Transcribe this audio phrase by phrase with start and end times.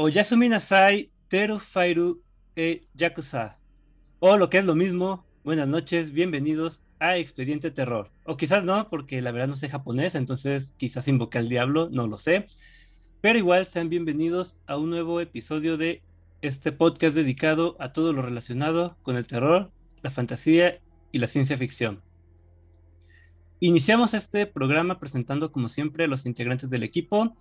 [0.00, 2.22] Oyasumi Nasai Teru Fairu
[2.54, 3.58] e Yakuza.
[4.20, 8.08] O lo que es lo mismo, buenas noches, bienvenidos a Expediente Terror.
[8.22, 12.06] O quizás no, porque la verdad no sé japonés, entonces quizás invoca al diablo, no
[12.06, 12.46] lo sé.
[13.22, 16.00] Pero igual sean bienvenidos a un nuevo episodio de
[16.42, 19.72] este podcast dedicado a todo lo relacionado con el terror,
[20.02, 20.80] la fantasía
[21.10, 22.00] y la ciencia ficción.
[23.58, 27.34] Iniciamos este programa presentando como siempre a los integrantes del equipo.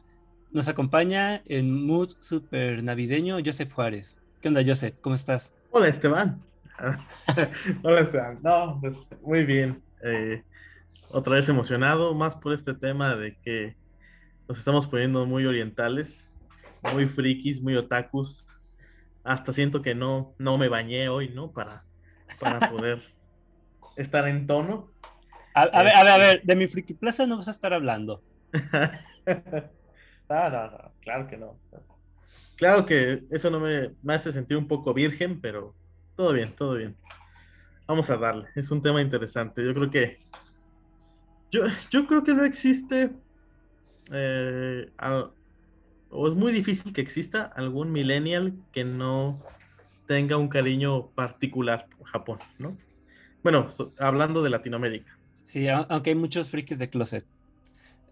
[0.51, 4.17] Nos acompaña en mood super navideño Joseph Juárez.
[4.41, 4.95] ¿Qué onda, Joseph?
[5.01, 5.53] ¿Cómo estás?
[5.71, 6.41] Hola, Esteban.
[7.83, 8.39] Hola, Esteban.
[8.41, 9.83] No, pues muy bien.
[10.01, 10.43] Eh,
[11.09, 13.75] otra vez emocionado, más por este tema de que
[14.47, 16.29] nos estamos poniendo muy orientales,
[16.93, 18.47] muy frikis, muy otakus.
[19.25, 21.51] Hasta siento que no, no me bañé hoy, ¿no?
[21.51, 21.83] Para,
[22.39, 23.03] para poder
[23.97, 24.89] estar en tono.
[25.53, 27.73] A, a, ver, a ver, a ver, de mi friki plaza no vas a estar
[27.73, 28.21] hablando.
[30.29, 31.59] no, no, no, claro que no.
[32.57, 35.75] Claro que eso no me, me hace sentir un poco virgen, pero
[36.15, 36.97] todo bien, todo bien.
[37.87, 38.49] Vamos a darle.
[38.55, 39.63] Es un tema interesante.
[39.63, 40.19] Yo creo que.
[41.51, 41.61] Yo,
[41.91, 43.11] yo creo que no existe.
[44.11, 45.31] eh, al-
[46.09, 49.43] o es muy difícil que exista algún millennial que no
[50.07, 52.77] tenga un cariño particular por Japón, ¿no?
[53.43, 55.11] Bueno, so- hablando de Latinoamérica.
[55.31, 57.27] Sí, aunque hay muchos frikis de closet.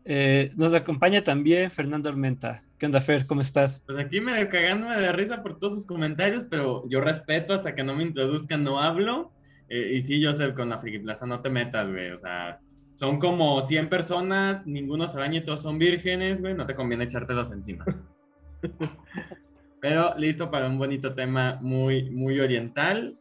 [0.07, 2.61] Eh, nos acompaña también Fernando Armenta.
[2.77, 3.25] ¿Qué onda, Fer?
[3.25, 3.81] ¿Cómo estás?
[3.87, 7.83] Pues aquí medio cagándome de risa por todos sus comentarios, pero yo respeto hasta que
[7.83, 9.31] no me introduzcan, no hablo.
[9.67, 12.11] Eh, y sí, Joseph, con la Friki Plaza no te metas, güey.
[12.11, 12.59] O sea,
[12.93, 16.53] son como 100 personas, ninguno se baña y todos son vírgenes, güey.
[16.53, 17.83] No te conviene echártelos encima.
[19.81, 23.13] Pero listo para un bonito tema muy, muy oriental.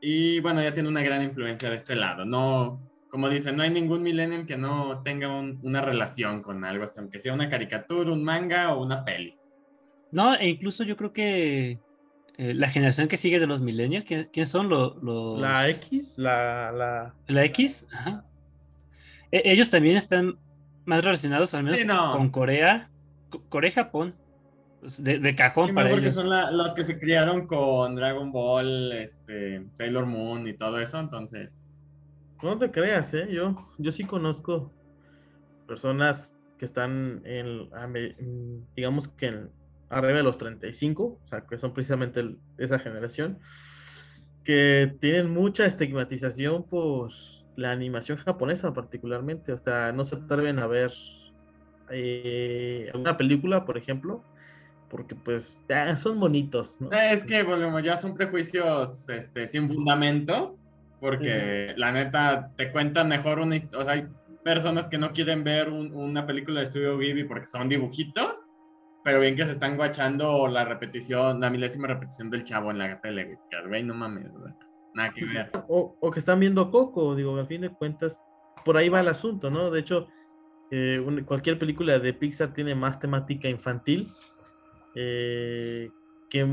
[0.00, 2.24] Y bueno, ya tiene una gran influencia de este lado.
[2.24, 6.84] No, como dicen, no hay ningún millennial que no tenga un- una relación con algo
[6.84, 9.36] así, aunque sea una caricatura, un manga o una peli.
[10.12, 11.78] No, e incluso yo creo que
[12.40, 15.40] eh, la generación que sigue de los millennials, ¿quién, quién son lo- los...
[15.40, 18.24] La X, la, la, La X, ajá.
[19.32, 20.38] E- ellos también están
[20.84, 22.10] más relacionados, al menos Sí, no.
[22.12, 22.90] con Corea,
[23.30, 24.14] Co- Corea y Japón.
[24.80, 26.14] Pues, De, de cajón Sí, para porque ellos.
[26.14, 31.00] son la- los que se criaron con Dragon Ball, este, Sailor Moon y todo eso,
[31.00, 31.67] entonces.
[32.42, 33.28] No te creas, ¿eh?
[33.30, 34.72] Yo, yo sí conozco
[35.66, 37.68] personas que están en,
[38.74, 39.50] digamos que en-
[39.90, 43.38] arriba de los 35, o sea, que son precisamente esa generación,
[44.44, 47.10] que tienen mucha estigmatización por
[47.56, 50.92] la animación japonesa particularmente, o sea, no se atreven a ver
[51.90, 54.22] eh, alguna película, por ejemplo,
[54.90, 56.78] porque pues ah, son bonitos.
[56.92, 60.52] Es que, volvemos, ya son prejuicios este, sin fundamento,
[61.00, 63.78] porque la neta te cuentan mejor una historia.
[63.80, 64.06] O sea, hay
[64.44, 68.44] personas que no quieren ver un- una película de Estudio Ghibli porque son dibujitos,
[69.04, 73.00] pero bien que se están guachando la repetición, la milésima repetición del chavo en la
[73.00, 73.82] tele, güey.
[73.82, 74.52] No mames, güey.
[74.94, 75.50] Nada que ver.
[75.68, 78.24] o, o que están viendo Coco, digo, al fin de cuentas,
[78.64, 79.70] por ahí va el asunto, ¿no?
[79.70, 80.08] De hecho,
[80.70, 84.08] eh, un- cualquier película de Pixar tiene más temática infantil
[84.94, 85.90] eh,
[86.28, 86.46] que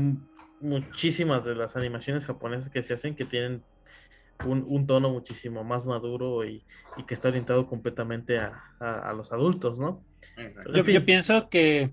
[0.60, 3.62] muchísimas de las animaciones japonesas que se hacen que tienen
[4.44, 6.62] un, un tono muchísimo más maduro y,
[6.96, 10.02] y que está orientado completamente a, a- a los adultos, ¿no?
[10.74, 10.94] Yo, fin.
[10.94, 11.90] yo pienso que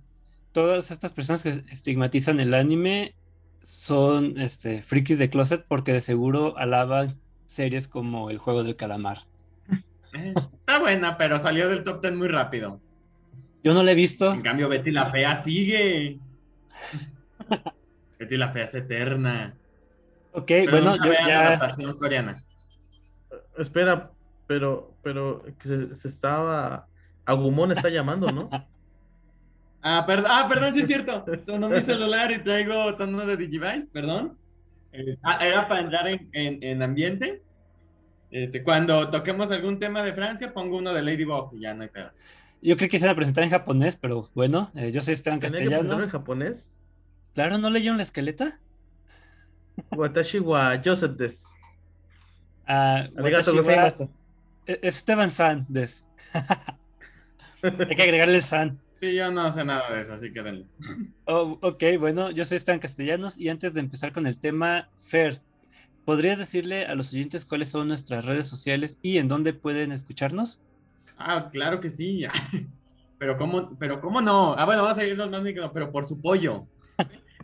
[0.52, 3.16] todas estas personas que estigmatizan el anime
[3.62, 9.20] son este, frikis de closet porque de seguro alaban series como El Juego del Calamar.
[10.14, 12.80] Eh, Está buena, pero salió del top 10 muy rápido.
[13.64, 14.34] Yo no la he visto.
[14.34, 16.20] En cambio, Betty la Fea sigue.
[18.20, 19.56] Betty la Fea es eterna.
[20.34, 21.48] Ok, Pero bueno, yo la ya...
[21.48, 22.36] adaptación coreana.
[23.58, 24.12] Espera,
[24.48, 26.88] pero, pero que se, se estaba...
[27.26, 28.50] Agumon está llamando, ¿no?
[29.86, 31.26] Ah, perdón, ah, perdón, sí es cierto.
[31.46, 34.38] Sonó mi celular y traigo tono de Digivice, perdón.
[34.94, 37.42] Eh, ah, era para entrar en, en- en ambiente.
[38.32, 41.90] Este, cuando toquemos algún tema de Francia, pongo uno de Ladybug y ya no hay
[41.90, 42.12] pedo.
[42.62, 45.42] Yo creo que se iban a presentar en japonés, pero bueno, eh, yo soy Esteban
[45.42, 46.02] Castellanos.
[46.04, 46.82] en japonés.
[47.34, 48.62] Claro, ¿no leyeron la esqueleta?
[49.92, 51.46] Watashi wa Joseph des.
[52.68, 54.10] Ah, Arigato gozaimasu.
[54.68, 56.08] eh, Esteban San des.
[57.64, 58.80] Hay que agregarle el San.
[59.00, 60.66] Sí, yo no sé nada de eso, así que denle.
[61.26, 65.42] Oh, ok, bueno, yo soy Esteban Castellanos y antes de empezar con el tema, Fer,
[66.06, 70.62] ¿podrías decirle a los oyentes cuáles son nuestras redes sociales y en dónde pueden escucharnos?
[71.18, 72.26] Ah, claro que sí.
[73.20, 74.54] Pero cómo, pero cómo no.
[74.58, 76.68] Ah, bueno, vamos a irnos más micro, pero por su pollo.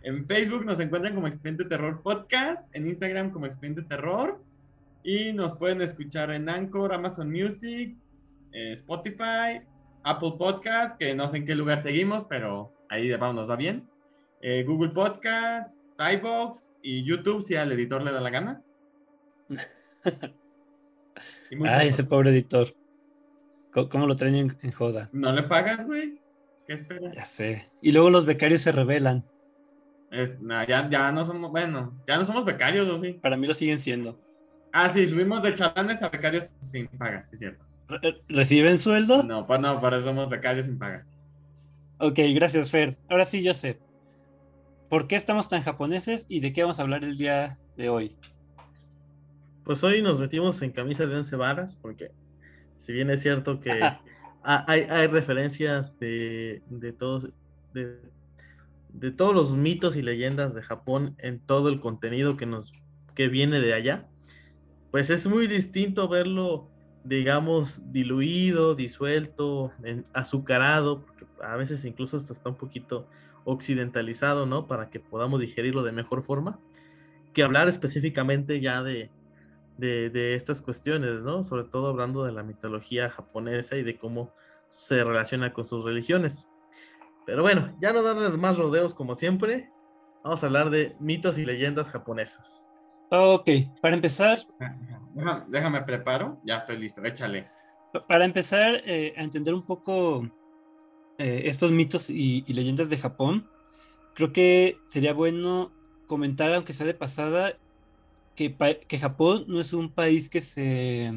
[0.04, 4.42] En Facebook nos encuentran como Expediente Terror Podcast, en Instagram como Expediente Terror
[5.04, 7.96] y nos pueden escuchar en Anchor, Amazon Music,
[8.54, 9.62] eh, Spotify,
[10.04, 13.88] Apple Podcast, que no sé en qué lugar seguimos, pero ahí vamos, nos va bien.
[14.42, 18.62] eh, Google Podcast, iBox y YouTube si al editor le da la gana.
[21.66, 22.70] Ay, ese pobre editor.
[23.72, 25.10] ¿Cómo, lo traen en, joda?
[25.12, 26.22] ¿No le pagas, güey?
[26.66, 27.14] ¿Qué esperas?
[27.14, 27.70] Ya sé.
[27.82, 29.26] Y luego los becarios se rebelan.
[30.12, 33.14] Es, ya, ya no somos, bueno, ya no somos becarios, ¿o sí?
[33.14, 34.20] Para mí lo siguen siendo.
[34.72, 37.64] Ah, sí, subimos de chalanes a becarios sin paga, sí, cierto.
[38.28, 39.24] ¿Reciben sueldo?
[39.24, 41.06] No, pues no, para eso somos becarios sin paga.
[42.00, 42.98] Ok, gracias, Fer.
[43.10, 43.80] Ahora sí, yo sé.
[44.90, 48.16] ¿Por qué estamos tan japoneses y de qué vamos a hablar el día de hoy?
[49.64, 52.12] Pues hoy nos metimos en camisa de once varas porque
[52.78, 53.72] si bien es cierto que
[54.42, 57.30] hay, hay, referencias de, de todos
[57.74, 58.00] de,
[58.90, 62.74] de, todos los mitos y leyendas de Japón en todo el contenido que nos
[63.16, 64.08] que viene de allá,
[64.92, 66.70] pues es muy distinto verlo,
[67.04, 69.72] digamos, diluido, disuelto,
[70.14, 73.08] azucarado, porque a veces incluso hasta está un poquito
[73.44, 74.68] occidentalizado, ¿no?
[74.68, 76.60] Para que podamos digerirlo de mejor forma,
[77.34, 79.12] que hablar específicamente ya de,
[79.80, 81.44] de, estas cuestiones, ¿no?
[81.44, 84.34] Sobre todo hablando de la mitología japonesa y de cómo
[84.70, 86.48] se relaciona con sus religiones.
[87.30, 89.70] Pero bueno, ya no darles más rodeos como siempre,
[90.24, 92.66] vamos a hablar de mitos y leyendas japonesas.
[93.12, 93.48] Ok,
[93.84, 94.40] para empezar...
[95.48, 97.48] Déjame, preparo, ya estoy listo, échale.
[98.08, 100.28] Para empezar eh, a entender un poco
[101.20, 103.48] eh, estos mitos y, y leyendas de Japón,
[104.16, 105.72] creo que sería bueno
[106.08, 107.54] comentar, aunque sea de pasada,
[108.34, 111.14] que, Japón no es un país que se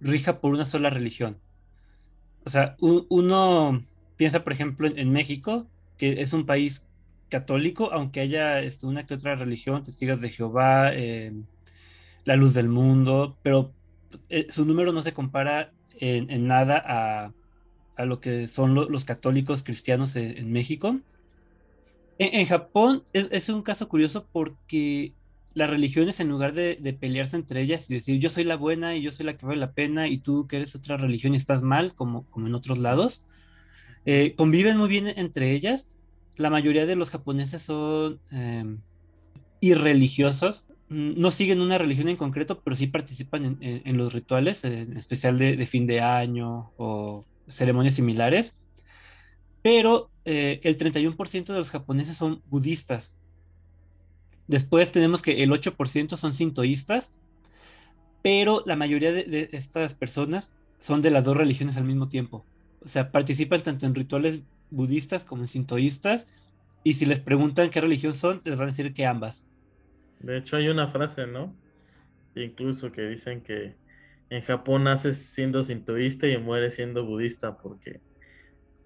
[0.00, 1.40] rija por una sola religión.
[2.44, 3.80] O sea, uno
[4.20, 6.86] piensa, por ejemplo, en, México, que es un país
[7.30, 11.46] católico, aunque haya este, una que otra religión, testigos de Jehová, em,
[12.26, 13.72] la luz del mundo, pero
[14.28, 17.32] eh, su número no se compara en, nada
[17.96, 21.00] a, lo que son los católicos cristianos en, México.
[22.18, 25.14] En, Japón es, un caso curioso porque
[25.54, 29.00] las religiones en lugar de, pelearse entre ellas y decir yo soy la buena y
[29.00, 31.62] yo soy la que vale la pena y tú que eres otra religión y estás
[31.62, 33.24] mal, como, como en otros lados,
[34.06, 35.88] eh, conviven muy bien entre ellas.
[36.36, 38.64] La mayoría de los japoneses son eh,
[39.60, 44.96] irreligiosos, mm, no siguen una religión en concreto, pero sí participan en, los rituales, en
[44.96, 48.56] especial de, fin de año o ceremonias similares.
[49.62, 53.16] Pero eh, el 31% de los japoneses son budistas,
[54.50, 57.12] Después tenemos que el 8% son sintoístas,
[58.20, 62.44] pero la mayoría de, estas personas son de las dos religiones al mismo tiempo.
[62.82, 66.32] O sea, participan tanto en rituales budistas como en sintoístas,
[66.82, 69.46] y si les preguntan qué religión son, les van a decir que ambas.
[70.20, 71.54] De hecho, hay una frase, ¿no?
[72.34, 73.74] Incluso que dicen que
[74.30, 78.00] en Japón naces siendo sintoísta y mueres siendo budista, porque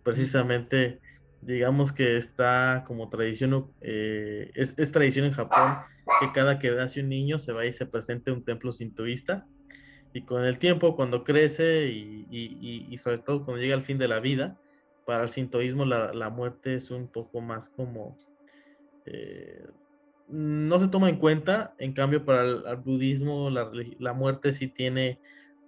[0.02, 1.00] precisamente
[1.42, 5.76] digamos que está como tradición, eh, es, tradición en Japón
[6.20, 9.46] que cada que nace un niño se va y se presente un templo sintoísta.
[10.14, 14.20] Y con el tiempo, cuando crece y, sobre todo cuando llega al fin de la
[14.20, 14.56] vida,
[15.04, 18.16] para el sintoísmo la, muerte es un poco más como...
[19.06, 19.66] Eh,
[20.28, 25.18] no se toma en cuenta, en cambio para el, budismo la, la, muerte sí tiene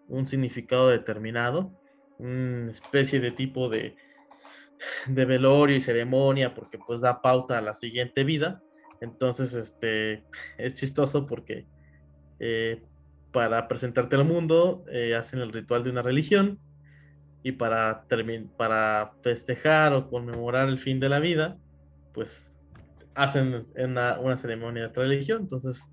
[0.09, 1.79] un significado determinado,
[2.19, 3.97] una especie de tipo de,
[5.09, 8.62] de velorio y ceremonia porque pues da pauta a la siguiente vida.
[9.00, 10.25] Entonces, este,
[10.57, 11.67] es chistoso porque
[12.38, 12.83] eh,
[13.37, 16.59] para presentarte al mundo eh, hacen el ritual de una religión
[17.43, 18.07] y para,
[18.57, 21.59] para festejar o conmemorar el fin de la vida,
[22.14, 22.57] pues
[23.14, 25.43] hacen una, una ceremonia de otra religión.
[25.43, 25.93] Entonces,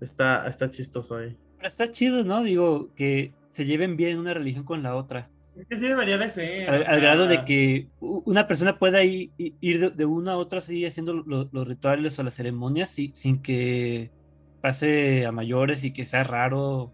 [0.00, 1.36] está, está chistoso ahí.
[1.60, 2.44] Está chido, ¿no?
[2.44, 5.28] Digo, que se lleven bien una religión con la otra.
[5.56, 6.70] Es que sí debería de ser.
[6.70, 11.66] Al, grado de que una persona pueda ir, de, una a otra así haciendo los
[11.66, 14.12] rituales o las ceremonias sin que
[14.60, 16.92] pase a mayores y que sea raro.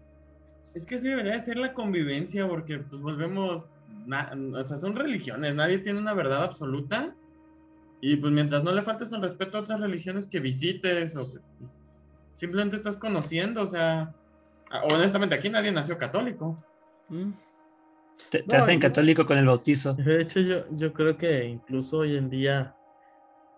[0.73, 3.67] Es que sí debería de ser la convivencia, porque pues volvemos,
[4.53, 7.15] o sea, son religiones, nadie tiene una verdad absoluta.
[8.01, 11.33] Y pues mientras no le faltes el respeto a otras religiones que visites o
[12.33, 14.13] simplemente estás conociendo, o sea,
[14.91, 16.63] honestamente aquí nadie nació católico.
[17.09, 17.31] Mm.
[18.29, 19.93] Te, hacen católico con el bautizo.
[19.93, 22.75] De hecho, yo, yo creo que incluso hoy en día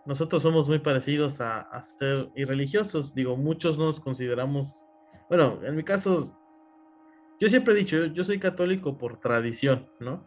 [0.08, 3.14] nosotros somos muy parecidos a, ser irreligiosos.
[3.14, 4.82] Digo, muchos no nos consideramos,
[5.28, 6.34] bueno, en mi caso,
[7.38, 10.26] yo siempre he dicho, yo, soy católico por tradición, ¿no?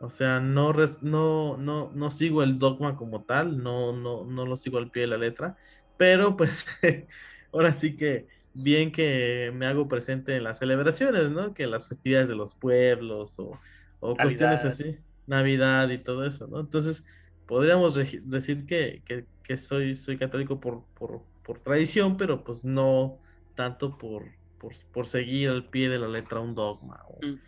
[0.00, 4.58] O sea, no, no, no, no sigo el dogma como tal, no, no, no lo
[4.58, 5.56] sigo al pie de la letra,
[5.96, 6.66] pero pues
[7.54, 11.54] ahora sí que bien que me hago presente en las celebraciones, ¿no?
[11.54, 13.58] Que las festividades de los pueblos o,
[13.98, 16.60] cuestiones así, Navidad y todo eso, ¿no?
[16.60, 17.02] Entonces,
[17.46, 19.02] podríamos decir que,
[19.42, 23.18] que, soy, soy católico por, por, por, tradición, pero pues no
[23.54, 24.24] tanto por,
[24.58, 27.38] por, por, seguir al pie de la letra un dogma o mm.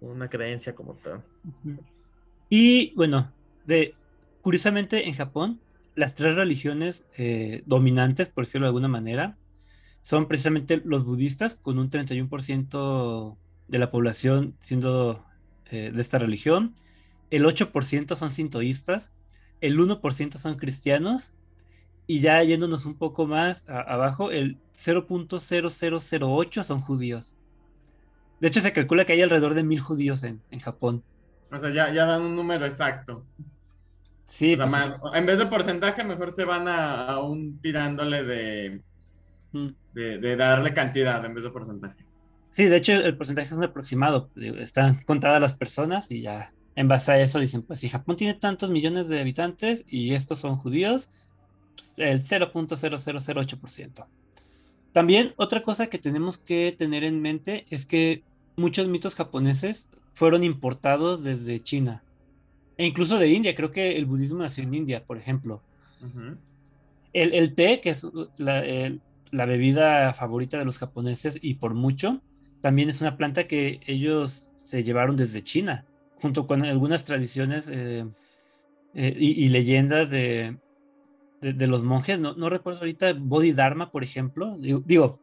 [0.00, 1.22] una creencia como tal.
[2.48, 3.32] Y bueno,
[3.66, 3.94] de,
[4.42, 5.60] curiosamente en Japón,
[5.94, 9.36] las tres religiones eh, dominantes, por decirlo de alguna manera,
[10.02, 15.24] son precisamente los budistas, con un 31% de la población siendo
[15.70, 16.74] eh, de esta religión,
[17.30, 19.12] el 8% son sintoístas,
[19.60, 21.34] el 1% son cristianos,
[22.06, 27.36] y ya yéndonos un poco más abajo, el 0.0008 son judíos.
[28.40, 31.02] De hecho, se calcula que hay alrededor de mil judíos en, Japón.
[31.50, 33.24] O sea, ya, ya dan un número exacto.
[34.24, 34.56] Sí.
[34.56, 34.70] Pues
[35.14, 38.82] en vez de porcentaje, mejor se van a, un tirándole de,
[39.52, 39.68] mm.
[39.94, 42.04] de, de, darle cantidad en vez de porcentaje.
[42.50, 44.30] Sí, de hecho, el porcentaje es un aproximado.
[44.36, 48.34] Están contadas las personas y ya en base a eso dicen, pues si Japón tiene
[48.34, 51.08] tantos millones de habitantes y estos son judíos,
[51.74, 54.06] pues, el 0.0008%.
[54.92, 58.22] También otra cosa que tenemos que tener en mente es que
[58.56, 62.02] muchos mitos japoneses fueron importados desde China
[62.76, 63.54] e incluso de India.
[63.54, 65.62] Creo que el budismo nació en India, por ejemplo.
[67.14, 68.06] el, té, que es
[68.36, 68.62] la,
[69.30, 72.20] la, bebida favorita de los japoneses y por mucho,
[72.60, 75.86] también es una planta que ellos se llevaron desde China
[76.20, 78.06] junto con algunas tradiciones eh,
[78.94, 80.56] eh, y, leyendas de,
[81.40, 82.18] de, los monjes.
[82.18, 84.56] No, no, recuerdo ahorita Bodhidharma, por ejemplo.
[84.58, 85.20] Digo,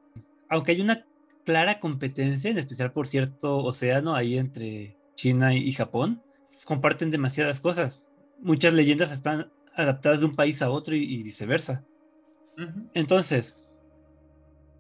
[0.50, 1.05] aunque hay una
[1.43, 6.21] clara competencia, en especial por cierto océano ahí entre China y, Japón,
[6.65, 8.07] comparten demasiadas cosas.
[8.39, 11.83] Muchas leyendas están adaptadas de un país a otro y, viceversa.
[12.93, 13.69] Entonces,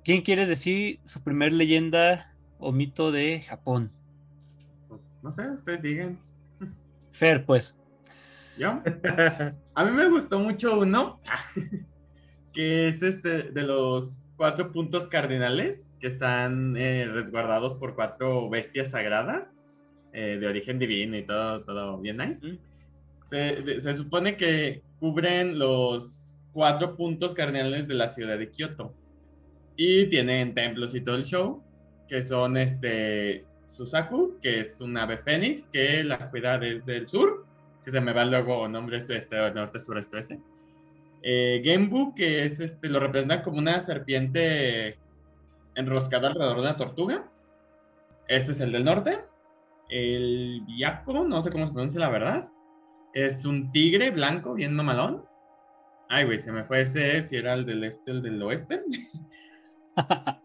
[0.03, 3.91] ¿quién quiere decir su primer leyenda o mito de Japón?
[5.23, 6.19] No sé, ustedes digan.
[7.11, 7.79] Fer, pues.
[8.59, 8.81] ¿Yo?
[9.73, 11.21] A mí me gustó mucho uno,
[12.53, 18.91] que es este de los cuatro puntos cardinales que están eh, resguardados por cuatro bestias
[18.91, 19.65] sagradas
[20.11, 22.59] eh, de origen divino y todo, todo bien nice.
[23.25, 28.93] Se, se, supone que cubren los cuatro puntos cardinales de la ciudad de Kioto
[29.77, 31.63] y tienen templos y todo el show
[32.07, 37.45] que son este Susaku, que es un ave fénix que la cuida desde el sur,
[37.83, 40.39] que se me va luego nombres este, norte, sur, este, este.
[41.21, 44.97] Eh, Genbu, que es este, lo representa como una serpiente
[45.75, 47.31] enroscada alrededor de una tortuga.
[48.27, 49.19] Este es el del norte.
[49.89, 52.49] El Byaku, no sé cómo se pronuncia la verdad.
[53.13, 55.25] Es un tigre blanco, bien mamalón.
[56.09, 58.83] Ay, güey, se me fue ese, si era el del este o el del oeste.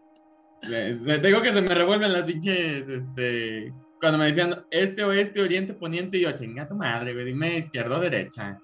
[0.69, 5.73] Te digo que se me revuelven las pinches, este, cuando me decían este, oeste, oriente,
[5.73, 8.59] poniente, y yo, chinga tu madre, dime izquierda o derecha.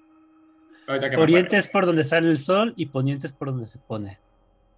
[1.16, 4.18] Oriente es por donde sale el sol y poniente es por donde se pone.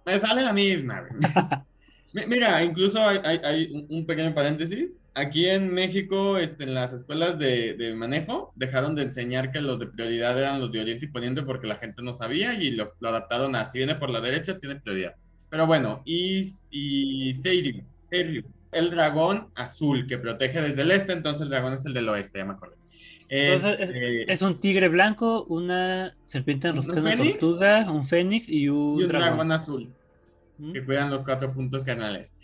[0.05, 1.07] Me sale la misma,
[2.11, 4.97] Mira, incluso hay, un pequeño paréntesis.
[5.13, 9.85] Aquí en México, este, en las escuelas de, manejo, dejaron de enseñar que los de
[9.85, 13.09] prioridad eran los de Oriente y Poniente porque la gente no sabía y lo, lo
[13.09, 15.15] adaptaron a si viene por la derecha, tiene prioridad.
[15.49, 21.49] Pero bueno, y, y Seiryu, el dragón azul que protege desde el este, entonces el
[21.49, 22.75] dragón es el del oeste, ya me acuerdo.
[23.29, 29.05] Es, eh, es, un tigre blanco, una serpiente enroscada, una tortuga, un fénix y un,
[29.05, 29.51] dragón.
[29.51, 29.93] azul
[30.57, 30.73] ¿Mm?
[30.73, 32.35] que cuidan los cuatro puntos canales.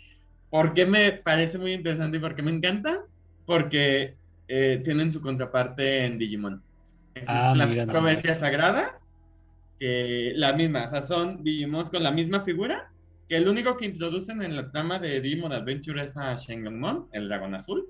[0.48, 3.00] ¿Por qué me parece muy interesante y por qué me encanta?
[3.46, 4.14] Porque
[4.46, 6.62] eh, tienen su contraparte en Digimon.
[7.26, 8.92] Ah, las cuatro bestias sagradas,
[9.80, 12.92] que la misma, o sea, son Digimon con la misma figura,
[13.28, 17.28] que el único que introducen en la trama de Digimon Adventure es a Shenlongmon, el
[17.28, 17.88] dragón azul.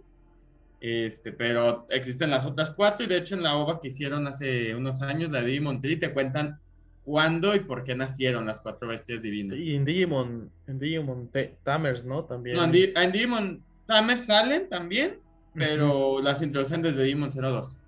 [0.80, 4.74] Este, pero existen las otras cuatro y de hecho en la OVA que hicieron hace
[4.74, 6.60] unos años, la de Digimon Tree, te cuentan
[7.06, 9.56] cuándo y por qué nacieron las cuatro bestias divinas.
[9.58, 11.30] Y en Digimon, en Digimon
[11.62, 12.24] Tamers, ¿no?
[12.24, 12.56] También.
[12.56, 15.20] No, en, Digimon Tamers salen también,
[15.54, 17.80] pero las introducen desde Digimon 02.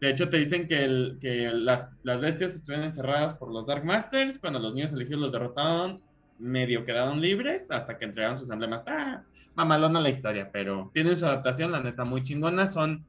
[0.00, 3.84] De hecho, te dicen que, el, que las, las, bestias estuvieron encerradas por los Dark
[3.84, 4.38] Masters.
[4.38, 6.02] Cuando los niños elegidos los derrotaron,
[6.42, 8.80] medio quedaron libres hasta que entregaron sus emblemas.
[8.80, 12.66] Está mamalona la historia, pero tienen su adaptación, la neta, muy chingona.
[12.66, 13.04] Son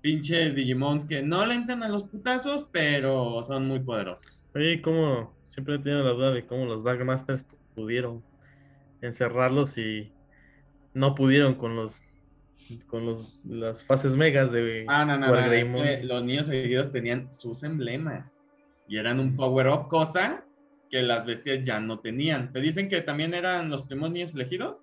[0.00, 4.44] pinches Digimons que no le entran a los putazos, pero son muy poderosos.
[4.54, 8.22] Oye, como siempre he tenido la duda de cómo los Dark Masters pudieron
[9.00, 10.12] encerrarlos y
[10.94, 12.04] no pudieron con los
[12.88, 17.62] con los las fases megas de ah, no, no, no, los niños seguidos tenían sus
[17.62, 18.42] emblemas
[18.88, 20.45] y eran un power up cosa
[20.90, 22.52] que las bestias ya no tenían.
[22.52, 24.82] Te dicen que también eran los primeros niños elegidos.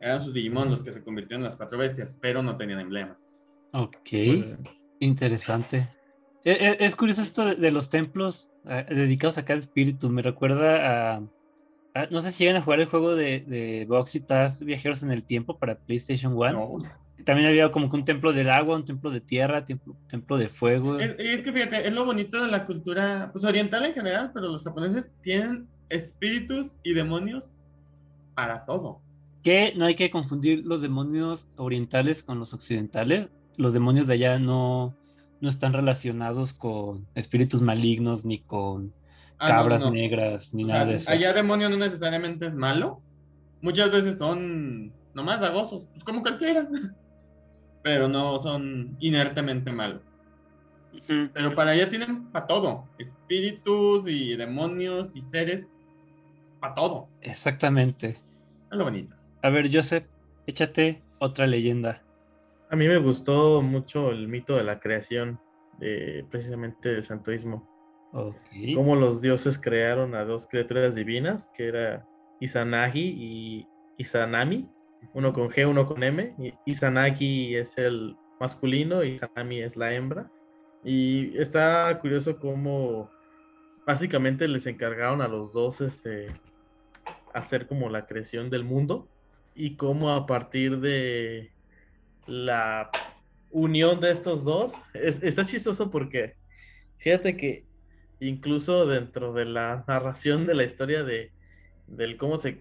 [0.00, 3.34] Eran sus Digimon los que se convirtieron en las cuatro bestias, pero no tenían emblemas.
[3.72, 3.96] Ok,
[5.00, 5.88] interesante.
[6.44, 10.08] E- e- Es, curioso esto de, de los templos ah, dedicados a cada espíritu.
[10.08, 11.22] Me recuerda a,
[11.94, 15.02] a- No sé si llegan a jugar el juego de, de Box y Taz Viajeros
[15.02, 16.52] en el Tiempo para PlayStation 1.
[16.52, 16.78] No.
[17.24, 20.48] También había como que un templo del agua, un templo de tierra, templo, templo de
[20.48, 20.98] fuego.
[20.98, 24.48] Es, es que fíjate, es lo bonito de la cultura pues, oriental en general, pero
[24.48, 27.52] los japoneses tienen espíritus y demonios
[28.34, 29.00] para todo.
[29.42, 33.28] Que no hay que confundir los demonios orientales con los occidentales.
[33.56, 34.94] Los demonios de allá no,
[35.40, 38.92] no están relacionados con espíritus malignos ni con
[39.38, 39.90] Ah, no, cabras no.
[39.92, 41.10] negras ni O nada sea, de eso.
[41.12, 43.00] Allá demonio no necesariamente es malo.
[43.62, 46.68] Muchas veces son nomás dagosos, pues como cualquiera.
[47.82, 50.02] Pero no son inertemente malos.
[51.06, 52.88] Pero para allá tienen para todo.
[52.98, 55.66] Espíritus y demonios y seres.
[56.60, 57.08] Para todo.
[57.20, 58.08] Exactamente.
[58.70, 59.14] Es lo bonito.
[59.42, 60.04] A ver, Joseph,
[60.46, 62.02] échate otra leyenda.
[62.70, 65.40] A mí me gustó mucho el mito de la creación,
[65.78, 67.68] de, precisamente del santoísmo.
[68.12, 68.36] Ok.
[68.74, 72.06] Cómo los dioses crearon a dos criaturas divinas, que era
[72.40, 74.68] Izanagi y Izanami,
[75.12, 76.34] uno con G, uno con M.
[76.66, 80.30] Izanagi es el masculino y Izanami es la hembra.
[80.84, 83.10] Y está curioso cómo
[83.86, 86.28] básicamente les encargaron a los dos este,
[87.34, 89.08] hacer como la creación del mundo
[89.54, 91.50] y cómo a partir de
[92.26, 92.90] la
[93.50, 96.36] unión de estos dos, es- está chistoso porque
[96.98, 97.64] fíjate que
[98.20, 101.32] incluso dentro de la narración de la historia de
[101.86, 102.58] del cómo se,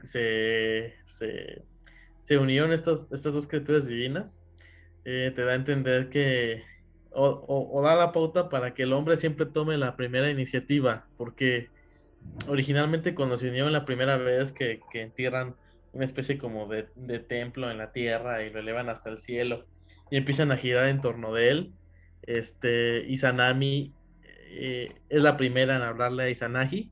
[2.27, 4.37] se unieron estas, estas dos criaturas divinas,
[5.05, 6.61] eh, te da a entender que
[7.11, 11.69] o, da la pauta para que el hombre siempre tome la primera iniciativa, porque
[12.49, 15.55] originalmente cuando se unieron la primera vez que, que entierran
[15.93, 19.65] una especie como de, de templo en la tierra y lo elevan hasta el cielo
[20.11, 21.73] y empiezan a girar en torno de él,
[22.23, 23.93] este, Izanami
[24.49, 26.91] eh, es la primera en hablarle a Izanagi.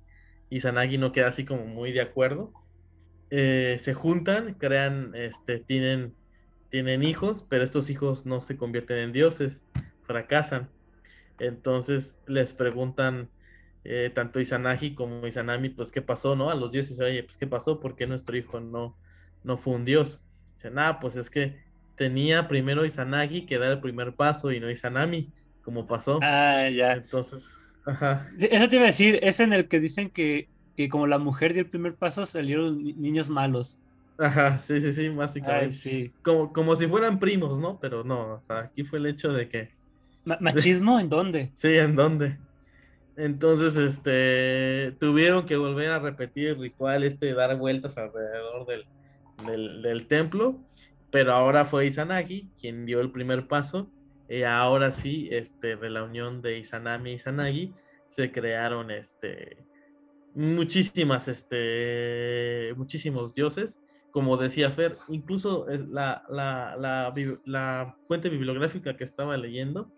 [0.49, 2.53] Izanagi no queda así como muy de acuerdo.
[3.29, 6.13] Eh, se juntan, crean, este, tienen,
[6.69, 9.65] tienen hijos, pero estos hijos no se convierten en dioses,
[10.03, 10.69] fracasan.
[11.39, 13.29] Entonces les preguntan
[13.83, 16.49] eh, tanto Izanagi como Izanami, pues qué pasó, ¿no?
[16.49, 18.97] A los dioses, oye, pues qué pasó, ¿por qué nuestro hijo no,
[19.43, 20.21] no fue un dios?
[20.55, 21.63] Dicen, ah, pues es que
[21.95, 26.19] tenía primero Izanagi que dar el primer paso y no Izanami, como pasó.
[26.21, 26.93] Ah, ya.
[26.93, 28.29] Entonces, ajá.
[28.39, 31.53] Eso te iba a decir, es en el que dicen que, que como la mujer
[31.53, 33.81] dio el primer paso, salieron ni- niños malos.
[34.17, 35.75] Ajá, sí, sí, sí, Ay, básicamente.
[35.75, 36.13] sí.
[36.23, 37.79] Como, como si fueran primos, ¿no?
[37.79, 39.69] Pero no, o sea, aquí fue el hecho de que,
[40.23, 41.51] Ma- ¿Machismo en dónde?
[41.55, 42.39] sí, ¿en dónde?
[43.17, 48.85] Entonces, este, tuvieron que volver a repetir el ritual este de dar vueltas alrededor del,
[49.45, 50.65] del, del templo,
[51.11, 53.91] pero ahora fue Izanagi quien dio el primer paso,
[54.27, 57.75] y ahora sí, este, de la unión de Izanami y Izanagi,
[58.07, 59.64] se crearon, este,
[60.35, 63.79] muchísimas, este, muchísimos dioses,
[64.11, 67.13] como decía Fer, incluso la, la, la,
[67.45, 69.91] la fuente bibliográfica que estaba leyendo,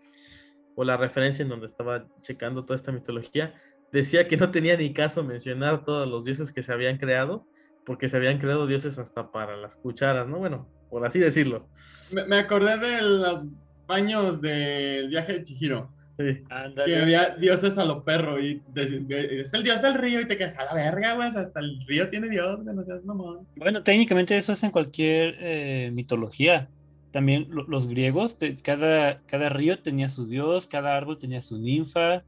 [0.74, 3.54] o la referencia en donde estaba checando toda esta mitología,
[3.92, 7.46] decía que no tenía ni caso mencionar todos los dioses que se habían creado,
[7.84, 10.38] porque se habían creado dioses hasta para las cucharas, ¿no?
[10.38, 11.68] Bueno, por así decirlo.
[12.12, 13.44] Me, me acordé de los
[13.86, 15.92] baños del viaje de Chihiro.
[16.18, 16.42] Sí.
[16.84, 20.26] Que había dioses a lo perro y decís, "Güey, es el dios del río y
[20.26, 21.28] te quedas a la verga, güey.
[21.28, 23.46] Hasta el río tiene dios, güey, no seas mamón.
[23.56, 26.68] Bueno, técnicamente eso es en cualquier eh, mitología.
[27.12, 31.56] También lo- los griegos, te- cada, cada río tenía su dios, cada árbol tenía su
[31.58, 32.22] ninfa.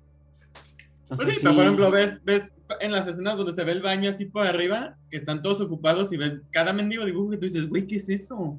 [1.08, 4.08] Pues sí, pero por ejemplo, ves, ves en las escenas donde se ve el baño
[4.10, 7.68] así por arriba, que están todos ocupados y ves cada mendigo dibujo que tú dices,
[7.68, 8.56] güey, ¿qué es eso?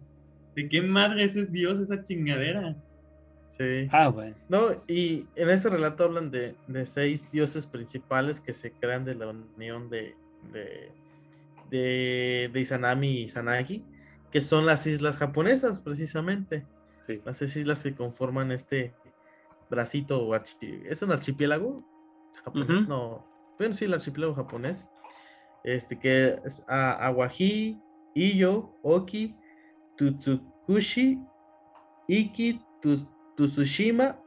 [0.57, 2.75] ¿De qué madre ese es Dios, esa chingadera?
[3.57, 3.87] Sí.
[3.91, 4.35] Ah, bueno.
[4.47, 9.15] No, y en este relato hablan de, de seis dioses principales que se crean de
[9.15, 10.15] la unión de,
[10.53, 10.91] de,
[11.69, 13.83] de, de Izanami y Izanagi,
[14.31, 16.65] que son las islas japonesas, precisamente.
[17.07, 17.21] Sí.
[17.25, 18.93] Las seis islas que conforman este
[19.69, 21.83] bracito o archi- ¿Es un archipiélago?
[22.45, 22.81] Japonés, Ujú.
[22.87, 23.27] no.
[23.59, 24.87] Bueno, sí, el archipiélago japonés.
[25.65, 27.77] Este que es a- Awaji,
[28.15, 29.35] Iyo, Oki,
[29.97, 31.19] Tutsukushi,
[32.07, 33.07] Iki, Tus-
[33.47, 34.19] Tsushima,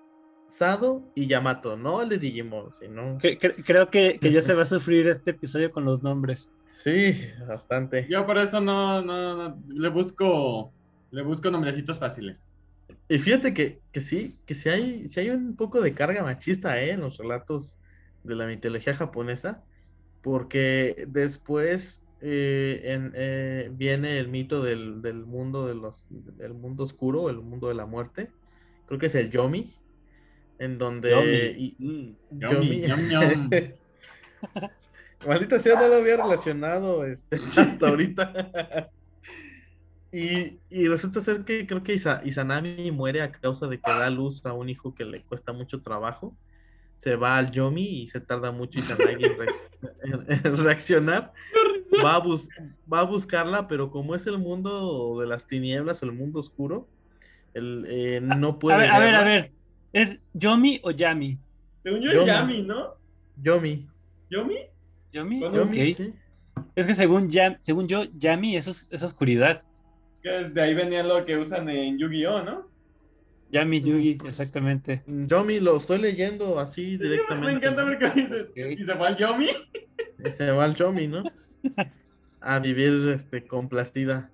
[0.47, 3.19] Sado y Yamato, no el de Digimon, sino.
[3.19, 6.51] Cre- cre- creo que, que ya se va a sufrir este episodio con los nombres.
[6.69, 7.17] Sí,
[7.49, 8.07] bastante.
[8.11, 10.73] Yo por eso no, no, no, le busco,
[11.11, 12.43] le busco nombrecitos fáciles.
[13.09, 16.81] Y fíjate que, que sí, que sí hay, sí hay un poco de carga machista
[16.83, 16.91] ¿eh?
[16.91, 17.79] en los relatos
[18.23, 19.63] de la mitología japonesa,
[20.23, 26.85] porque después eh, en- eh, viene el mito del, del mundo de los, del mundo
[26.85, 28.31] oscuro, el mundo de la muerte,
[28.87, 29.73] creo que es el Yomi,
[30.59, 31.11] en donde...
[31.11, 31.65] Yomi.
[31.65, 32.17] y- Mm.
[32.41, 33.51] Yomi, yum.
[35.27, 38.91] Maldita sea, no lo había relacionado este, hasta ahorita.
[40.13, 44.11] y, y resulta ser que creo que Isa- Izanami muere a causa de que da
[44.11, 46.37] luz a un hijo que le cuesta mucho trabajo.
[46.97, 49.69] Se va al Yomi y se tarda mucho Izanagi en, reacc-
[50.05, 51.33] en- en reaccionar.
[52.05, 52.49] Va a, bus-
[52.93, 56.87] va a buscarla, pero como es el mundo de las tinieblas o el mundo oscuro,
[57.55, 59.53] el, eh, no puede A ver, a ver, a ver.
[59.93, 61.39] ¿Es Yomi o Yami?
[61.83, 62.21] Según yo, Yomi.
[62.21, 62.95] es Yami, ¿no?
[63.43, 63.89] Yomi.
[64.31, 64.57] ¿Yomi?
[65.13, 65.41] Yomi.
[65.41, 66.13] Yomi, sí.
[66.77, 69.63] Es que según, Yam- según yo, Yami es, os- es oscuridad.
[70.23, 72.69] Que es- de ahí venía lo que usan en Yu-Gi-Oh, ¿no?
[73.51, 75.03] Yami Yugi, Pues, exactamente.
[75.07, 77.47] Yomi lo estoy leyendo así directamente.
[77.47, 77.89] Me encanta ¿no?
[77.91, 78.81] porque dices.
[78.81, 79.47] ¿y se fue al Yomi?
[80.27, 81.23] Y se va al Yomi, ¿no?
[82.41, 84.31] A vivir este, complacida.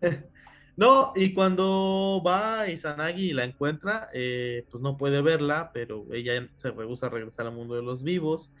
[0.76, 6.48] No, y cuando va Izanagi y la encuentra, eh, pues no puede verla, pero ella
[6.54, 8.52] se rehúsa a regresar al mundo de los vivos,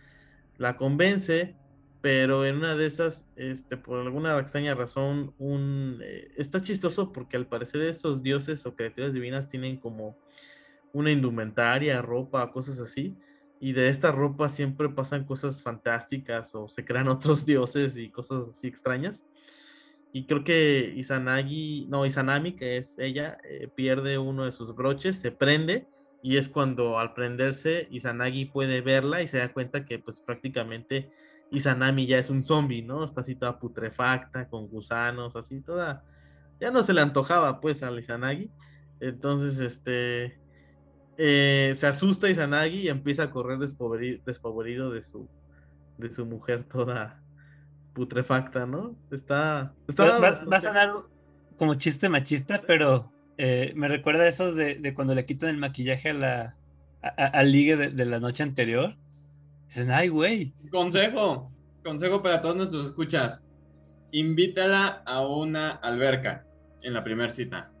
[0.56, 1.54] la convence,
[2.00, 7.36] pero en una de esas, este, por alguna extraña razón, un, eh, está chistoso porque
[7.36, 10.16] al parecer estos dioses o criaturas divinas tienen como
[10.94, 13.14] una indumentaria, ropa, cosas así,
[13.60, 18.48] y de esta ropa siempre pasan cosas fantásticas o se crean otros dioses y cosas
[18.48, 19.26] así extrañas.
[20.16, 25.20] Y creo que Izanagi, no, Izanami, que es ella, eh, pierde uno de sus broches,
[25.20, 25.88] se prende
[26.22, 31.10] y es cuando al prenderse Izanagi puede verla y se da cuenta que pues prácticamente
[31.50, 33.04] Izanami ya es un zombie, ¿no?
[33.04, 36.02] Está así toda putrefacta, con gusanos, así toda...
[36.58, 38.50] Ya no se le antojaba pues al Izanagi.
[39.00, 40.40] Entonces, este...
[41.18, 45.28] eh, se asusta Izanagi y empieza a correr despavorido de su
[45.98, 47.22] de su mujer toda
[47.96, 48.94] putrefacta, ¿no?
[49.10, 50.92] Está, está Va, a sonar
[51.56, 55.56] como chiste machista, pero eh, me recuerda a eso de, de cuando le quitan el
[55.56, 56.56] maquillaje a la,
[57.00, 58.94] al ligue de, de la noche anterior.
[59.64, 60.52] Dicen, ay, güey.
[60.70, 61.50] Consejo,
[61.82, 63.42] consejo para todos nuestros escuchas.
[64.12, 66.46] Invítala a una alberca
[66.82, 67.72] en la primera cita.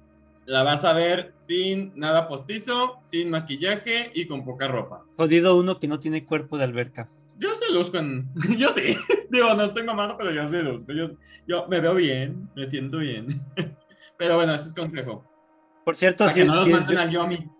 [0.46, 5.04] La vas a ver sin nada postizo, sin maquillaje y con poca ropa.
[5.18, 7.06] Jodido uno que no tiene cuerpo de alberca.
[7.38, 8.28] Yo se luzco en...
[8.58, 8.96] Yo sí.
[9.30, 10.92] Digo, no estoy mamando, pero yo se luzco.
[10.92, 11.10] Yo,
[11.46, 13.26] yo me veo bien, me siento bien.
[14.18, 15.24] Pero bueno, ese es consejo.
[15.84, 17.50] Por cierto, Para si, que no los si es, manden Yo- al Yomi.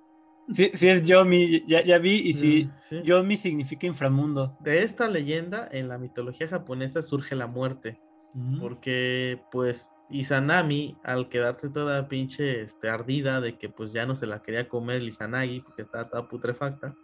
[0.55, 3.03] si- si es Yomi, ya, ya vi, y si Mm, sí.
[3.05, 4.57] Yomi significa inframundo.
[4.61, 8.01] De esta leyenda, en la mitología japonesa surge la muerte,
[8.33, 8.61] Mm.
[8.61, 14.27] porque pues Izanami, al quedarse toda pinche este, ardida de que pues ya no se
[14.27, 16.95] la quería comer el Izanagi, porque estaba toda putrefacta,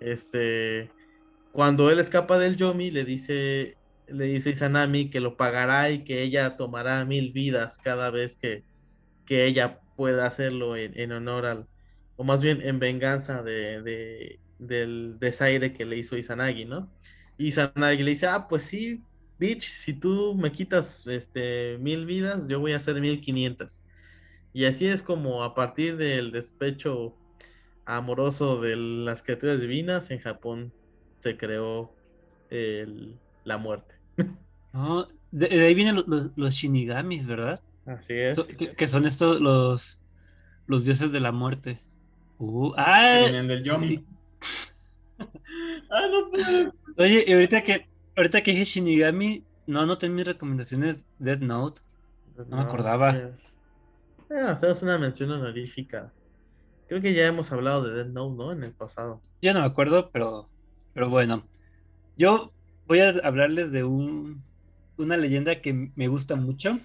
[0.00, 0.90] este,
[1.50, 6.22] cuando él escapa del Yomi, le dice, le dice Izanami que lo pagará y que
[6.22, 8.64] ella tomará mil vidas cada vez que,
[9.26, 11.68] que ella pueda hacerlo en, honor al,
[12.16, 16.92] o más bien en venganza de, de- del desaire que le hizo Izanagi, ¿no?
[17.38, 19.06] Y Izanagi le dice, ah, pues sí,
[19.38, 23.82] bitch, si tú me quitas este, mil vidas, yo voy a hacer mil quinientas.
[24.52, 27.18] Y así es como a partir del despecho
[27.84, 30.74] amoroso de las criaturas divinas, en Japón
[31.20, 31.92] se creó
[32.50, 33.94] el- la muerte.
[34.72, 37.60] No, de, de ahí vienen lo- los, los shinigamis, ¿verdad?
[37.86, 38.34] Así es.
[38.34, 40.00] So- que, que son estos los,
[40.66, 41.80] los dioses de la muerte.
[42.38, 44.04] Uh, ah, vienen del Yomi.
[45.90, 46.74] ah, no puedo.
[46.96, 51.80] Oye, y ahorita que, ahorita que dije Shinigami, no anoté mis recomendaciones Death Note.
[52.48, 53.10] no me acordaba.
[53.10, 53.52] es.
[54.28, 56.12] Bueno, hacemos una mención honorífica.
[56.88, 58.52] Creo que ya hemos hablado de Death Note, ¿no?
[58.52, 59.20] En el pasado.
[59.42, 60.46] Ya no me acuerdo, pero,
[61.00, 61.46] pero bueno.
[62.18, 62.52] Yo
[62.86, 64.42] voy a hablarles de un,
[64.98, 66.78] una leyenda que me gusta mucho.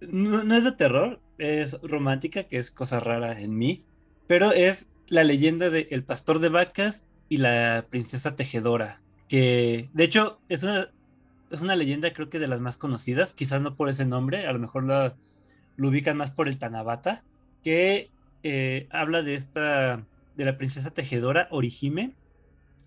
[0.00, 3.84] No, es de terror, es romántica, que es cosa rara en mí,
[4.26, 10.02] pero es la leyenda de El pastor de vacas y la princesa tejedora, que de
[10.02, 10.90] hecho es una,
[11.52, 14.52] es una leyenda creo que de las más conocidas, quizás no por ese nombre, a
[14.52, 17.22] lo mejor lo ubican más por el Tanabata,
[17.62, 18.10] que
[18.42, 20.04] eh, habla de esta,
[20.34, 22.16] de la princesa tejedora Orihime,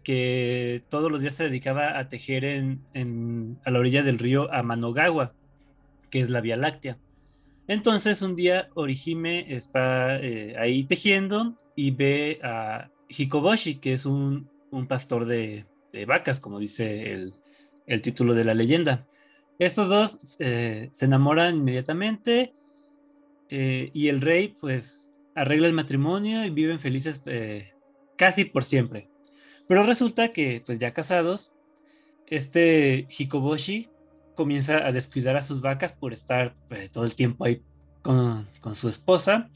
[0.03, 5.33] que todos los días se dedicaba a tejer en, a la orilla del río Amanagawa,
[6.09, 6.97] que es la Vía Láctea.
[7.67, 14.49] Entonces un día Orihime está eh, ahí tejiendo y ve a Hikoboshi, que es un,
[14.71, 15.65] un pastor de,
[16.07, 17.33] vacas, como dice el,
[17.87, 19.07] el título de la leyenda.
[19.59, 22.53] Estos dos eh, se enamoran inmediatamente
[23.49, 27.23] eh, y el rey pues arregla el matrimonio y viven felices
[28.17, 29.12] casi por siempre.
[29.67, 31.53] Pero resulta que pues ya casados,
[32.27, 33.89] este Hikoboshi
[34.35, 37.61] comienza a descuidar a sus vacas por estar eh, todo el tiempo ahí
[38.01, 39.49] con, con su esposa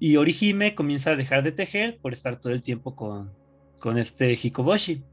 [0.00, 3.30] y Orihime comienza a dejar de tejer por estar todo el tiempo con,
[3.78, 5.04] con este Hikoboshi.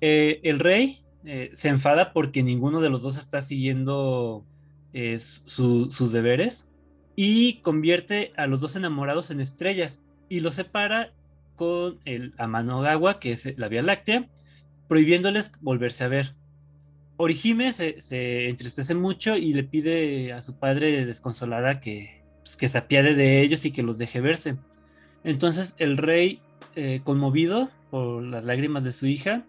[0.00, 4.46] Eh, el rey eh, se enfada porque ninguno de los dos está siguiendo
[4.94, 6.68] eh, sus deberes
[7.16, 10.00] y convierte a los dos enamorados en estrellas
[10.30, 11.12] y los separa
[11.60, 14.26] con el Amanogagua, que es la Vía Láctea,
[14.88, 16.34] prohibiéndoles volverse a ver.
[17.18, 22.78] Orihime se, entristece mucho y le pide a su padre desconsolada que, pues, que se
[22.78, 24.56] apiade de ellos y que los deje verse.
[25.22, 26.40] Entonces el rey,
[26.76, 29.44] eh, conmovido por las lágrimas de su hija,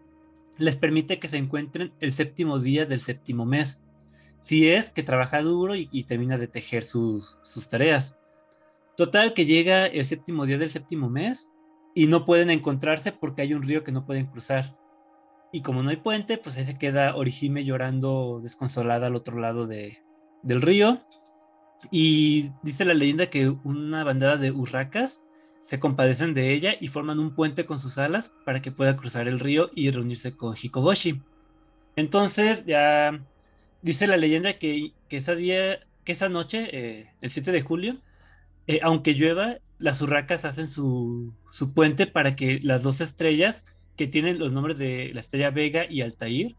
[0.58, 3.86] les permite que se encuentren el séptimo día del séptimo mes,
[4.42, 8.18] si es que trabaja duro y, termina de tejer sus, sus, tareas.
[8.98, 11.51] Total que llega el séptimo día del séptimo mes
[11.94, 14.76] y no pueden encontrarse porque hay un río que no pueden cruzar.
[15.52, 19.68] Y como no hay puente, pues ahí se queda Orihime llorando desconsolada al otro lado
[19.68, 20.02] de,
[20.44, 21.02] del río.
[21.92, 25.24] Y dice la leyenda que una bandada de urracas
[25.58, 29.28] se compadecen de ella y forman un puente con sus alas para que pueda cruzar
[29.28, 31.22] el río y reunirse con Hikoboshi.
[31.96, 33.24] Entonces, ya
[33.82, 38.02] dice la leyenda que, que esa día, que esa noche, eh, el 7 de julio,
[38.76, 43.66] eh, aunque llueva, las urracas hacen su, su, puente para que las dos estrellas
[43.98, 46.56] que tienen los nombres de la estrella Vega y Altair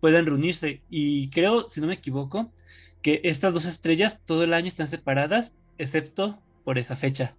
[0.00, 0.82] puedan reunirse.
[0.90, 2.52] Y creo, si no me equivoco,
[3.02, 7.34] que estas dos estrellas todo el año están separadas, excepto por esa fecha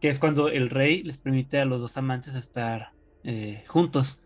[0.00, 4.20] que es cuando el rey les permite a los dos amantes estar eh, juntos.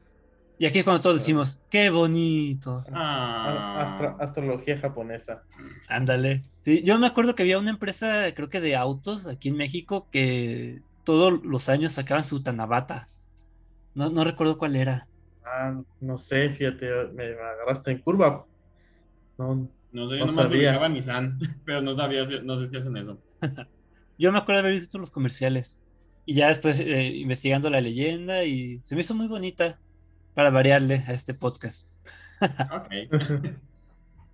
[0.59, 2.85] Y aquí es cuando todos decimos, qué bonito.
[2.93, 4.17] Ah.
[4.21, 5.43] astrología japonesa.
[5.89, 6.43] Ándale.
[6.61, 10.09] Sí, yo me acuerdo que había una empresa, creo que de autos aquí en México,
[10.13, 13.09] que todos los años sacaban su Tanabata.
[13.95, 15.09] No, no recuerdo cuál era.
[15.45, 18.47] Ah, no sé, fíjate, me agarraste en curva.
[19.37, 20.89] No, no sé, yo no nomás sabía.
[20.89, 23.19] Nissan, pero no sabía, no sé si hacen eso.
[24.17, 25.81] Yo me acuerdo de haber visto los comerciales.
[26.25, 29.81] Y ya después eh, investigando la leyenda y se me hizo muy bonita
[30.35, 31.89] para variarle a este podcast.
[32.41, 33.11] Ok.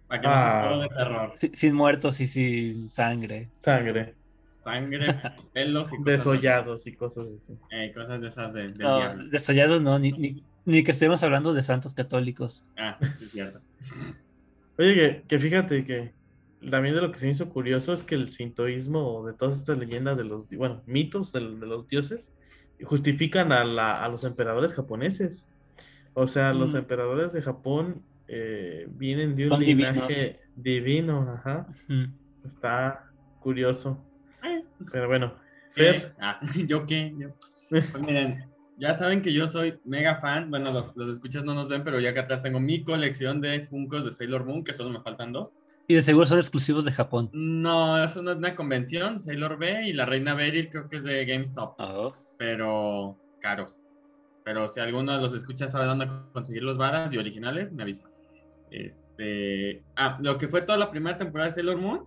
[0.09, 0.79] para que no ah.
[0.83, 1.35] de terror.
[1.53, 3.49] Sin, muertos y sin sangre.
[3.53, 4.15] Sangre.
[4.61, 5.21] Sangre,
[5.53, 7.59] pelos y cosas Desollados y cosas así.
[7.71, 9.25] Eh, cosas de esas del no, diablo.
[9.31, 12.67] Desollados no, ni, ni, ni, que estemos hablando de santos católicos.
[12.77, 13.61] Ah, es cierto.
[14.79, 16.13] Oye, que, que fíjate que
[16.69, 19.79] también de lo que se me hizo curioso es que el sintoísmo de todas estas
[19.79, 22.33] leyendas de los, bueno, mitos de, los dioses,
[22.83, 25.49] justifican a, la, a, los emperadores japoneses.
[26.21, 26.77] O sea, los mm.
[26.77, 31.67] emperadores de Japón eh, vienen de un linaje divino, ajá.
[32.45, 34.05] Está curioso.
[34.45, 34.63] Eh.
[34.93, 35.35] Pero bueno,
[35.71, 36.15] Fer.
[36.21, 37.31] Ah, ¿Yo qué?
[37.71, 38.45] Pues miren,
[38.77, 40.51] ya saben que yo soy mega fan.
[40.51, 43.59] Bueno, los, los escuchas no nos ven, pero ya acá atrás tengo mi colección de
[43.63, 45.53] Funkos de Sailor Moon, que solo me faltan dos.
[45.89, 47.31] Y de seguro son exclusivos de Japón.
[47.33, 51.77] No, es una, convención, Sailor B y la Reina Beryl creo que es de GameStop.
[51.79, 52.11] Ah.
[52.37, 53.80] Pero caro.
[54.45, 58.05] Pero si alguno de los escuchas sabe dónde conseguir los varas y originales, me avisa.
[58.71, 62.07] Este, ah, lo que fue toda la primera temporada de Sailor Moon,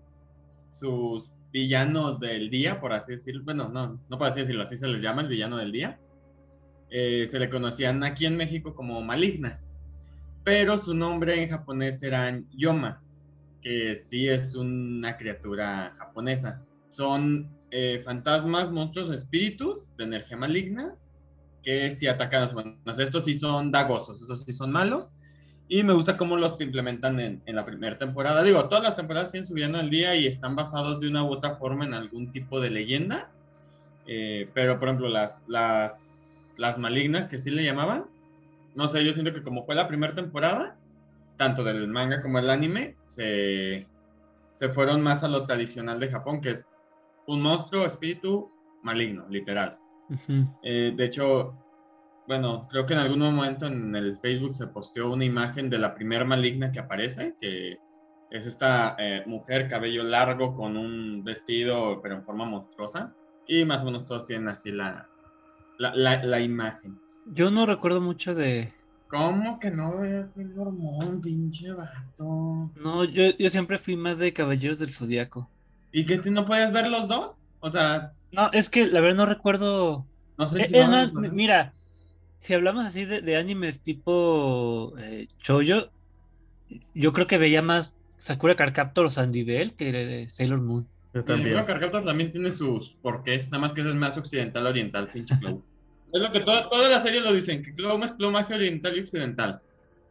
[0.70, 4.88] sus villanos del día, por así decirlo, bueno, no, no por así decirlo, así se
[4.88, 6.00] les llama el villano del día,
[6.90, 9.72] eh, se le conocían aquí en México como malignas,
[10.44, 13.04] pero su nombre en japonés era Yoma,
[13.62, 16.62] que sí es una criatura japonesa.
[16.90, 20.96] Son eh, fantasmas, monstruos, espíritus de energía maligna
[21.64, 23.00] que si atacan a sus humanos.
[23.00, 25.10] Estos sí son dagosos, estos sí son malos.
[25.68, 28.44] Y me gusta cómo los implementan en, en la primera temporada.
[28.44, 31.56] Digo, todas las temporadas tienen su al día y están basados de una u otra
[31.56, 33.32] forma en algún tipo de leyenda.
[34.06, 38.06] Eh, pero, por ejemplo, las, las, las malignas que sí le llamaban,
[38.76, 40.76] no sé, yo siento que como fue la primera temporada,
[41.38, 43.88] tanto del manga como el anime, se,
[44.56, 46.66] se fueron más a lo tradicional de Japón, que es
[47.26, 48.52] un monstruo, espíritu
[48.84, 49.78] maligno, literal.
[50.62, 51.54] Eh, de hecho,
[52.28, 55.96] bueno, creo que en algún momento en el Facebook se posteó una imagen de la
[55.96, 57.78] primer maligna que aparece, que
[58.30, 63.14] es esta eh, mujer cabello largo con un vestido pero en forma monstruosa.
[63.48, 65.10] Y más o menos todos tienen así la,
[65.78, 67.00] la, la imagen.
[67.26, 68.74] Yo no recuerdo mucho de,
[69.14, 72.72] ¿Cómo que no el hormón, pinche vato?
[72.76, 75.48] No, yo, yo siempre fui más de Caballeros del Zodíaco.
[75.92, 77.36] ¿Y que no puedes ver los dos?
[77.60, 78.14] O sea.
[78.34, 80.06] No, es que la verdad no recuerdo.
[80.38, 81.74] No sé si es más, mira,
[82.40, 85.92] si hablamos así de, animes tipo eh, Choyo,
[86.96, 90.88] yo creo que veía más Sakura Carcaptor o Sandy Bell que Sailor Moon.
[91.14, 91.56] Yo también.
[91.56, 95.64] Sakura Carcaptor también tiene sus porqués, nada más que es más occidental oriental, pinche club.
[96.14, 99.62] Es lo que toda la serie lo dicen, que Clow mezcló magia oriental y occidental,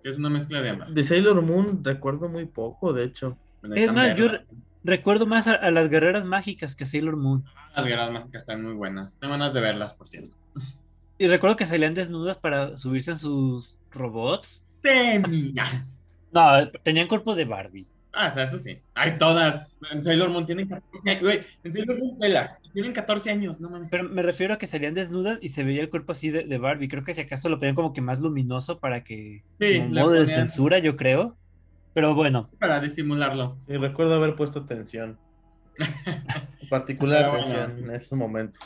[0.03, 0.93] que es una mezcla de ambas.
[0.93, 3.39] De Sailor Moon recuerdo muy poco, de hecho.
[3.77, 4.27] Es más, yo
[4.85, 7.45] recuerdo más a, las guerreras mágicas que a Sailor Moon.
[7.77, 9.16] Las guerreras mágicas están muy buenas.
[9.16, 10.31] Tengo ganas de verlas, por cierto.
[11.18, 14.66] Y recuerdo que salían desnudas para subirse en sus robots.
[14.83, 15.55] Semi.
[16.35, 17.87] No, tenían cuerpo de Barbie.
[18.14, 18.79] Ah, o sea, eso sí.
[18.95, 19.68] Hay todas.
[19.90, 21.23] En Sailor Moon tienen 14 años.
[21.23, 23.88] Güey, en Sailor Moon, vela, tienen 14 años, no mames.
[23.90, 26.59] Pero me refiero a que salían desnudas y se veía el cuerpo así de, de
[26.59, 26.88] Barbie.
[26.88, 29.42] Creo que si acaso lo ponían como que más luminoso para que.
[29.61, 31.37] Sí, como modo de censura, yo creo.
[31.95, 33.59] Pero bueno, Para disimularlo.
[33.69, 35.19] Y recuerdo haber puesto atención.
[36.71, 37.45] Particular bueno.
[37.45, 38.63] atención en esos momentos.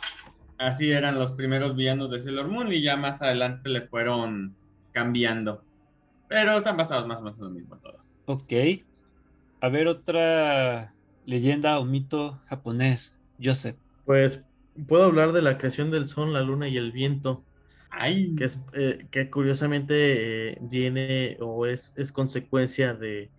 [0.59, 4.55] Así eran los primeros villanos de Sailor Moon y ya más adelante le fueron
[4.93, 5.63] cambiando.
[6.29, 8.19] Pero están basados más o menos en lo mismo todos.
[8.27, 8.53] ok.
[9.61, 10.93] A ver, otra
[11.25, 13.19] leyenda o mito japonés.
[13.43, 13.77] Joseph.
[14.05, 14.41] Pues
[14.87, 17.43] puedo hablar de la creación del sol, la luna y el viento,
[17.99, 23.31] Ay, que es eh, que curiosamente eh, viene o es, es consecuencia de,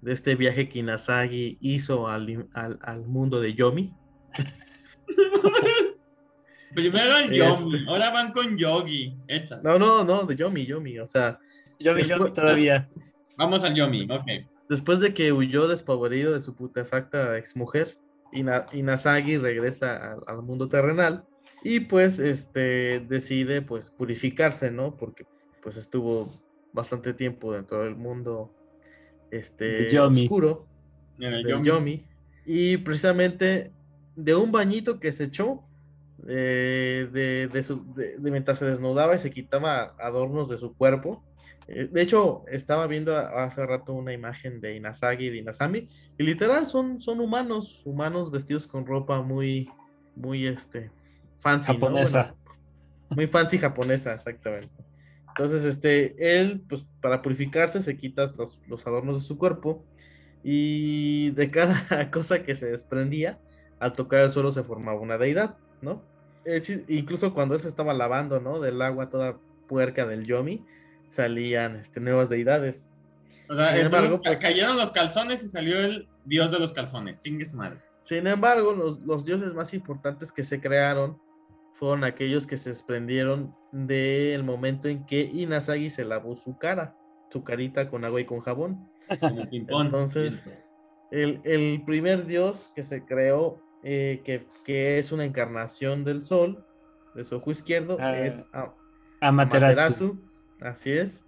[0.00, 3.94] de este viaje que Inazagi hizo al, al, al mundo de Yomi.
[6.74, 7.36] primero el Este.
[7.36, 9.16] Yomi, ahora van con Yogi.
[9.28, 9.62] Échale.
[9.62, 10.98] No, no, no, de Yomi, Yomi.
[10.98, 11.38] O sea,
[11.78, 12.88] Yo vi Después- todavía.
[13.36, 14.26] Vamos al Yomi, ok.
[14.68, 17.96] después de que huyó despavorido de su putefacta exmujer,
[18.32, 21.24] Ina- Inazagi regresa al, al mundo terrenal
[21.62, 24.96] y pues este decide pues purificarse, ¿no?
[24.96, 25.24] Porque
[25.62, 28.54] pues estuvo bastante tiempo dentro del mundo
[29.30, 30.22] este Yomi.
[30.22, 30.66] oscuro
[31.18, 31.66] En el Yomi.
[31.66, 32.06] Yomi
[32.46, 33.72] y precisamente
[34.16, 35.62] de un bañito que se echó
[36.28, 40.74] eh, de, de su- de- de mientras se desnudaba y se quitaba adornos de su
[40.76, 41.24] cuerpo.
[41.66, 45.88] Eh, de hecho, estaba viendo a- hace rato una imagen de Inazagi y de Inazami
[46.18, 49.70] y literal son, son humanos, humanos vestidos con ropa muy,
[50.14, 50.90] muy este,
[51.40, 51.72] fancy.
[51.72, 51.78] ¿no?
[51.78, 52.22] Japonesa.
[52.22, 52.40] Bueno,
[53.10, 54.70] muy fancy japonesa, exactamente.
[55.28, 59.84] Entonces, este, él, pues, para purificarse, se quita los, los adornos de su cuerpo
[60.42, 61.74] y de cada
[62.10, 63.38] cosa que se desprendía,
[63.78, 66.02] al tocar el suelo se formaba una deidad, ¿no?
[66.88, 68.60] Incluso cuando él se estaba lavando, ¿no?
[68.60, 70.64] Del agua toda puerca del Yomi,
[71.08, 72.90] salían este, nuevas deidades.
[73.48, 76.72] O sea, Sin entonces embargo, pues- cayeron los calzones y salió el dios de los
[76.72, 77.18] calzones.
[77.20, 77.80] Chingue su madre.
[78.02, 81.20] Sin embargo, los, los dioses más importantes que se crearon
[81.72, 86.96] fueron aquellos que se desprendieron del momento en que Inazagi se lavó su cara,
[87.30, 88.90] su carita con agua y con jabón.
[89.50, 90.42] Entonces,
[91.10, 96.66] el, el primer dios que se creó, eh, que, que es una encarnación del sol,
[97.14, 98.74] de su ojo izquierdo, Ah, es Amaterasu.
[99.20, 100.20] Amaterasu,
[100.60, 101.24] así es.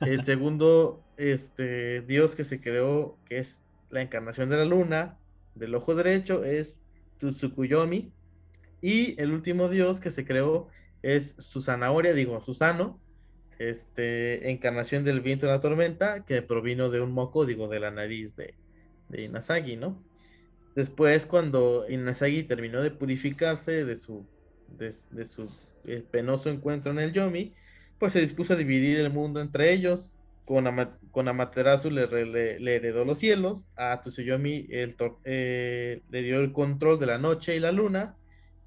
[0.00, 5.18] El segundo este, dios que se creó, que es la encarnación de la luna,
[5.54, 6.82] del ojo derecho, es
[7.18, 8.12] Tsukuyomi.
[8.82, 10.68] Y el último dios que se creó
[11.02, 13.00] es Susanahoria, digo, Susano,
[13.58, 17.90] este, encarnación del viento de la tormenta, que provino de un moco, digo, de la
[17.92, 18.58] nariz de,
[19.08, 19.28] de
[19.78, 20.04] ¿no?
[20.74, 24.30] Después, cuando Inazagi terminó de purificarse de su,
[24.68, 24.90] de,
[25.26, 25.50] su
[25.84, 27.54] eh, penoso encuentro en el Yomi,
[27.98, 30.16] pues se dispuso a dividir el mundo entre ellos.
[30.44, 30.66] Con,
[31.12, 36.40] con Amaterasu le, re- le- le heredó los cielos, a Tsuyomi el eh, le dio
[36.40, 38.16] el control de la noche y la luna,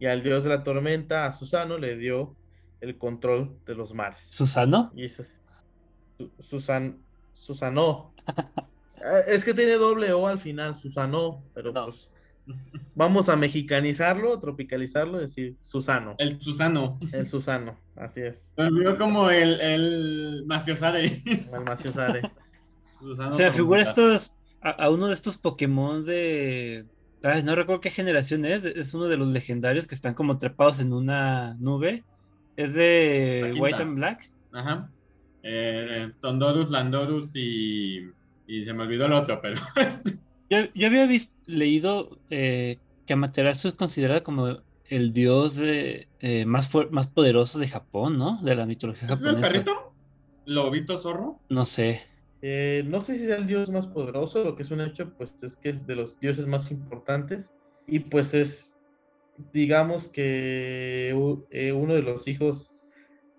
[0.06, 2.36] y al dios de la tormenta, a Susano, le dio
[2.80, 4.20] el control de los mares.
[4.22, 4.91] ¿Susano?
[4.96, 5.41] Y es
[6.18, 6.98] Su- Susan,
[7.34, 8.13] Susano.
[8.98, 11.86] Eh, Es que tiene doble O al final, Susano, pero No.
[11.86, 12.12] pues
[12.96, 16.98] vamos a mexicanizarlo, tropicalizarlo, y decir Susano, El Susano.
[17.12, 21.22] el Susano, así es, Me olvidó como el, el Maciosare.
[21.26, 22.22] el Maciosare.
[23.00, 26.86] Susano Se me figura estos, a, a uno de estos Pokémon de...
[27.23, 30.80] ay, no recuerdo qué generación es, es uno de los legendarios que están como trepados
[30.80, 32.04] en una nube.
[32.58, 33.54] Es de.
[33.60, 34.30] White and Black.
[34.54, 34.89] Ajá.
[35.43, 38.10] Eh, Tondorus, Landorus y.
[38.47, 39.60] Y se me olvidó el otro, pero.
[40.50, 42.77] Yo, yo había vis- leído eh,
[43.08, 48.40] que Amaterasu es considerado como el dios de, eh, más, más poderoso de Japón, ¿no?
[48.44, 49.52] De la mitología ¿Ese es el japonesa.
[49.54, 49.94] perrito?
[50.46, 51.40] ¿Lobito zorro?
[51.50, 52.04] No sé.
[52.48, 55.33] Eh, no sé si sea el dios más poderoso, lo que es un hecho, pues
[55.41, 57.50] es que es de los dioses más importantes
[57.87, 58.77] y pues es,
[59.52, 61.10] digamos que
[61.50, 62.71] eh, uno de los hijos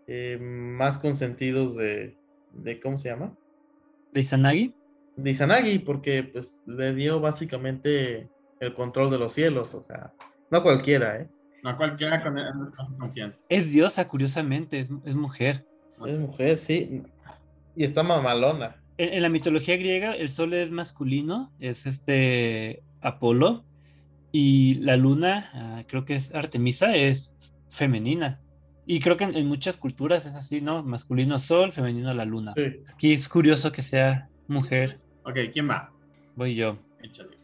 [0.09, 2.17] eh, más consentidos de,
[2.51, 3.33] de, ¿cómo se llama?
[4.13, 4.75] ¿De Izanagi?
[5.15, 8.29] De Izanagi, porque pues le dio básicamente
[8.59, 10.13] el control de los cielos, o sea,
[10.51, 11.29] no cualquiera, ¿eh?
[11.63, 12.35] No cualquiera con
[12.73, 13.41] con confianza.
[13.49, 15.65] Es diosa, curiosamente, es, es mujer.
[16.05, 17.05] Es mujer, sí,
[17.77, 18.83] y está mamalona.
[18.99, 23.65] En, en la mitología griega, el sol es masculino, es este Apolo,
[24.33, 27.35] y la luna, ah, creo que es Artemisa, es
[27.71, 28.41] femenina.
[28.87, 30.83] Y creo que en, en muchas culturas es así, ¿no?
[30.83, 32.53] Masculino sol, femenino la luna.
[32.55, 32.63] Sí.
[32.93, 35.01] Aquí es curioso que sea mujer.
[35.25, 35.91] Ok, ¿quién va?
[36.37, 36.79] Voy yo.
[37.03, 37.37] Échale.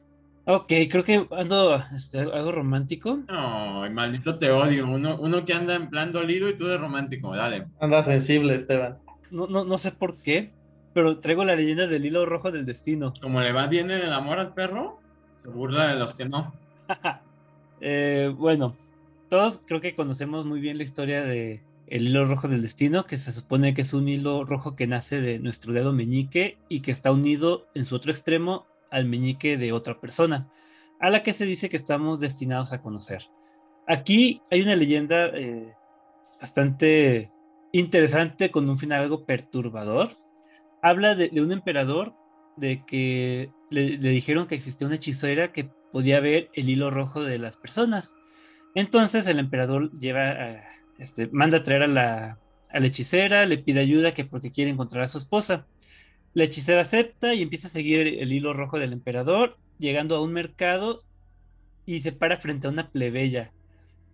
[0.44, 3.20] Ok, creo que ando este, algo romántico.
[3.28, 4.86] Ay, maldito te odio.
[4.86, 7.34] Uno, uno que anda en plan dolido y tú de romántico.
[7.34, 7.66] Dale.
[7.80, 8.98] Anda sensible, Esteban.
[9.30, 10.52] No, no, no sé por qué,
[10.94, 13.12] pero traigo la leyenda del hilo rojo del destino.
[13.20, 15.00] Como le va bien en el amor al perro,
[15.42, 16.52] se burla de los que no.
[17.84, 18.76] Eh, bueno,
[19.28, 23.16] todos creo que conocemos muy bien la historia de el hilo rojo del destino, que
[23.16, 26.90] se supone que es un hilo rojo que nace de nuestro dedo meñique y que
[26.90, 30.48] está unido en su otro extremo al meñique de otra persona,
[31.00, 33.22] a la que se dice que estamos destinados a conocer.
[33.88, 35.74] Aquí hay una leyenda eh,
[36.40, 37.30] bastante
[37.72, 40.10] interesante con un final algo perturbador.
[40.82, 42.14] Habla de, un emperador
[42.56, 47.38] de que le, dijeron que existía una hechicera que podía ver el hilo rojo de
[47.38, 48.16] las personas.
[48.74, 50.60] Entonces el emperador lleva
[50.98, 52.38] este, manda a traer a la,
[52.70, 55.66] a la hechicera, le pide ayuda que porque quiere encontrar a su esposa.
[56.34, 60.32] La hechicera acepta y empieza a seguir el hilo rojo del emperador, llegando a un
[60.32, 61.02] mercado
[61.86, 63.52] y se para frente a una plebeya.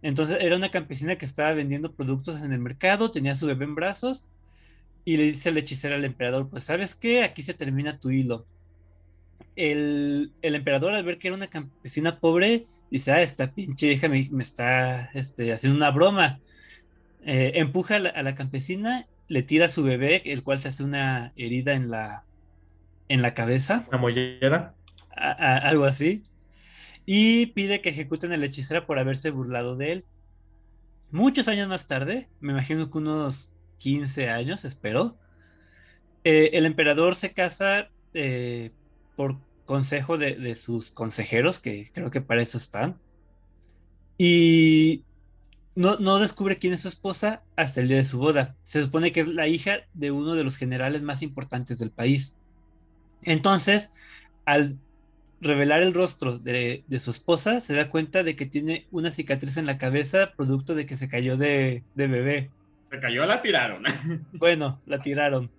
[0.03, 3.65] Entonces era una campesina que estaba vendiendo productos en el mercado, tenía a su bebé
[3.65, 4.25] en brazos
[5.09, 8.45] y le dice la hechicera al emperador, pues sabes qué, aquí se termina tu hilo.
[9.57, 14.11] El, el emperador al ver que era una campesina pobre, dice, ah, esta pinche hija
[14.11, 16.41] me, me está este, haciendo una broma.
[17.25, 20.69] Eh, empuja a la, a la, campesina, le tira a su bebé, el cual se
[20.69, 22.25] hace una herida en la,
[23.09, 23.87] en la cabeza.
[23.91, 24.75] ¿La mollera?
[25.17, 26.23] A, a, algo así.
[27.07, 30.05] Y pide que ejecuten a la hechicera por haberse burlado de él.
[31.11, 35.17] Muchos años más tarde, me imagino que unos 15 años, espero,
[36.25, 38.71] eh, el emperador se casa eh,
[39.17, 42.99] por consejo de, de, sus consejeros, que creo que para eso están.
[44.19, 45.05] Y
[45.75, 48.57] no, no, descubre quién es su esposa hasta el día de su boda.
[48.63, 52.35] Se supone que es la hija de uno de los generales más importantes del país.
[53.23, 53.93] Entonces,
[54.45, 54.77] al
[55.41, 59.57] revelar el rostro de, de, su esposa, se da cuenta de que tiene una cicatriz
[59.57, 62.51] en la cabeza producto de que se cayó de, de bebé.
[62.91, 63.83] Se cayó, la tiraron.
[64.33, 65.51] bueno, la tiraron.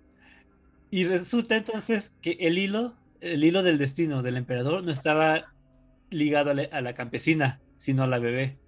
[0.90, 5.52] Y resulta entonces que el hilo, el hilo del destino del emperador no estaba
[6.10, 8.58] ligado a la, campesina, sino a la bebé.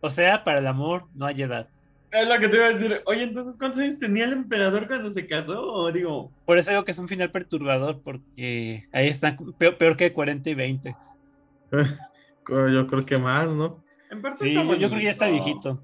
[0.00, 1.68] O sea, para el amor no hay edad.
[2.10, 3.02] Es lo que te iba a decir.
[3.04, 5.62] Oye, entonces, ¿cuántos años tenía el emperador cuando se casó?
[5.62, 6.32] O digo.
[6.46, 10.48] Por eso digo que es un final perturbador, porque ahí están peor, peor que 40
[10.48, 10.96] y 20.
[12.48, 13.84] Yo creo que más, ¿no?
[14.10, 15.82] En parte sí, está yo, yo creo que ya está viejito.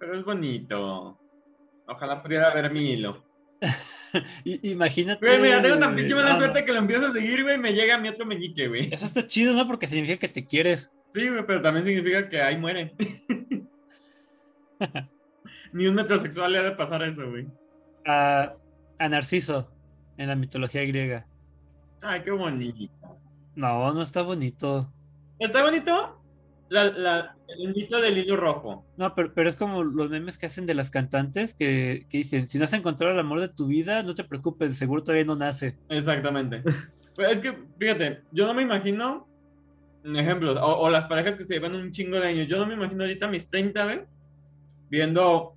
[0.00, 1.20] Pero es bonito.
[1.86, 3.22] Ojalá pudiera ver mi hilo.
[4.44, 5.24] imagínate.
[5.24, 7.58] Güey, mira, tengo tan pinche mala no, suerte que lo empiezo a seguir, güey, y
[7.58, 8.92] me llega mi otro meñique, güey.
[8.92, 9.66] Eso está chido, ¿no?
[9.68, 10.90] Porque significa que te quieres.
[11.10, 12.94] Sí, güey, pero también significa que ahí muere.
[15.72, 17.46] Ni un metrosexual le ha de pasar eso, güey.
[18.06, 18.54] A,
[18.98, 19.70] a Narciso,
[20.16, 21.26] en la mitología griega.
[22.02, 23.20] Ay, qué bonito.
[23.54, 24.90] No, no está bonito.
[25.38, 26.19] ¿Está bonito?
[26.70, 28.86] La, la, el mito del hilo rojo.
[28.96, 32.46] No, pero, pero, es como los memes que hacen de las cantantes que, que, dicen,
[32.46, 35.34] si no has encontrado el amor de tu vida, no te preocupes, seguro todavía no
[35.34, 35.76] nace.
[35.88, 36.62] Exactamente.
[37.16, 39.28] pues es que, fíjate, yo no me imagino,
[40.04, 42.74] ejemplos, o, o, las parejas que se llevan un chingo de años, yo no me
[42.74, 44.06] imagino ahorita mis 30, ¿ven?
[44.88, 45.56] Viendo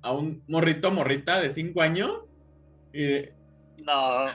[0.00, 2.32] a un morrito morrita de 5 años
[2.94, 3.26] y...
[3.84, 4.26] No.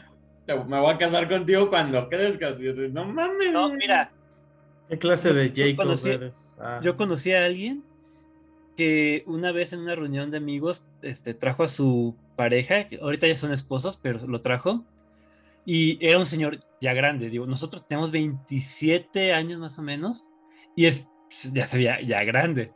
[0.46, 2.60] Te, me voy a casar contigo cuando crezcas.
[2.60, 3.52] Y yo, no mames.
[3.52, 4.12] No, mira,
[4.90, 6.58] ¿Qué clase de Jacob yo conocí, eres?
[6.60, 6.80] Ah.
[6.84, 7.84] Yo conocí a alguien
[8.78, 13.28] que una vez en una reunión de amigos este, trajo a su pareja, que ahorita
[13.28, 14.86] ya son esposos, pero lo trajo,
[15.66, 20.30] y era un señor ya grande, digo, nosotros tenemos 27 años más o menos,
[20.76, 21.08] y es,
[21.52, 22.72] ya se veía ya grande.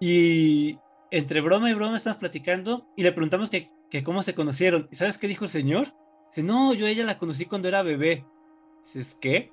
[0.00, 0.78] Y
[1.10, 4.88] entre broma y broma estamos platicando y le preguntamos que, que cómo se conocieron.
[4.90, 5.92] ¿Y sabes qué dijo el señor?
[6.28, 8.24] Dice, no, yo a ella la conocí cuando era bebé.
[8.84, 9.52] Dices, ¿qué?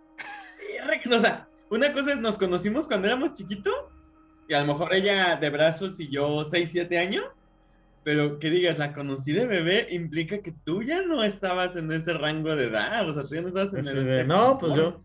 [1.11, 3.99] O sea, una cosa es, nos conocimos cuando éramos chiquitos,
[4.47, 7.26] y a lo mejor ella de brazos y yo 6, 7 años,
[8.03, 12.13] pero que digas, la conocí de bebé implica que tú ya no estabas en ese
[12.13, 14.05] rango de edad, o sea, tú ya no estabas en el...
[14.05, 15.01] de, no, pues yo,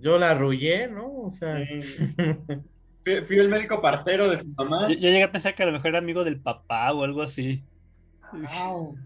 [0.00, 1.22] yo la arrullé, ¿no?
[1.22, 1.64] O sea...
[1.64, 1.80] Sí.
[3.06, 4.88] Fui, fui, el médico partero de su mamá.
[4.88, 7.22] Yo, yo, llegué a pensar que a lo mejor era amigo del papá o algo
[7.22, 7.62] así.
[8.32, 8.98] Wow.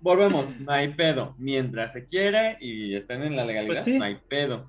[0.00, 1.36] Volvemos, no hay pedo.
[1.38, 3.96] Mientras se quiere y estén en la legalidad, Pues sí.
[3.96, 4.68] no hay pedo.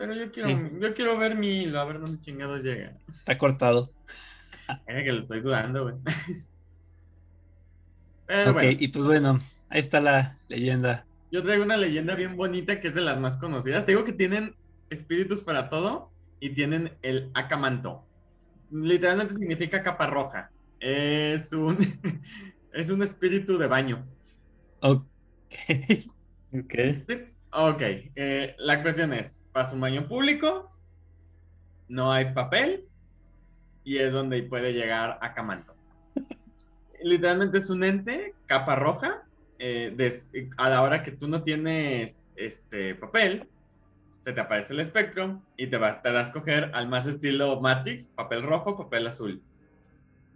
[0.00, 0.70] Pero yo quiero, Sí.
[0.80, 2.96] yo quiero ver mi hilo, a ver dónde chingados llega.
[3.08, 3.92] Está cortado.
[4.86, 5.96] Es que lo estoy dudando, güey.
[8.26, 9.38] Pero ok, bueno, y pues bueno,
[9.68, 11.08] ahí está la leyenda.
[11.30, 13.84] yo traigo una leyenda bien bonita que es de las más conocidas.
[13.84, 14.56] Te digo que tienen
[14.90, 18.06] espíritus para todo y tienen el Akamanto.
[18.70, 20.52] Literalmente significa capa roja.
[20.80, 21.76] Es un,
[22.72, 24.06] es un espíritu de baño.
[24.80, 25.04] Ok.
[26.52, 26.74] Ok.
[27.08, 27.14] Sí.
[27.52, 27.82] Ok,
[28.14, 30.70] eh, la cuestión es, pasa un baño público,
[31.88, 32.86] no hay papel
[33.84, 35.74] y es donde puede llegar a Camanto.
[37.02, 39.22] Literalmente es un ente, capa roja,
[39.58, 43.48] eh, de- a la hora que tú no tienes este papel,
[44.18, 47.58] se te aparece el espectro y te va, te da a escoger al más estilo
[47.60, 49.42] Matrix, papel rojo, papel azul.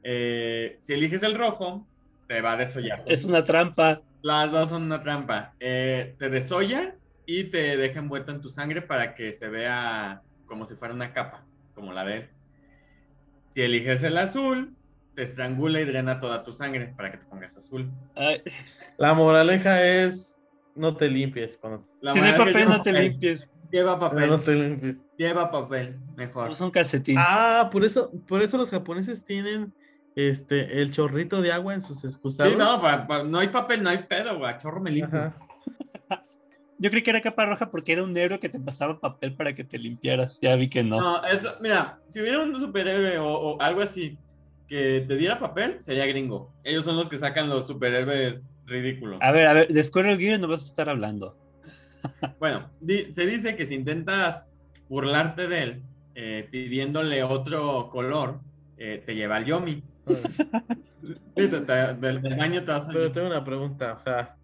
[0.03, 1.87] Eh, si eliges el rojo,
[2.27, 3.03] te va a desollar.
[3.07, 4.01] Es una trampa.
[4.23, 5.53] Las dos son una trampa.
[5.61, 6.95] Eh, te desolla
[7.27, 11.13] y te deja envuelto en tu sangre para que se vea como si fuera una
[11.13, 11.45] capa,
[11.75, 12.29] como la de él.
[13.51, 14.75] Si eliges el azul,
[15.15, 17.91] te estrangula y drena toda tu sangre para que te pongas azul.
[18.17, 18.43] Ay,
[18.99, 20.41] La moraleja es
[20.75, 23.49] no te limpies cuando La tiene manera que papel, lleva no te limpies.
[23.71, 24.97] Lleva papel, no te limpies.
[25.17, 26.51] lleva papel, mejor.
[26.51, 27.17] Usa un calcetín.
[27.19, 29.73] Ah, por eso, por eso los japoneses tienen
[30.17, 32.53] este el chorrito de agua en sus excusados.
[32.53, 34.53] Sí, no, pa- pa- no hay papel, no hay pedo, güey.
[34.53, 35.19] a Chorro me limpio.
[35.19, 35.37] Ajá.
[36.79, 39.55] Yo creí que era capa roja porque era un negro que te pasaba papel para
[39.55, 40.39] que te limpiaras.
[40.41, 41.01] Ya vi que no.
[41.01, 44.19] No, eso, mira, si hubiera un superhéroe o, o algo así
[44.69, 46.53] que te diera papel, sería gringo.
[46.65, 49.19] Ellos son los que sacan los superhéroes ridículos.
[49.23, 51.35] A ver, a ver, de Squirrel Gear no vas a estar hablando.
[52.39, 54.51] Bueno, di- se dice que si intentas
[54.91, 55.83] burlarte de él
[56.15, 58.41] eh, pidiéndole otro color,
[58.77, 59.83] eh, te lleva al Yomi.
[61.03, 64.37] Sí, te- te- del, del baño te vas a Pero tengo una pregunta, o sea.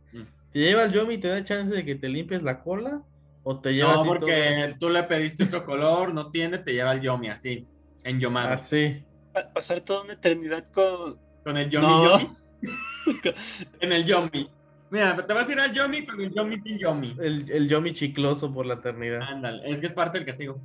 [0.53, 3.03] ¿Te lleva el Yomi y te da chance de que te limpies la cola?
[3.43, 7.01] ¿O te lleva No, porque tú le pediste otro color, no tiene, te lleva al
[7.01, 7.71] Yomi así, todo?
[8.05, 8.53] enyomado.
[8.53, 9.03] Así.
[9.33, 11.19] Pa- Pasar toda una eternidad con.
[11.45, 12.19] Con el Yomi No.
[12.19, 12.29] Yomi.
[13.81, 14.51] en el Yomi.
[14.91, 17.17] Mira, te vas a ir al Yomi con el Yomi sin Yomi.
[17.21, 19.21] El, el Yomi chicloso por la eternidad.
[19.23, 20.61] Ándale, es que es parte del castigo.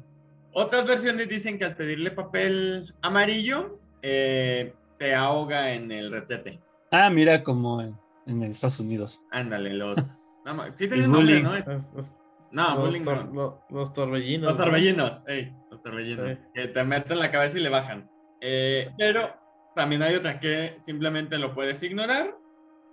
[0.51, 6.59] Otras versiones dicen que al pedirle papel amarillo, eh, te ahoga en el retrete.
[6.91, 7.81] Ah, mira, como
[8.25, 9.21] en, Estados Unidos.
[9.31, 9.97] Ándale, los.
[10.45, 11.43] no, sí tiene El un nombre, bullying.
[11.43, 11.55] ¿no?
[11.57, 12.15] Es-
[12.51, 13.33] No, los bullying tor- no.
[13.33, 14.47] lo- los torbellinos.
[14.49, 14.63] Los ¿no?
[14.65, 16.37] torbellinos, ey, los torbellinos.
[16.37, 16.43] Sí.
[16.53, 18.09] Que te meten la cabeza y le bajan.
[18.41, 19.33] Eh, pero
[19.75, 22.37] también hay otra que simplemente lo puedes ignorar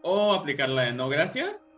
[0.02, 1.70] o aplicar la de no gracias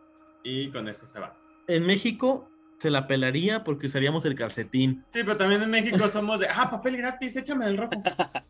[0.43, 1.37] y con eso se va.
[1.69, 2.49] En México
[2.79, 5.05] se la pelaría porque usaríamos el calcetín.
[5.09, 7.91] Sí, pero también en México somos de, ah, papel gratis, échame el rojo.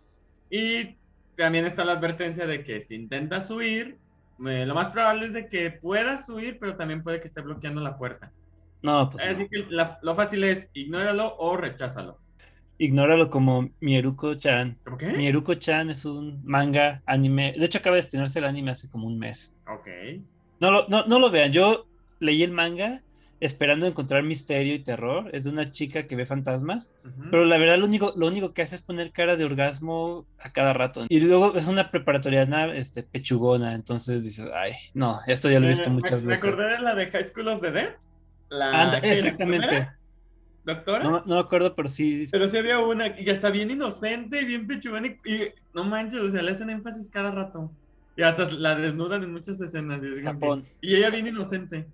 [0.50, 0.96] Y
[1.36, 3.98] también está la advertencia de que si intentas huir,
[4.46, 7.80] eh, lo más probable es de que puedas huir, pero también puede que esté bloqueando
[7.80, 8.32] la puerta.
[8.82, 9.24] No, pues.
[9.24, 9.48] Así no.
[9.48, 12.18] que la- lo fácil es ignóralo o recházalo.
[12.76, 14.76] Ignóralo como Mieruko-chan.
[14.84, 15.12] ¿Cómo qué?
[15.12, 17.54] Mieruko-chan es un manga anime.
[17.56, 19.56] De hecho, acaba de estrenarse el anime hace como un mes.
[19.68, 19.86] Ok.
[20.60, 21.52] No lo, no, no lo vean.
[21.52, 21.86] Yo
[22.18, 23.00] leí el manga
[23.44, 25.28] esperando encontrar misterio y terror.
[25.32, 26.90] Es de una chica que ve fantasmas.
[27.04, 27.30] Ujú.
[27.30, 30.50] Pero la verdad, lo único, lo único que hace es poner cara de orgasmo a
[30.52, 31.04] cada rato.
[31.08, 33.74] Y luego es una preparatoriana este, pechugona.
[33.74, 36.44] Entonces dices, ay, no, esto ya lo he visto me- muchas me, veces.
[36.44, 37.88] acordé de la de High School of the Dead.
[38.50, 39.08] La, Anda, ¿qué?
[39.08, 39.88] ¿La exactamente.
[40.64, 41.04] ¿Doctora?
[41.04, 42.26] No, no me acuerdo, pero sí.
[42.30, 45.84] Pero sí había una y ya está bien inocente y bien pechugona y, y no
[45.84, 47.70] manches, o sea, le hacen énfasis cada rato.
[48.16, 50.02] Y hasta la desnudan en muchas escenas.
[50.02, 50.64] Y, es que- Japón.
[50.80, 51.86] y ella bien inocente.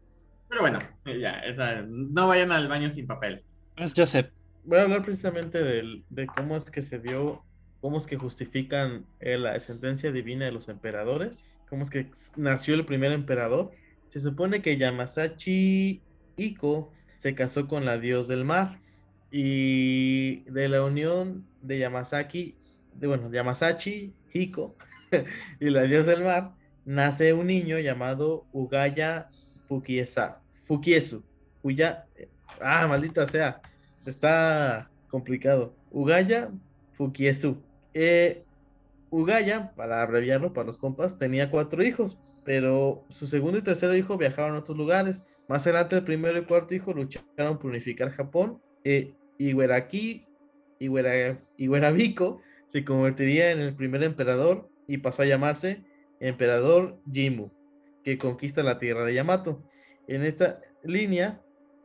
[0.51, 3.45] Pero bueno, ya, esa, no vayan al baño sin papel.
[3.77, 4.31] Es Joseph.
[4.65, 7.45] Voy a hablar precisamente de cómo es que se dio,
[7.81, 12.75] cómo es que justifican eh, la sentencia divina de los emperadores, cómo es que nació
[12.75, 13.71] el primer emperador.
[14.09, 16.03] Se supone que Yamasachi
[16.37, 18.81] Iko se casó con la dios del mar
[19.31, 22.57] y de la unión de Yamasaki,
[22.95, 24.77] de, bueno, Yamasachi Hiko
[25.61, 29.29] y la dios del mar, nace un niño llamado Ugaya
[29.71, 31.23] Fukiesa, Fukiesu.
[31.63, 32.05] Cuya,
[32.61, 33.63] ah, maldita sea,
[34.05, 35.77] está complicado.
[35.93, 36.51] Ugaya
[36.91, 37.63] Fukiesu.
[37.95, 38.43] Eh,
[39.11, 44.19] Ugaya, para abreviarlo para los compas, tenía cuatro hijos, pero su segundo y tercer hijo
[44.19, 45.33] viajaron a otros lugares.
[45.49, 48.61] Más adelante, el primero y cuarto hijo lucharon por unificar Japón.
[48.83, 50.27] Eh, Iweraki,
[50.81, 55.85] Iwera, Iwerabiko se convertiría en el primer emperador y pasó a llamarse
[56.19, 57.51] Emperador Jimu,
[58.03, 59.65] que conquista la tierra de Yamato.
[60.07, 61.41] En esta línea,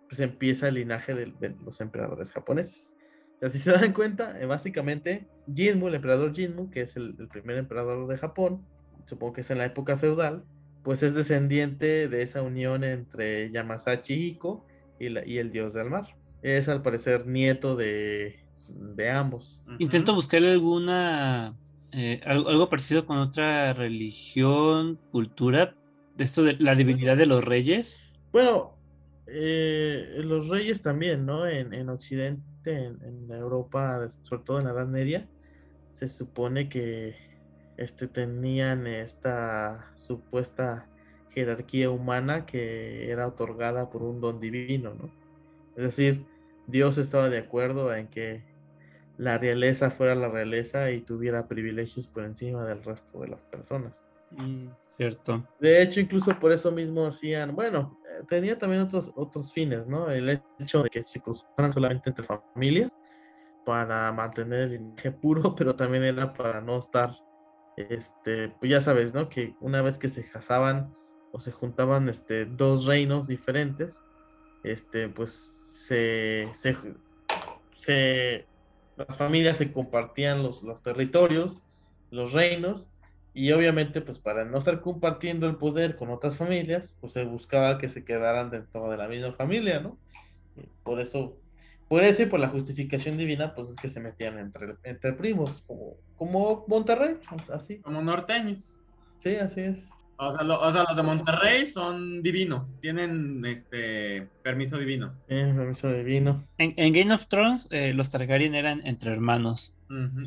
[0.07, 2.95] pues empieza el linaje de, de los emperadores japoneses.
[3.41, 7.57] Así se dan cuenta, eh, básicamente, Jinmu, el emperador Jinmu, que es el, el primer
[7.57, 8.65] emperador de Japón,
[9.05, 10.43] supongo que es en la época feudal,
[10.83, 14.65] pues es descendiente de esa unión entre Yamasachi Hiko
[14.99, 16.07] y, la- y el dios del mar.
[16.41, 18.39] Es al parecer nieto de,
[18.69, 19.61] de ambos.
[19.79, 21.55] Intento buscarle alguna.
[21.91, 25.75] eh, algo, algo parecido con otra religión, cultura.
[26.15, 28.01] De esto de la divinidad de los reyes.
[28.31, 28.77] Bueno,
[29.27, 31.47] eh, los reyes también, ¿no?
[31.47, 35.27] En, en Occidente, en, en Europa, sobre todo en la Edad Media,
[35.91, 37.15] se supone que
[37.77, 40.87] este, tenían esta supuesta
[41.31, 45.09] jerarquía humana que era otorgada por un don divino, ¿no?
[45.75, 46.25] Es decir,
[46.67, 48.43] Dios estaba de acuerdo en que
[49.17, 54.05] la realeza fuera la realeza y tuviera privilegios por encima del resto de las personas.
[54.37, 55.47] Mm, cierto.
[55.59, 60.09] De hecho, incluso por eso mismo hacían, bueno, eh, tenía también otros, otros fines, ¿no?
[60.09, 62.95] El hecho de que se cruzaran solamente entre familias
[63.65, 67.15] para mantener el linaje puro, pero también era para no estar,
[67.77, 69.29] este, pues ya sabes, ¿no?
[69.29, 70.93] Que una vez que se casaban
[71.31, 74.01] o se juntaban este, dos reinos diferentes,
[74.63, 76.75] este, pues se, se,
[77.75, 78.47] se
[78.95, 81.61] las familias se compartían los, los territorios,
[82.11, 82.89] los reinos,
[83.35, 87.77] y obviamente, pues para no estar compartiendo el poder con otras familias, pues se buscaba
[87.77, 89.97] que se quedaran dentro de la misma familia, ¿no?
[90.83, 91.37] por eso,
[91.89, 95.63] por eso y por la justificación divina, pues es que se metían entre, entre primos,
[95.67, 97.17] como, como Monterrey,
[97.53, 97.79] así.
[97.79, 98.79] Como norteños.
[99.17, 99.89] Sí, así es.
[100.17, 105.13] O sea, o sea, los de Monterrey son divinos, tienen este permiso divino.
[105.27, 106.47] Tienen permiso divino.
[106.57, 109.73] En, en, Game of Thrones, eh, los Targaryen eran entre hermanos.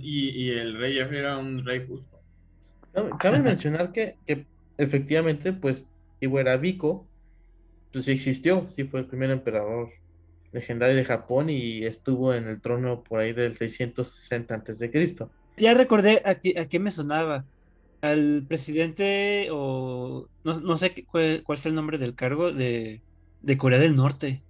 [0.03, 2.18] y, y, el rey era un rey justo.
[3.19, 5.89] Cabe mencionar que, que efectivamente, pues,
[6.21, 7.07] Iwerabico,
[7.93, 9.91] pues sí existió, sí fue el primer emperador
[10.53, 15.15] legendario de Japón y estuvo en el trono por ahí del 660 a.C.
[15.57, 17.45] Ya recordé a qué, a qué me sonaba.
[18.01, 23.01] Al presidente, o no, no sé cuál, cuál, es el nombre del cargo, de,
[23.43, 24.41] de, Corea del Norte.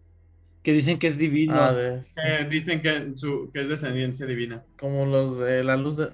[0.62, 1.55] Que dicen que es divino.
[1.55, 4.62] Ah, de, eh, dicen que, su, que es descendencia divina.
[4.78, 6.11] Como los de la luz de,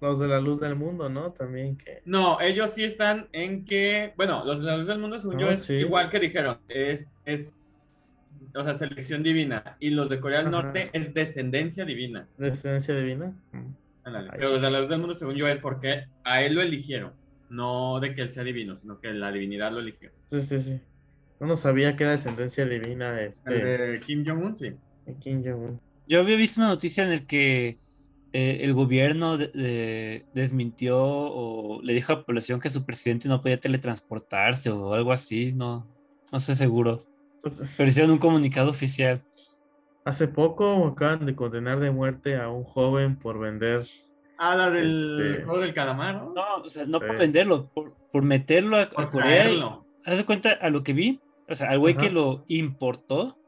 [0.00, 1.32] los de la luz del mundo, ¿no?
[1.32, 2.02] También que.
[2.04, 4.12] No, ellos sí están en que.
[4.16, 5.74] Bueno, los de la luz del mundo, según yo, es sí.
[5.74, 6.58] igual que dijeron.
[6.68, 7.48] Es, es.
[8.54, 9.76] O sea, selección divina.
[9.80, 12.28] Y los de Corea del Norte es descendencia divina.
[12.38, 13.34] ¿Descendencia divina?
[14.04, 14.30] Ándale.
[14.32, 17.12] Pero los de la luz del mundo, según yo, es porque a él lo eligieron.
[17.50, 20.10] No de que él sea divino, sino que la divinidad lo eligió.
[20.24, 20.80] Sí, sí, sí.
[21.38, 23.20] No, no sabía que era descendencia divina.
[23.20, 23.54] Este...
[23.54, 24.74] El de Kim Jong-un, sí.
[25.20, 25.80] Kim Jong-un.
[26.08, 27.78] Yo había visto una noticia en el que
[28.32, 33.28] eh, el gobierno de, de, desmintió o le dijo a la población que su presidente
[33.28, 35.86] no podía teletransportarse o algo así, no,
[36.32, 37.04] no sé seguro.
[37.42, 39.22] Pues, Pero hicieron un comunicado oficial.
[40.04, 43.86] Hace poco acaban de condenar de muerte a un joven por vender.
[44.38, 46.34] Ah, la del Este- del calamar, ¿no?
[46.34, 49.30] No, o sea, no por venderlo, por, por meterlo a, a Por Corea.
[49.30, 49.86] y- traerlo.
[50.04, 53.38] haz de cuenta a lo que vi, o sea, al güey que lo importó,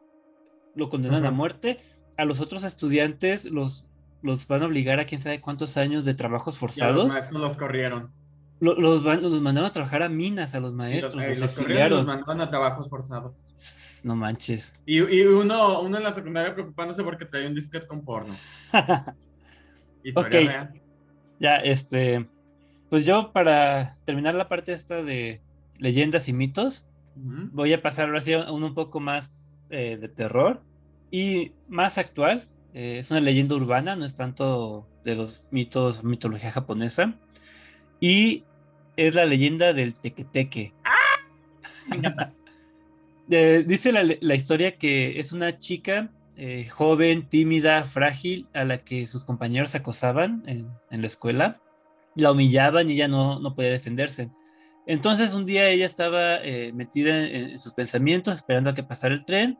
[0.74, 1.78] lo condenan a muerte.
[2.16, 3.87] A los otros estudiantes los,
[4.22, 7.12] los van a obligar a quién sabe cuántos años de trabajos a los forzados.
[7.12, 8.10] maestros los corrieron.
[8.60, 11.28] Lo- Los, van- los mandaron a trabajar a minas a los Y los, maestros, eh,
[11.28, 14.02] los los corrieron los mandaron a trabajos forzados.
[14.04, 14.74] No manches.
[14.84, 18.34] Y, y uno, uno en la secundaria preocupándose porque traía un disquete con porno.
[20.02, 20.46] Historia Ok.
[20.46, 20.72] real.
[21.40, 22.28] Ya, este,
[22.90, 25.40] pues yo para terminar la parte esta de
[25.78, 27.50] leyendas y mitos, Ujú.
[27.52, 29.32] voy a pasar ahora sí a uno un poco más
[29.70, 30.62] eh, de terror
[31.10, 32.48] y más actual.
[32.78, 37.18] Eh, es una leyenda urbana, no es tanto de los mitos, mitología japonesa.
[37.98, 38.44] Y
[38.96, 40.72] es la leyenda del tequeteque.
[43.30, 48.78] Eh, dice la, la historia que es una chica eh, joven, tímida, frágil, a la
[48.78, 51.60] que sus compañeros acosaban en, en la escuela.
[52.14, 54.30] La humillaban y ella no, no podía defenderse.
[54.86, 59.12] Entonces un día ella estaba eh, metida en, en sus pensamientos, esperando a que pasara
[59.12, 59.58] el tren,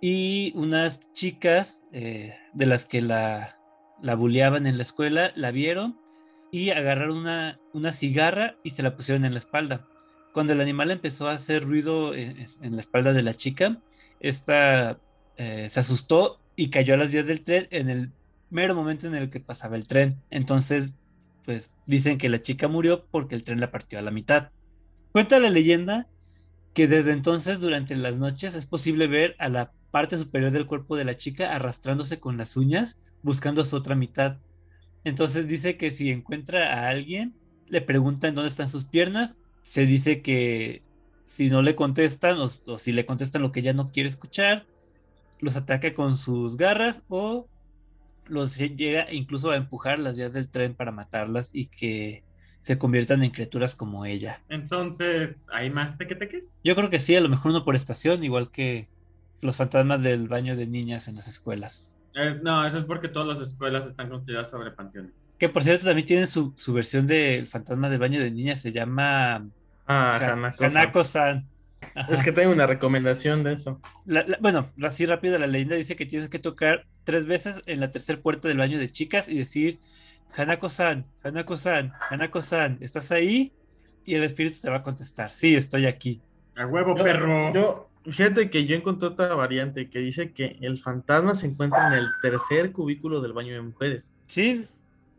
[0.00, 3.58] y unas chicas eh, de las que la,
[4.02, 6.00] la bulleaban en la escuela la vieron
[6.50, 9.86] y agarraron una, una cigarra y se la pusieron en la espalda.
[10.32, 13.80] Cuando el animal empezó a hacer ruido en, en la espalda de la chica,
[14.20, 14.98] esta
[15.36, 18.12] eh, se asustó y cayó a las vías del tren en el
[18.48, 20.22] mero momento en el que pasaba el tren.
[20.30, 20.94] Entonces,
[21.44, 24.50] pues dicen que la chica murió porque el tren la partió a la mitad.
[25.12, 26.08] Cuenta la leyenda
[26.72, 30.96] que desde entonces durante las noches es posible ver a la parte superior del cuerpo
[30.96, 34.38] de la chica arrastrándose con las uñas buscando a su otra mitad.
[35.04, 37.34] Entonces dice que si encuentra a alguien,
[37.68, 40.82] le preguntan dónde están sus piernas, se dice que
[41.24, 44.66] si no le contestan o, o si le contestan lo que ella no quiere escuchar,
[45.40, 47.48] los ataca con sus garras o
[48.26, 52.24] los llega incluso a empujar las vías del tren para matarlas y que
[52.58, 54.42] se conviertan en criaturas como ella.
[54.48, 56.50] Entonces, ¿hay más tequeteques?
[56.64, 58.88] Yo creo que sí, a lo mejor uno por estación, igual que
[59.42, 61.88] los fantasmas del baño de niñas en las escuelas.
[62.14, 65.12] Es, no, eso es porque todas las escuelas están construidas sobre panteones.
[65.38, 68.72] Que por cierto también tienen su, su versión del fantasma del baño de niñas, se
[68.72, 69.46] llama
[69.86, 70.76] Ah, Ha- Hanako-san.
[70.76, 71.46] Hanako-san.
[71.94, 72.12] Ajá.
[72.12, 73.80] Es que tengo una recomendación de eso.
[74.06, 77.80] La- la- bueno, así rápido la leyenda dice que tienes que tocar tres veces en
[77.80, 79.78] la tercera puerta del baño de chicas y decir,
[80.34, 83.52] Hanako-san, Hanako-san, Hanako-san, ¿estás ahí?
[84.08, 86.20] y el espíritu te va a contestar, sí, estoy aquí.
[86.56, 87.52] A huevo, Yo- perro.
[87.52, 91.94] Yo, fíjate que yo encontré otra variante que dice que el fantasma se encuentra en
[91.94, 94.16] el tercer cubículo del baño de mujeres.
[94.26, 94.66] Sí,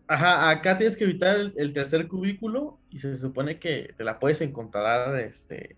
[0.09, 4.19] Ajá, acá tienes que evitar el, el tercer cubículo y se supone que te la
[4.19, 5.75] puedes encontrar este,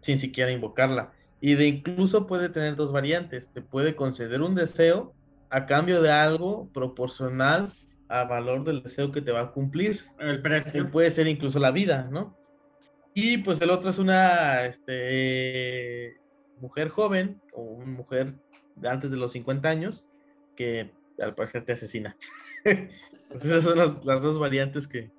[0.00, 1.12] sin siquiera invocarla.
[1.40, 3.50] Y de incluso puede tener dos variantes.
[3.52, 5.14] Te puede conceder un deseo
[5.50, 7.72] a cambio de algo proporcional
[8.08, 10.04] al valor del deseo que te va a cumplir.
[10.18, 10.90] El que precio.
[10.90, 12.36] puede ser incluso la vida, ¿no?
[13.14, 16.16] Y pues el otro es una este,
[16.64, 18.34] mujer joven o una mujer
[18.76, 20.06] de antes de los 50 años
[20.56, 20.90] que
[21.20, 22.16] al parecer te asesina.
[22.64, 25.10] Entonces esas son las, las dos variantes que,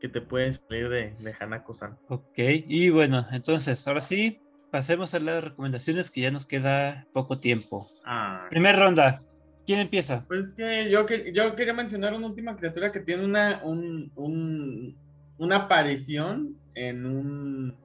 [0.00, 1.98] que te pueden salir de, de Hanako-san.
[2.08, 2.38] ok.
[2.66, 4.40] Y bueno, entonces, ahora sí,
[4.70, 7.88] pasemos a las recomendaciones que ya nos queda poco tiempo.
[8.04, 8.46] Ah.
[8.50, 9.20] Primer ronda,
[9.66, 10.24] ¿quién empieza?
[10.26, 14.96] Pues que yo, que yo quería mencionar una última criatura que tiene una, un, un-
[15.38, 17.76] una aparición en un,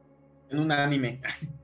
[0.49, 1.21] en un anime.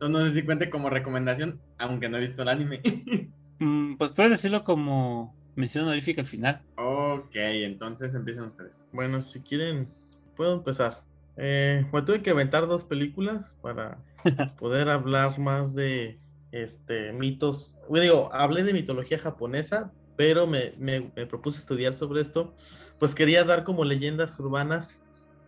[0.00, 2.80] Entonces no sé si cuente como recomendación, aunque no he visto el anime.
[3.58, 6.62] Mm, pues puedes decirlo como mención honorífica al final.
[6.76, 8.82] ok, entonces empiecen ustedes.
[8.92, 9.88] Bueno, si quieren,
[10.34, 11.02] puedo empezar.
[11.36, 13.98] Eh, bueno, tuve que aventar dos películas para
[14.58, 16.18] poder hablar más de
[16.52, 17.76] este mitos.
[17.88, 22.54] Bueno, digo, hablé de mitología japonesa, pero me, me- me propuse estudiar sobre esto.
[22.98, 24.98] Pues quería dar como leyendas urbanas,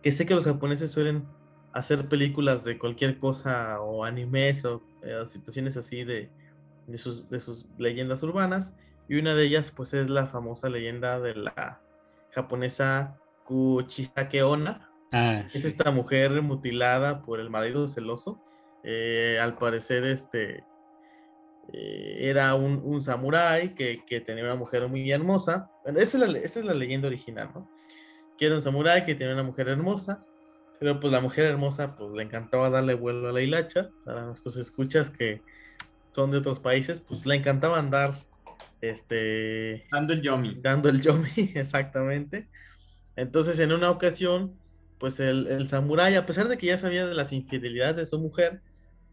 [0.03, 1.25] que sé que los japoneses suelen
[1.73, 6.29] hacer películas de cualquier cosa o animes o eh, situaciones así de,
[6.87, 8.73] de sus, de sus leyendas urbanas.
[9.09, 11.81] Y una de ellas, pues, es la famosa leyenda de la
[12.31, 14.89] japonesa Kuchisake Onna.
[15.11, 18.41] Ah, Es esta mujer mutilada por el marido celoso.
[18.83, 20.63] Eh, al parecer, este
[21.71, 25.69] eh, era un, un samurái que, que tenía una mujer muy hermosa.
[25.83, 27.69] Bueno, esa, es la, esa es la leyenda original, ¿no?
[28.37, 30.19] Que era un samurái que tenía una mujer hermosa.
[30.79, 33.89] Pero pues la mujer hermosa pues le encantaba darle vuelo a la hilacha.
[34.05, 35.41] Para nuestros escuchas que
[36.11, 38.15] son de otros países, pues le encantaba andar
[38.81, 40.55] este, Dando el Yomi.
[40.61, 42.49] dando el yomi, exactamente.
[43.15, 44.57] Entonces, en una ocasión,
[44.99, 48.19] pues el, el samurái, a pesar de que ya sabía de las infidelidades de su
[48.19, 48.61] mujer,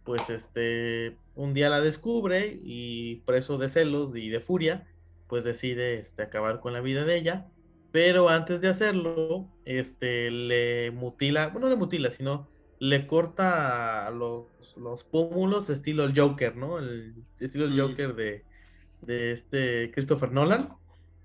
[0.05, 4.89] pues este, un día la descubre y preso de celos y de furia,
[5.29, 7.47] pues decide este, acabar con la vida de ella.
[7.91, 14.77] Pero antes de hacerlo, este, le mutila, bueno, no le mutila, sino le corta los,
[14.77, 16.79] los pómulos estilo el Joker, ¿no?
[16.79, 17.79] El estilo el Mm.
[17.79, 18.47] Joker de,
[19.01, 20.77] de este Christopher Nolan,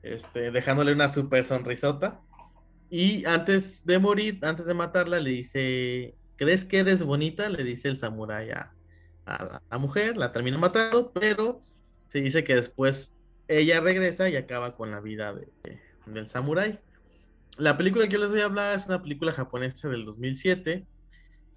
[0.03, 2.21] este, dejándole una super sonrisota.
[2.89, 7.49] Y antes de morir, antes de matarla, le dice, ¿crees que eres bonita?
[7.49, 8.75] Le dice el samurái a,
[9.25, 11.59] a la, la mujer, la termina matando, pero
[12.09, 13.15] se dice que después
[13.47, 15.51] ella regresa y acaba con la vida de-
[16.05, 16.79] del samurái.
[17.57, 20.87] La película que yo les voy a hablar es una película japonesa del 2007.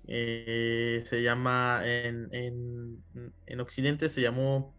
[0.07, 3.05] eh, se llama, en, en,
[3.47, 4.75] en Occidente se llamó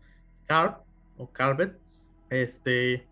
[0.45, 0.83] Carp
[1.17, 1.77] o Carpet.
[2.29, 3.07] Este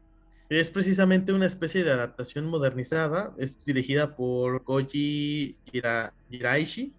[0.49, 3.34] es precisamente una especie de adaptación modernizada.
[3.38, 5.60] Es dirigida por Koji
[6.30, 6.93] Hiraishi.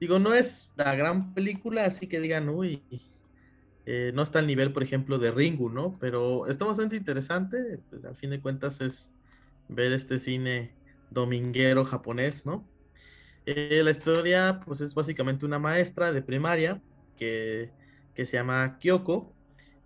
[0.00, 2.82] Digo, no es la gran película, así que digan, uy,
[3.86, 5.96] eh, no está al nivel, por ejemplo, de Ringu, ¿no?
[6.00, 7.80] Pero está bastante interesante.
[7.88, 9.12] Pues al fin de cuentas es
[9.68, 10.74] ver este cine
[11.10, 12.68] dominguero japonés, ¿no?
[13.46, 16.82] Eh, la historia, pues es básicamente una maestra de primaria
[17.16, 17.70] que,
[18.14, 19.32] que se llama Kyoko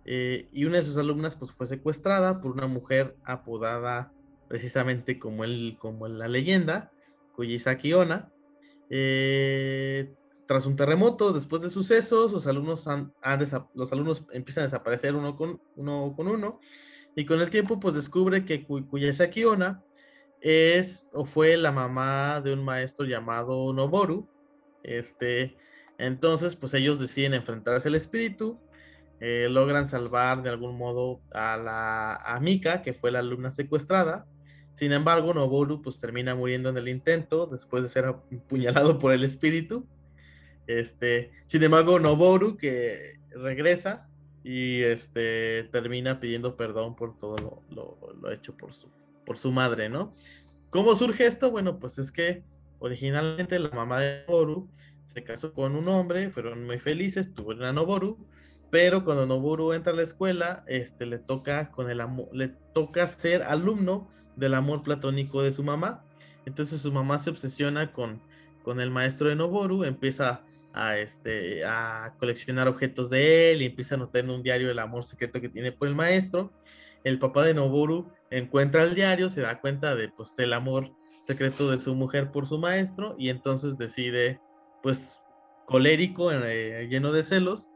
[0.05, 4.11] eh, y una de sus alumnas pues fue secuestrada por una mujer apodada
[4.47, 6.91] precisamente como, el, como la leyenda,
[7.35, 8.29] Kuyisaki Onna.
[8.89, 10.13] Eh,
[10.51, 13.13] tras un terremoto, después del suceso, sus alumnos han-
[13.73, 16.59] los alumnos empiezan a desaparecer uno con uno, con uno
[17.15, 19.81] y con el tiempo pues descubre que Ku- Kuyisaki Onna
[20.41, 24.27] es o fue la mamá de un maestro llamado Noboru.
[24.83, 25.55] Este,
[25.97, 28.59] entonces, pues ellos deciden enfrentarse al espíritu,
[29.21, 34.25] eh, logran salvar de algún modo a la a Mika, que fue la alumna secuestrada.
[34.73, 39.23] Sin embargo, Noboru pues termina muriendo en el intento después de ser apuñalado por el
[39.23, 39.87] espíritu.
[40.67, 44.07] Este, sin embargo, Noboru que regresa
[44.43, 48.87] y este termina pidiendo perdón por todo lo, lo- hecho por su,
[49.25, 50.11] por su madre, ¿no?
[50.69, 51.51] ¿Cómo surge esto?
[51.51, 52.43] Bueno, pues es que
[52.79, 54.69] originalmente la mamá de Noboru
[55.03, 58.17] se casó con un hombre, fueron muy felices, tuvieron a Noboru,
[58.69, 63.07] pero cuando Noboru entra a la escuela, este le toca con el amo- le toca
[63.07, 66.03] ser alumno del amor platónico de su mamá.
[66.45, 68.21] Entonces su mamá se obsesiona con,
[68.63, 70.43] con el maestro de Noboru, empieza
[70.73, 74.79] a, este, a coleccionar objetos de él y empieza a notar en un diario el
[74.79, 76.53] amor secreto que tiene por el maestro.
[77.03, 81.69] El papá de Noboru encuentra el diario, se da cuenta de pues, del amor secreto
[81.69, 84.39] de su mujer por su maestro y entonces decide,
[84.81, 85.19] pues,
[85.65, 87.69] colérico, eh, lleno de celos,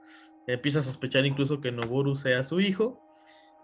[0.47, 3.01] empieza a sospechar incluso que Noboru sea su hijo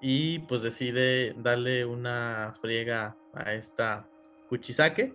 [0.02, 4.08] y pues decide darle una friega a esta
[4.50, 5.14] Kuchisake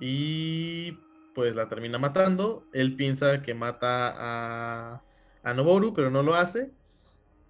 [0.00, 0.98] y
[1.34, 2.66] pues la termina matando.
[2.72, 5.02] Él piensa que mata a,
[5.42, 6.70] a Noboru, pero no lo hace.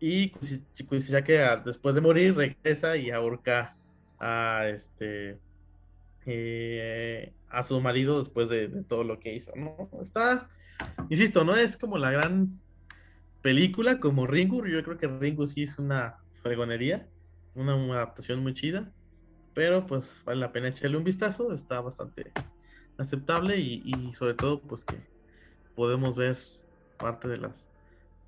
[0.00, 3.76] Y Kuchisake después de morir regresa y ahorca
[4.18, 5.38] a este
[6.26, 9.90] eh, a su marido después de, todo lo que hizo, ¿no?
[10.00, 10.48] Está,
[11.10, 12.60] insisto, no es como la gran
[13.42, 17.08] película como Ringu, yo creo que Ringu sí es una fregonería,
[17.54, 18.92] una, adaptación muy chida,
[19.52, 22.32] pero pues vale la pena echarle un vistazo, está bastante
[22.98, 24.96] aceptable y, sobre todo pues que
[25.74, 26.38] podemos ver
[26.98, 27.66] parte de las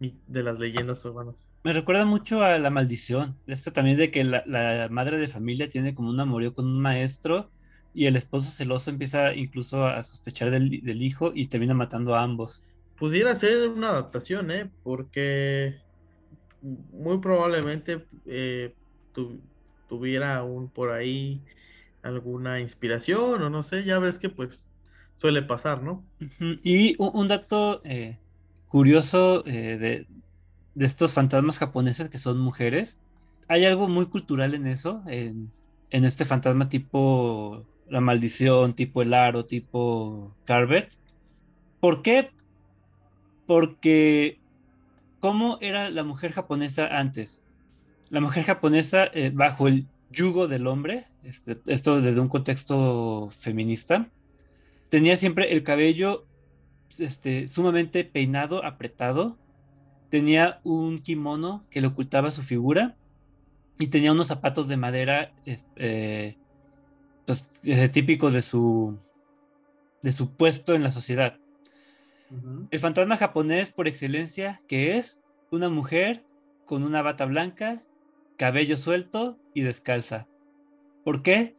[0.01, 1.47] de las leyendas urbanas.
[1.63, 5.69] Me recuerda mucho a La Maldición, esto también de que la, la madre de familia
[5.69, 7.49] tiene como un amorío con un maestro
[7.95, 12.65] y el esposo celoso empieza incluso a sospechar del, hijo y termina matando a ambos.
[12.99, 14.69] Pudiera ser una adaptación, ¿eh?
[14.83, 15.77] Porque
[16.61, 18.75] muy probablemente eh,
[19.89, 21.41] tuviera un por ahí
[22.05, 24.71] alguna inspiración o no sé, ya ves que pues
[25.15, 26.05] suele pasar, ¿no?
[26.63, 28.19] Y un, dato eh,
[28.69, 30.07] curioso eh, de,
[30.75, 32.99] de, estos fantasmas japoneses que son mujeres,
[33.49, 35.51] hay algo muy cultural en eso, en,
[35.91, 40.99] en este fantasma tipo la maldición, tipo el aro, tipo Carvet.
[41.81, 42.31] ¿Por qué?
[43.47, 44.41] Porque
[45.21, 47.45] ¿cómo era la mujer japonesa antes?
[48.11, 54.11] La mujer japonesa eh, bajo el yugo del hombre, este, esto desde un contexto feminista,
[54.89, 56.27] tenía siempre el cabello
[56.99, 59.37] este, sumamente peinado, apretado,
[60.09, 62.97] tenía un kimono que le ocultaba su figura
[63.79, 65.33] y tenía unos zapatos de madera
[65.77, 66.37] eh,
[67.27, 68.97] pues, eh, típicos de su,
[70.03, 71.39] de su puesto en la sociedad.
[72.71, 76.25] El fantasma japonés por excelencia, que es una mujer
[76.65, 77.83] con una bata blanca,
[78.37, 80.29] cabello suelto y descalza.
[81.05, 81.57] ¿Por qué?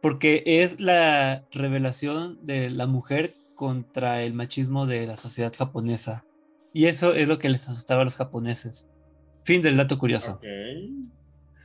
[0.00, 6.24] Porque es la revelación de la mujer contra el machismo de la sociedad japonesa.
[6.72, 8.90] Y eso es lo que les asustaba a los japoneses.
[9.44, 10.38] Fin del dato curioso.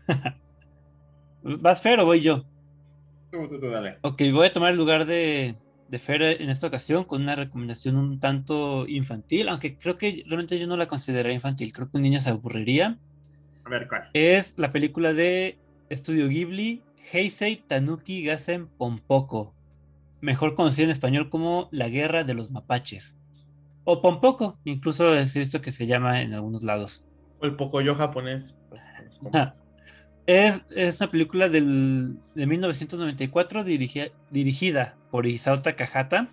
[1.43, 2.45] ¿Vas Fer o voy yo?
[4.01, 5.55] Ok, voy a tomar el lugar de,
[5.88, 10.57] de Fer en esta ocasión con una recomendación un tanto infantil, aunque creo que realmente
[10.57, 12.97] yo no la consideraría infantil, creo que un niño se aburriría.
[13.66, 14.09] A ver, ¿cuál?
[14.14, 15.57] Es la película de
[15.89, 19.53] Estudio Ghibli, Heisei Tanuki Gasen Pompoko,
[20.22, 23.18] mejor conocida en español como La Guerra de los Mapaches.
[23.86, 27.05] O Pompoko, incluso he visto que se llama en algunos lados.
[27.39, 28.55] O el Pocoyo japonés.
[30.26, 30.64] Es,
[31.01, 36.30] una película del, de 1994 dirigida por Isao Takahata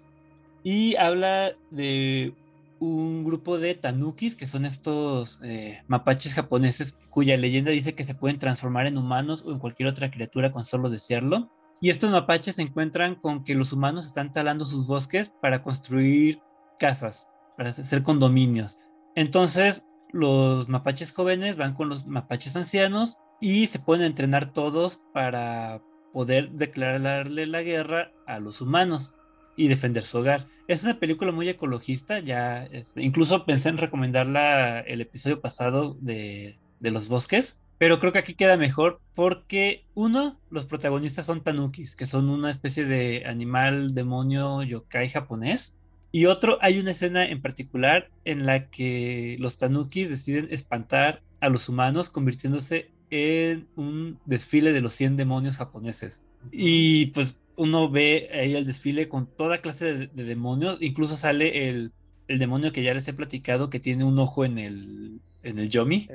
[0.63, 2.33] y habla de
[2.81, 8.15] un grupo de tanukis, que son estos eh, mapaches japoneses cuya leyenda dice que se
[8.15, 11.51] pueden transformar en humanos o en cualquier otra criatura con solo desearlo.
[11.83, 16.41] Y estos mapaches se encuentran con que los humanos están talando sus bosques para construir
[16.79, 18.81] casas, para hacer condominios.
[19.15, 25.83] Entonces, los mapaches jóvenes van con los mapaches ancianos y se pueden entrenar todos para
[26.13, 29.15] poder declararle la guerra a los humanos
[29.61, 30.47] y defender su hogar.
[30.69, 36.59] Es una película muy ecologista, ya este, incluso pensé en recomendarla el episodio pasado de,
[36.81, 41.95] de los bosques, pero creo que aquí queda mejor porque uno, los protagonistas son tanukis,
[41.95, 45.77] que son una especie de animal demonio yokai japonés.
[46.11, 51.51] Y otro, hay una escena en particular en la que los tanukis deciden espantar a
[51.51, 56.25] los humanos convirtiéndose en un desfile de los 100 demonios japoneses.
[56.51, 61.93] Y pues uno ve ahí el desfile con toda clase de, demonios, incluso sale el,
[62.27, 65.69] el, demonio que ya les he platicado que tiene un ojo en el, en el
[65.69, 66.09] Yomi.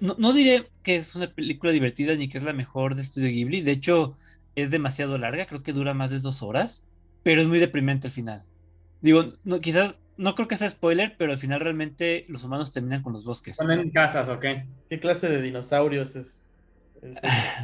[0.00, 3.30] No, no, diré que es una película divertida ni que es la mejor de Studio
[3.30, 4.14] Ghibli, de hecho
[4.54, 6.86] es demasiado larga, creo que dura más de dos horas,
[7.24, 8.44] pero es muy deprimente al final.
[9.00, 13.02] Digo, no, quizás no creo que sea spoiler, pero al final realmente los humanos terminan
[13.02, 13.56] con los bosques.
[13.56, 14.66] ¿Ponen casas o qué?
[14.88, 16.51] ¿Qué clase de dinosaurios es?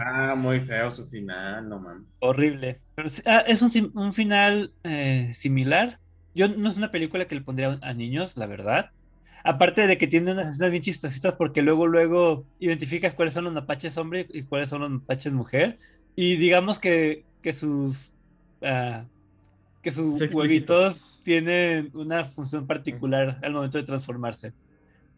[0.01, 2.07] Ah, muy feo su final, no mames.
[2.20, 2.80] Horrible.
[2.95, 5.99] Pero ah, es un, un final eh, similar.
[6.34, 8.91] Yo no es una película que le pondría a niños, la verdad.
[9.45, 13.53] Aparte de que tiene unas escenas bien chistositas porque luego, luego identificas cuáles son los
[13.53, 15.78] mapaches hombre y cuáles son los mapaches mujer.
[16.16, 18.12] Y digamos que, que sus...
[18.61, 19.05] Uh,
[19.82, 24.53] que sus huevitos tienen una función particular al momento de transformarse.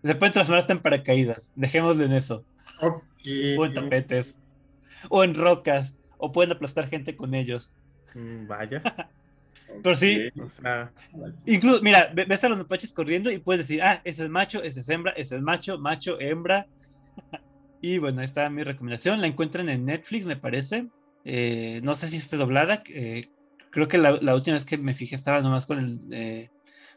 [0.02, 1.50] Se pueden transformar hasta en paracaídas.
[1.54, 2.44] Dejémosle en eso.
[3.58, 4.34] O en tapetes.
[5.08, 5.94] O en rocas.
[6.18, 7.72] O pueden aplastar gente con ellos.
[8.14, 8.82] Mm, Vaya.
[9.82, 10.28] Pero sí.
[10.42, 10.92] O sea,
[11.46, 14.62] Incluso, mira, ve- ves a los mapaches corriendo y puedes decir, ah, ese es macho,
[14.62, 16.66] ese es hembra, ese es macho, macho, hembra.
[17.82, 19.22] Y bueno, ahí está mi recomendación.
[19.22, 20.88] La encuentran en Netflix, me parece.
[21.24, 22.82] Eh, no sé si está doblada.
[22.88, 23.28] eh,
[23.70, 26.50] creo que la, la última vez que me fijé estaba nomás con el eh,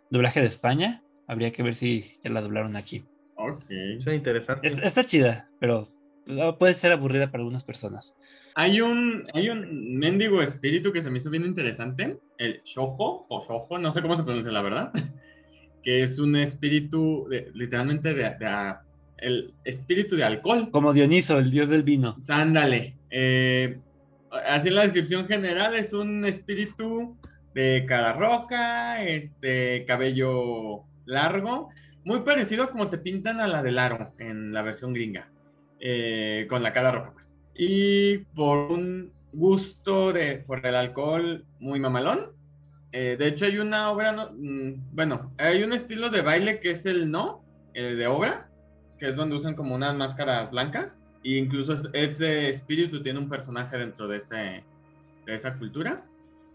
[0.10, 1.02] doblaje de España.
[1.26, 3.06] Habría que ver si ya la doblaron aquí.
[3.36, 3.64] Ok.
[4.00, 4.68] suena interesante.
[4.68, 5.88] Es- está chida, pero
[6.58, 8.16] puede ser aburrida para algunas personas.
[8.56, 13.46] Hay un, hay un mendigo espíritu que se me hizo bien interesante, el Shojo, o
[13.48, 14.92] Shojo, no sé cómo se pronuncia la verdad,
[15.84, 18.76] que es un espíritu, de- literalmente, de, de-
[19.18, 20.70] el espíritu de alcohol.
[20.70, 22.18] Como Dioniso, el dios del vino.
[22.28, 22.98] Ándale.
[23.10, 23.80] eh,
[24.48, 27.16] así en la descripción general es un espíritu
[27.54, 31.70] de cara roja, este cabello largo,
[32.04, 35.30] muy parecido a como te pintan a la del aro en la versión gringa,
[35.86, 37.36] eh, con la cara roja, pues.
[37.56, 42.32] Y por un gusto de, por el alcohol muy mamalón.
[42.96, 46.70] eh, de hecho, hay una obra, no- mm, bueno, hay un estilo de baile que
[46.72, 48.50] es el no, eh, de obra,
[49.00, 51.00] que es donde usan como unas máscaras blancas.
[51.24, 54.64] E incluso es- ese espíritu tiene un personaje dentro de, ese,
[55.26, 56.06] de esa cultura.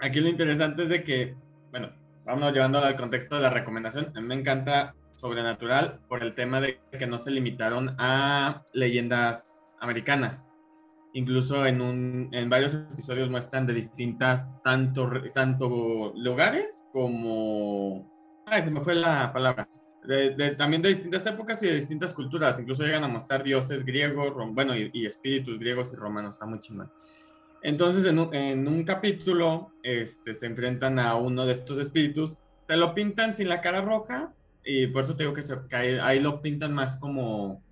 [0.01, 1.35] Aquí lo interesante es de que,
[1.73, 1.91] bueno,
[2.25, 4.13] vamos llevando al contexto de la recomendación.
[4.17, 9.75] A mí me encanta Sobrenatural por el tema de que no se limitaron a leyendas
[9.81, 10.49] americanas.
[11.13, 18.43] Incluso en, un, en varios episodios muestran de distintas, tanto, tanto lugares como...
[18.47, 19.69] Ay, se me fue la palabra.
[20.05, 22.61] De- de- también de distintas épocas y de distintas culturas.
[22.61, 26.37] Incluso llegan a mostrar dioses griegos, rom- bueno, y, y espíritus griegos y romanos.
[26.37, 26.93] Está muy chingón.
[27.63, 32.37] Entonces, en un, en un capítulo, este, se enfrentan a uno de estos espíritus.
[32.69, 34.33] Te lo pintan sin la cara roja.
[34.71, 37.63] Y por eso te digo que, se, que ahí, ahí lo pintan más como,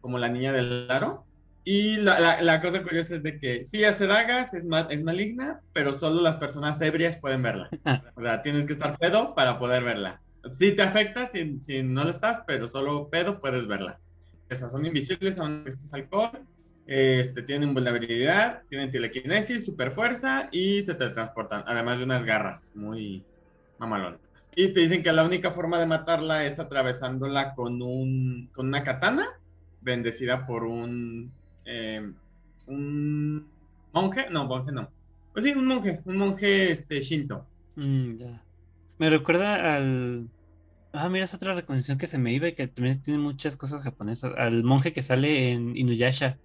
[0.00, 1.26] como la niña del aro.
[1.64, 5.02] Y la, la- la cosa curiosa es de que sí hace dagas, es, ma- es
[5.04, 7.68] maligna, pero solo las personas ebrias pueden verla.
[8.16, 10.22] O sea, tienes que estar pedo para poder verla.
[10.52, 14.00] Sí te afecta si, si no lo estás, pero solo pedo puedes verla.
[14.48, 16.46] Esas son invisibles aunque estés alcohol.
[16.86, 23.24] Este, tienen vulnerabilidad, tienen telequinesis, super fuerza y se teletransportan, además de unas garras muy
[23.78, 24.20] mamalonas.
[24.54, 28.82] Y te dicen que la única forma de matarla es atravesándola con, un, con una
[28.82, 29.26] katana,
[29.80, 31.32] bendecida por un,
[31.64, 32.12] eh,
[32.66, 33.46] un
[33.92, 34.90] monje, no, monje no.
[35.32, 37.46] Pues sí, un monje, un monje este, shinto.
[37.76, 38.42] Mm, ya.
[38.98, 40.28] Me recuerda al.
[40.92, 43.82] Ah, mira, es otra recomendación que se me iba y que también tiene muchas cosas
[43.82, 44.34] japonesas.
[44.36, 46.38] Al monje que sale en Inuyasha.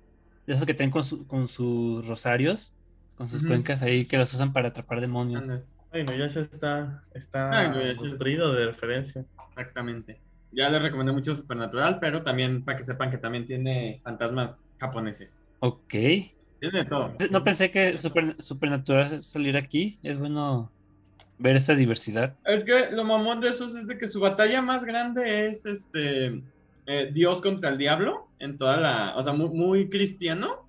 [0.46, 2.74] De esos que traen con, su- con sus rosarios,
[3.16, 5.50] con sus cuencas ahí, que los usan para atrapar demonios.
[5.50, 9.36] Anda, Ay, no, ya se está, está Ay, no, ya se- nutrido de referencias.
[9.50, 10.22] Exactamente.
[10.52, 15.44] Ya les recomendé mucho Supernatural, pero también para que sepan que también tiene fantasmas japoneses.
[15.60, 15.94] Ok.
[16.60, 17.14] Tiene todo.
[17.32, 20.00] No pensé que super, Supernatural saliera aquí.
[20.04, 20.72] Es bueno
[21.38, 22.36] ver esa diversidad.
[22.46, 26.42] Es que lo mamón de esos es de que su batalla más grande es este
[26.88, 30.66] eh, Dios contra el diablo en toda la, o sea, muy, muy cristiano.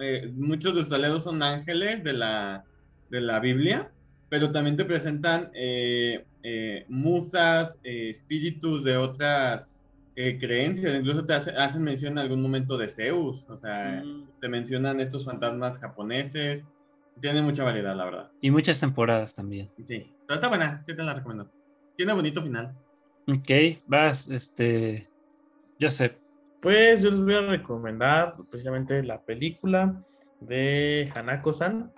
[0.00, 2.64] Eh, muchos de sus aliados son ángeles de la,
[3.10, 3.90] de la Biblia,
[4.28, 10.98] pero también te presentan eh, eh, musas, eh, espíritus de otras eh, creencias.
[10.98, 14.28] Incluso te hace- hacen mención en algún momento de Zeus, o sea, Mm.
[14.40, 16.64] te mencionan estos fantasmas japoneses.
[17.20, 18.30] Tiene mucha variedad, la verdad.
[18.40, 19.70] Y muchas temporadas también.
[19.84, 21.50] Sí, pero está buena, te la recomiendo.
[21.96, 22.74] Tiene bonito final.
[23.28, 25.08] Ok, vas, este.
[25.80, 26.16] Joseph.
[26.60, 30.02] Pues yo les voy a recomendar precisamente la película
[30.40, 31.92] de Hanako-san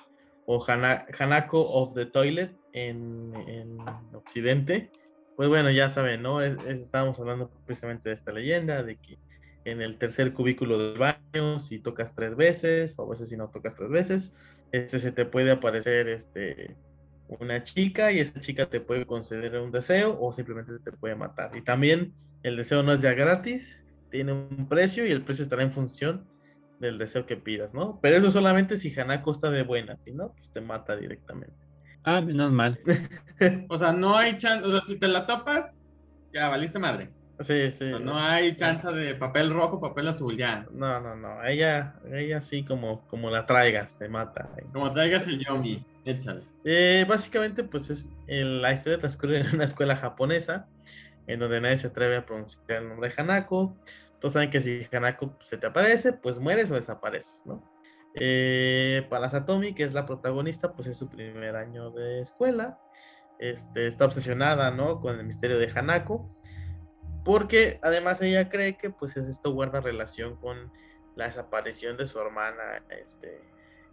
[0.53, 3.79] o Hana- Hanako of the Toilet en, en
[4.13, 4.91] Occidente.
[5.37, 6.43] Pues bueno, ya saben, ¿no?
[6.43, 9.17] Es- estábamos hablando precisamente de esta leyenda, de que
[9.65, 13.49] en el tercer cubículo del baño, si tocas tres veces, o a veces si no
[13.49, 14.33] tocas tres veces,
[14.73, 16.77] este, se te puede aparecer este,
[17.29, 21.55] una chica y esa chica te puede conceder un deseo o simplemente te puede matar.
[21.57, 23.79] Y también el deseo no es ya gratis,
[24.11, 26.27] tiene un precio y el precio estará en función
[26.81, 28.01] del deseo que pidas, ¿no?
[28.03, 31.55] Pero eso solamente si Hanako está de buena, si no, pues te mata directamente.
[32.03, 32.81] Ah, menos mal.
[33.71, 35.67] O sea, no hay chance, o sea, si te la topas,
[36.33, 37.11] ya valiste madre.
[37.41, 37.87] Sí, sí.
[37.87, 40.67] No, no hay chance de papel rojo, papel azul, ya.
[40.73, 41.43] No, no, no.
[41.43, 44.51] Ella, ella sí como, como la traigas, te mata.
[44.75, 46.43] Como traigas el yomi, échale.
[46.65, 50.69] Eh, básicamente, pues es el- la historia transcurre en una escuela japonesa,
[51.27, 53.75] en donde nadie se atreve a pronunciar el nombre de Hanako.
[54.21, 57.63] Todos saben que si Hanako se te aparece, pues mueres o desapareces, ¿no?
[58.15, 62.79] Eh, para Satomi, que es la protagonista, pues es su primer año de escuela.
[63.39, 65.01] Este, está obsesionada, ¿no?
[65.01, 66.29] Con el misterio de Hanako.
[67.25, 70.73] Porque además ella cree que pues es esto guarda relación con
[71.17, 73.41] la desaparición de su hermana, este,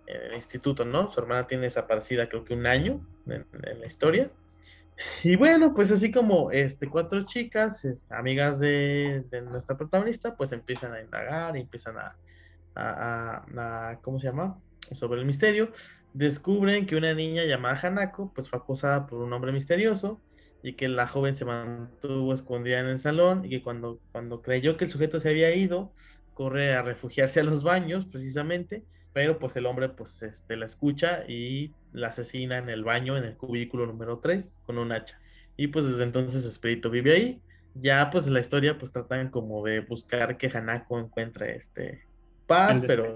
[0.08, 1.10] en el instituto, ¿no?
[1.10, 4.32] Su hermana tiene desaparecida creo que un año en la historia.
[5.24, 10.52] Y bueno, pues así como este, cuatro chicas, este, amigas de, de, nuestra protagonista, pues
[10.52, 12.16] empiezan a indagar empiezan a,
[12.76, 14.60] a, a, a, ¿cómo se llama?
[14.92, 15.72] Sobre el misterio.
[16.14, 20.20] Descubren que una niña llamada Hanako, pues fue acosada por un hombre misterioso
[20.64, 24.78] y que la joven se mantuvo escondida en el salón y que cuando, cuando creyó
[24.78, 25.94] que el sujeto se había ido,
[26.34, 28.84] corre a refugiarse a los baños precisamente,
[29.18, 33.24] pero pues el hombre pues este, la escucha y la asesina en el baño, en
[33.24, 35.20] el cubículo número 3, con un hacha.
[35.56, 37.42] Y pues desde entonces su espíritu vive ahí.
[37.74, 42.06] Ya pues la historia pues tratan como de buscar que Hanako encuentre este
[42.46, 43.12] paz, pero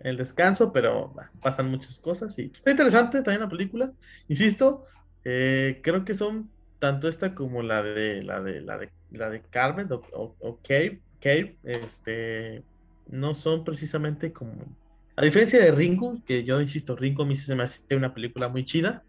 [0.00, 3.92] el descanso, pero bah, pasan muchas cosas y está interesante también la película.
[4.26, 4.82] Insisto,
[5.24, 9.42] eh, creo que son tanto esta como la de la de la de la de
[9.42, 12.64] Carmen o, o, o Cave, Cave, este
[13.06, 14.56] no son precisamente como
[15.18, 18.46] a diferencia de Ringo, que yo insisto, Ringo a mí se me hace una película
[18.48, 19.02] muy chida.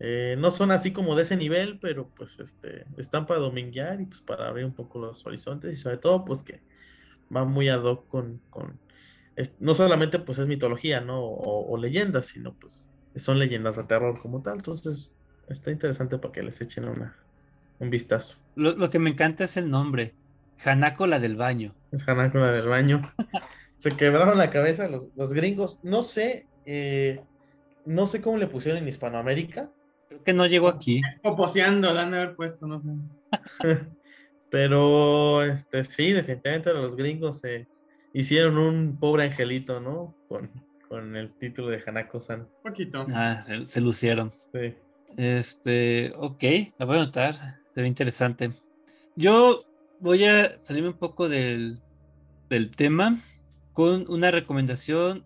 [0.00, 4.06] Eh, no son así como de ese nivel, pero pues este, están para dominguear y
[4.06, 6.62] pues para abrir un poco los horizontes y sobre todo pues que
[7.34, 8.80] va muy ad hoc con, con
[9.36, 11.20] es, no solamente pues es mitología, ¿no?
[11.20, 14.54] O, o, leyendas, sino pues son leyendas de terror como tal.
[14.54, 15.12] Entonces
[15.50, 17.14] está interesante para que les echen una,
[17.78, 18.38] un vistazo.
[18.54, 20.14] Lo, lo que me encanta es el nombre,
[20.64, 21.74] Hanako la del baño.
[21.90, 23.12] Es Hanako la del baño.
[23.82, 25.80] se quebraron la cabeza los, los gringos.
[25.82, 27.20] No sé, eh,
[27.84, 29.72] no sé cómo le pusieron en Hispanoamérica.
[30.08, 31.02] Creo que no llegó aquí.
[31.20, 32.90] Poposeando, la han de haber puesto, no sé.
[34.50, 37.66] Pero, este, sí, definitivamente los gringos se
[38.12, 40.14] hicieron un pobre angelito, ¿no?
[40.28, 40.48] Con,
[40.88, 42.46] con el título de Hanako-san.
[42.62, 43.04] Poquito.
[43.12, 44.32] Ah, se, se, lucieron.
[44.52, 44.76] Sí.
[45.16, 46.44] Este, ok,
[46.78, 47.34] la voy a anotar.
[47.74, 48.50] Se ve interesante.
[49.16, 49.64] Yo
[49.98, 51.80] voy a salirme un poco del,
[52.48, 53.18] del tema
[53.72, 55.24] con una recomendación,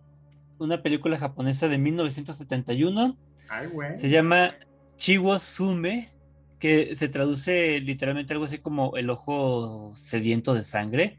[0.59, 3.16] una película japonesa de 1971.
[3.49, 3.99] Ay, güey.
[3.99, 4.55] Se llama
[4.97, 6.12] Chiwo Sume,
[6.59, 11.18] que se traduce literalmente algo así como el ojo sediento de sangre,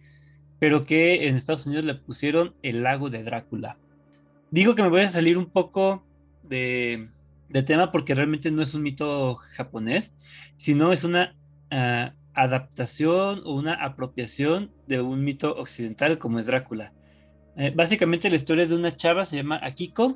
[0.59, 3.77] pero que en Estados Unidos le pusieron el lago de Drácula.
[4.49, 6.03] Digo que me voy a salir un poco
[6.43, 7.09] de,
[7.49, 10.15] de tema porque realmente no es un mito japonés,
[10.57, 11.35] sino es una
[11.71, 16.93] uh, adaptación o una apropiación de un mito occidental como es Drácula.
[17.57, 20.15] Eh, básicamente la historia es de una chava, se llama Akiko,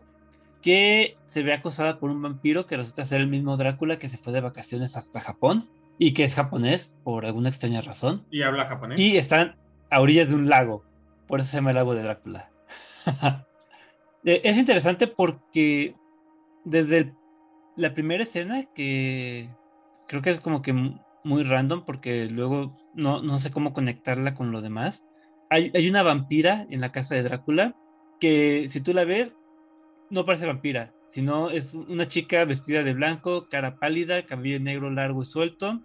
[0.61, 4.17] que se ve acosada por un vampiro que resulta ser el mismo Drácula que se
[4.17, 5.67] fue de vacaciones hasta Japón
[5.97, 8.25] y que es japonés por alguna extraña razón.
[8.29, 8.99] Y habla japonés.
[8.99, 9.55] Y están
[9.89, 10.83] a orillas de un lago,
[11.27, 12.51] por eso se llama el lago de Drácula.
[14.23, 15.95] es interesante porque
[16.63, 17.13] desde el,
[17.75, 19.49] la primera escena, que
[20.07, 20.73] creo que es como que
[21.23, 25.07] muy random porque luego no, no sé cómo conectarla con lo demás
[25.51, 27.75] hay, una vampira en la casa de Drácula
[28.21, 29.35] que si tú la ves,
[30.09, 35.21] no parece vampira, sino es una chica vestida de blanco, cara pálida, cabello negro largo
[35.21, 35.81] y suelto.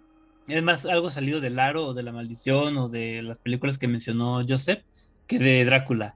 [0.47, 3.89] Es más algo salido del aro o de la maldición o de las películas que
[3.89, 4.83] mencionó Joseph
[5.27, 6.15] que de Drácula.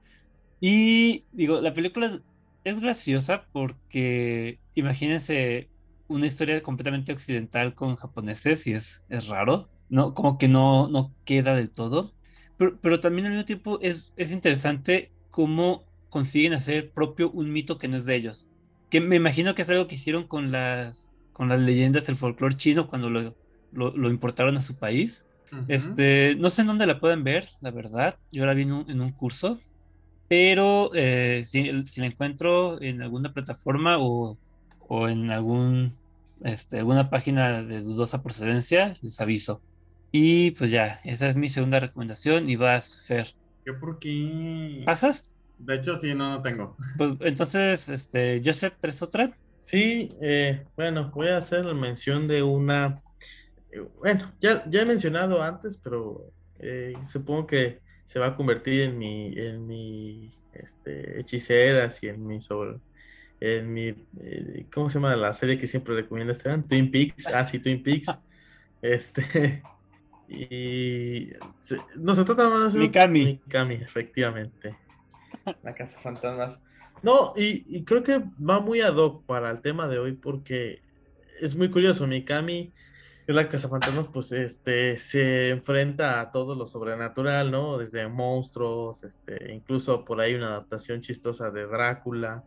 [0.58, 2.22] Y digo, la película
[2.64, 5.68] es graciosa porque imagínense
[6.08, 11.12] una historia completamente occidental con japoneses y es, es raro, no, como que no, no
[11.26, 12.14] queda del todo.
[12.62, 17.76] Pero, pero, también al mismo tiempo es, es, interesante cómo consiguen hacer propio un mito
[17.76, 18.46] que no es de ellos.
[18.88, 22.56] Que me imagino que es algo que hicieron con las, con las leyendas del folclore
[22.56, 23.34] chino cuando lo,
[23.72, 25.26] lo, lo importaron a su país.
[25.50, 25.64] Uh -huh.
[25.66, 28.16] este, no sé en dónde la pueden ver, la verdad.
[28.30, 29.58] Yo la vi en un, en un curso.
[30.28, 34.38] Pero eh, si, si, la encuentro en alguna plataforma o,
[34.86, 35.94] o en algún,
[36.44, 39.60] este, alguna página de dudosa procedencia, les aviso.
[40.12, 43.34] Y pues ya, esa es mi segunda recomendación y vas, Fer.
[43.64, 44.84] ¿Yo por qué?
[44.84, 45.30] ¿Pasas?
[45.58, 46.76] De hecho, sí, no, no tengo.
[46.96, 49.38] Pues entonces, este, Joseph, ¿tres otra?
[49.64, 53.02] Sí, eh, bueno, voy a hacer la mención de una.
[53.70, 58.82] eh, Bueno, ya, ya he mencionado antes, pero eh, supongo que se va a convertir
[58.82, 62.80] en mi, en mi este, hechiceras y en mi sobre.
[63.40, 63.88] En mi.
[64.20, 66.66] eh, ¿Cómo se llama la serie que siempre recomienda Esteban?
[66.66, 67.30] Twin Peaks.
[67.34, 68.20] Ah, sí, Twin Peaks.
[68.82, 69.62] Este.
[70.32, 71.30] Y
[71.60, 73.40] se- no se trata más de Mikami.
[73.44, 74.76] Mikami, efectivamente.
[75.62, 76.62] La casa fantasmas.
[77.02, 80.80] No, y, y creo que va muy ad hoc para el tema de hoy porque
[81.40, 82.06] es muy curioso.
[82.06, 82.72] Mikami
[83.26, 87.78] es la casa fantasmas, pues este se enfrenta a todo lo sobrenatural, ¿no?
[87.78, 92.44] Desde monstruos, este, incluso por ahí una adaptación chistosa de Drácula,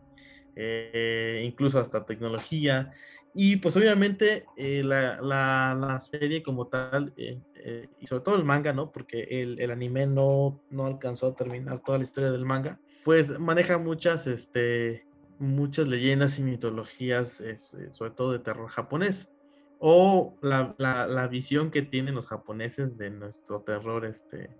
[0.54, 2.92] eh, incluso hasta tecnología.
[3.38, 8.36] Y pues obviamente eh, la, la, la, serie como tal, eh, eh, y sobre todo
[8.36, 8.90] el manga, ¿no?
[8.92, 13.38] Porque el, el, anime no, no alcanzó a terminar toda la historia del manga, pues
[13.38, 15.06] maneja muchas este,
[15.38, 19.30] muchas leyendas y mitologías, es, eh, sobre todo de terror japonés,
[19.78, 24.56] o la, la- la visión que tienen los japoneses de nuestro terror este,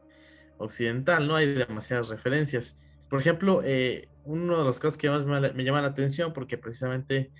[0.58, 1.36] occidental, ¿no?
[1.36, 2.76] Hay demasiadas referencias.
[3.08, 6.58] Por ejemplo, eh, uno de los casos que más me, me llama la atención, porque
[6.58, 7.32] precisamente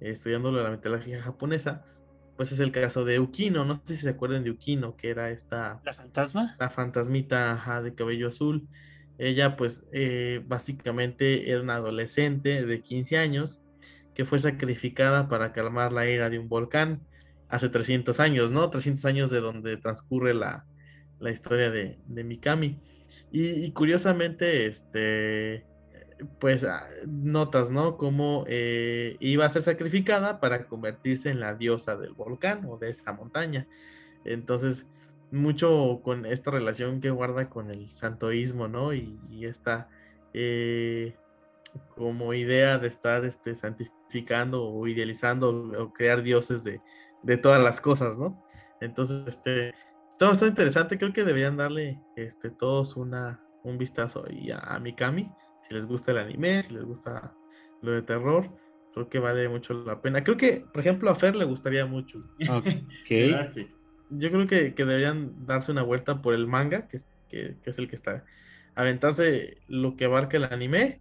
[0.00, 1.82] eh, estudiando la mitología japonesa,
[2.36, 3.64] pues es el caso de Ukino.
[3.64, 6.56] No sé si se acuerdan de Ukino, que era esta ¿La fantasma?
[6.58, 8.66] la fantasmita ajá, de cabello azul.
[9.18, 13.60] Ella, pues, eh, básicamente era una adolescente de 15 años
[14.14, 17.00] que fue sacrificada para calmar la ira de un volcán
[17.48, 18.68] hace 300 años, ¿no?
[18.70, 20.66] 300 años de donde transcurre la,
[21.20, 22.80] la historia de, de Mikami.
[23.30, 25.64] Y, y curiosamente, este,
[26.38, 27.96] pues, ah, notas, ¿no?
[27.96, 32.90] Cómo eh, iba a ser sacrificada para convertirse en la diosa del volcán o de
[32.90, 33.66] esa montaña.
[34.24, 34.86] Entonces,
[35.30, 38.94] mucho con esta relación que guarda con el santoísmo, ¿no?
[38.94, 39.88] Y, y esta
[40.32, 41.16] eh,
[41.96, 46.80] como idea de estar este, santificando o idealizando o, crear dioses de,
[47.22, 48.44] de, todas las cosas, ¿no?
[48.80, 49.74] Entonces, este,
[50.08, 50.98] está bastante interesante.
[50.98, 55.30] Creo que deberían darle este, todos una, un vistazo ahí a, a Mikami.
[55.66, 57.34] Si les gusta el anime, si les gusta
[57.82, 58.50] lo de terror,
[58.92, 60.22] creo que vale mucho la pena.
[60.22, 62.18] Creo que, por ejemplo, a Fer le gustaría mucho.
[62.50, 62.66] Ok.
[63.08, 63.66] Gracias.
[64.10, 67.70] Yo creo que, que deberían darse una vuelta por el manga, que es, que, que
[67.70, 68.24] es el que está.
[68.74, 71.00] Aventarse lo que abarca el anime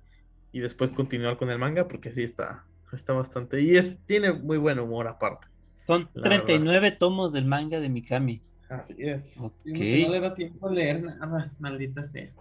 [0.52, 3.62] y después continuar con el manga, porque sí está, está bastante.
[3.62, 5.48] Y es, tiene muy buen humor aparte.
[5.86, 8.42] Son La 39 tomos del manga de Mikami.
[8.70, 9.38] Así es.
[9.38, 9.54] Ok.
[9.66, 12.32] Digo que No le da tiempo a leer nada, maldita sea.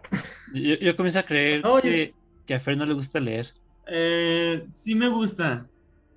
[0.55, 2.15] Yo, yo comienzo a creer No, yo- que,
[2.47, 3.47] que a Fer no le gusta leer.
[3.87, 5.67] Eh, sí me gusta,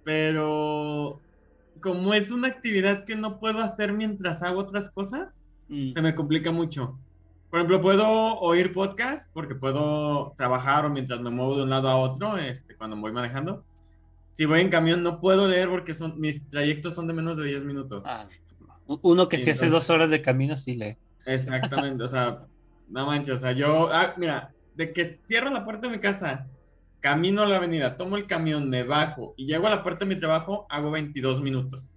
[0.03, 1.19] pero
[1.81, 6.13] como es una actividad que no puedo hacer mientras hago otras cosas, Mm, se me
[6.13, 6.95] complica mucho.
[7.49, 8.05] Por ejemplo, puedo
[8.39, 12.75] oír podcast porque puedo trabajar o mientras me muevo de un lado a otro, este,
[12.75, 13.63] cuando voy manejando.
[14.33, 17.45] Si voy en camión no puedo leer porque son, mis trayectos son de menos de
[17.45, 18.03] 10 minutos.
[18.05, 18.27] ah,
[18.85, 20.97] uno que si hace dos horas de camino, sí lee.
[21.25, 22.45] Exactamente, o sea,
[22.89, 26.47] no manches, o sea, yo, ah, mira, de que cierro la puerta de mi casa,
[26.99, 30.13] camino a la avenida, tomo el camión, me bajo y llego a la puerta de
[30.13, 31.95] mi trabajo, hago 22 minutos,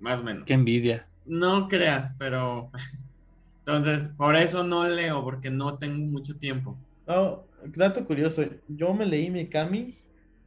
[0.00, 0.44] más o menos.
[0.44, 1.08] Qué envidia.
[1.26, 2.70] No creas, pero...
[3.66, 6.76] Entonces, por eso no leo, porque no tengo mucho tiempo.
[7.06, 7.44] No,
[7.74, 9.94] dato curioso, yo me leí Mikami,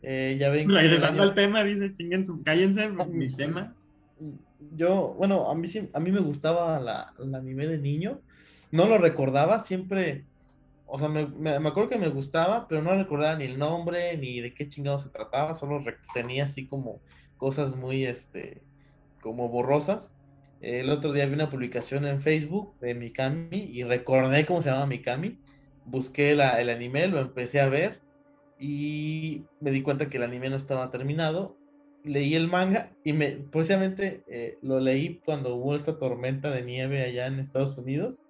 [0.03, 3.75] eh, ya ven Regresando al tema, dice, chinguen su, cállense, mi tema.
[4.75, 8.21] yo, bueno, a mí sí, a mí me gustaba la, el anime de niño,
[8.71, 10.27] no lo recordaba, siempre,
[10.85, 14.17] o sea, me, me- me acuerdo que me gustaba, pero no recordaba ni el nombre,
[14.17, 15.83] ni de qué chingado se trataba, solo
[16.13, 17.03] tenía así como
[17.37, 18.65] cosas muy, este,
[19.21, 20.13] como borrosas.
[20.59, 24.87] El otro día vi una publicación en Facebook de Mikami y recordé cómo se llama
[24.87, 25.41] Mikami,
[25.83, 28.03] busqué la- el anime, lo empecé a ver
[28.57, 31.59] y me di cuenta que el anime no estaba terminado
[32.03, 37.03] leí el manga y me precisamente eh, lo leí cuando hubo esta tormenta de nieve
[37.03, 38.23] allá en Estados Unidos,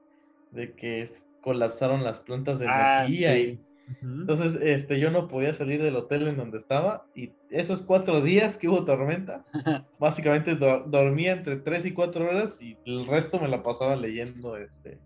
[0.51, 3.59] de que es- colapsaron las plantas de Ah, energía sí.
[3.61, 8.19] y entonces este yo no podía salir del hotel en donde estaba y esos cuatro
[8.19, 9.45] días que hubo tormenta,
[9.97, 14.57] básicamente do- dormía entre tres y cuatro horas y el resto me la pasaba leyendo
[14.57, 14.99] este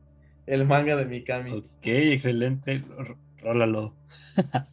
[0.47, 1.51] el manga de Mikami.
[1.51, 2.83] Ok, excelente.
[3.37, 3.95] Rólalo.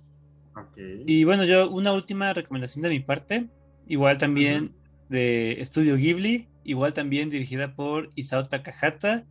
[1.07, 3.49] Y bueno, yo una última recomendación de mi parte,
[3.86, 4.74] igual también
[5.09, 9.24] de Estudio Ghibli, igual también dirigida por Isao Takahata.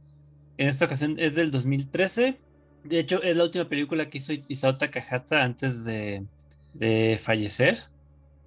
[0.58, 2.40] En esta ocasión es del 2013.
[2.84, 6.26] De hecho, es la última película que hizo Isao Takahata antes de,
[6.74, 7.78] de fallecer.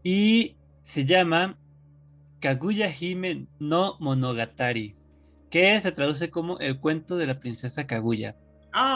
[0.03, 1.57] Y se llama
[2.41, 4.95] Kaguya Hime no Monogatari,
[5.51, 8.37] que se traduce como El cuento de la princesa Kaguya.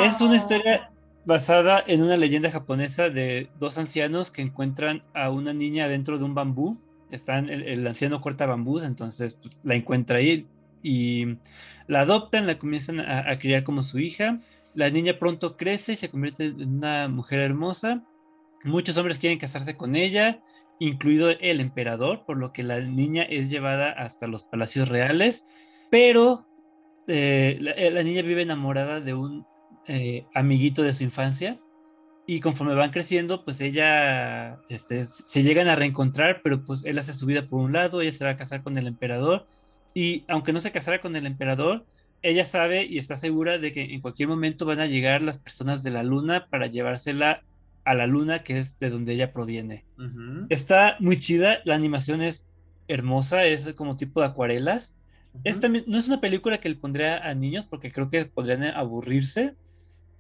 [0.01, 0.91] Es una historia
[1.25, 6.25] basada en una leyenda japonesa de dos ancianos que encuentran a una niña dentro de
[6.25, 6.79] un bambú.
[7.11, 10.47] Están, el, el anciano corta bambús, entonces pues, la encuentra ahí
[10.85, 11.39] y
[11.89, 14.39] la adoptan, la comienzan a, criar como su hija.
[14.75, 18.05] La niña pronto crece y se convierte en una mujer hermosa.
[18.65, 20.43] Muchos hombres quieren casarse con ella,
[20.79, 25.47] incluido el emperador, por lo que la niña es llevada hasta los palacios reales,
[25.91, 26.47] pero
[27.09, 29.47] eh, la, la niña vive enamorada de un
[29.87, 31.59] eh, amiguito de su infancia
[32.27, 37.13] y conforme van creciendo, pues ella este, se llegan a reencontrar, pero pues él hace
[37.13, 39.47] su vida por un lado, ella se va a casar con el emperador
[39.95, 41.87] y aunque no se casara con el emperador,
[42.23, 45.83] ella sabe y está segura de que en cualquier momento van a llegar las personas
[45.83, 47.43] de la luna para llevársela
[47.85, 49.85] a la luna, que es de donde ella proviene.
[49.99, 50.47] Uh -huh.
[50.49, 52.47] Está muy chida, la animación es
[52.89, 54.97] hermosa, es como tipo de acuarelas.
[55.33, 55.41] Uh -huh.
[55.45, 58.65] es también, no es una película que le pondría a niños porque creo que podrían
[58.65, 59.55] aburrirse,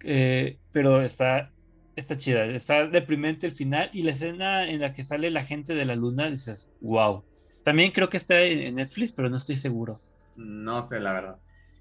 [0.03, 1.51] eh, pero está
[1.97, 5.75] Está chida, está deprimente el final y la escena en la que sale la gente
[5.75, 7.25] de la luna, dices, wow.
[7.65, 9.99] También creo que está en Netflix, pero no estoy seguro.
[10.37, 11.37] No sé, la verdad.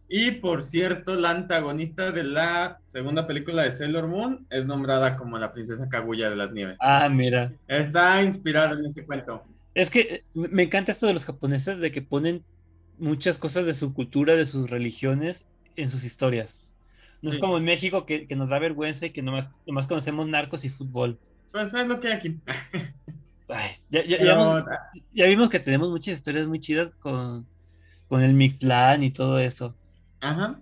[0.07, 5.37] Y por cierto, la antagonista de la segunda película de Sailor Moon es nombrada como
[5.37, 6.77] la princesa Kaguya de las nieves.
[6.79, 7.51] Ah, mira.
[7.67, 9.43] Está inspirada en ese cuento.
[9.73, 12.43] Es que eh, me encanta esto de los japoneses, de que ponen
[12.97, 15.45] muchas cosas de su cultura, de sus religiones
[15.75, 16.61] en sus historias.
[17.21, 20.27] No es como en México que, que nos da vergüenza y que nomás, nomás conocemos
[20.27, 21.17] narcos y fútbol.
[21.51, 22.39] Pues es lo que hay aquí.
[23.49, 24.63] Ay, ya, ya- ya Pero, hemos-
[25.13, 27.45] ya vimos que tenemos muchas historias muy chidas con,
[28.07, 29.75] con el Mictlán y todo eso.
[30.21, 30.59] Ajá.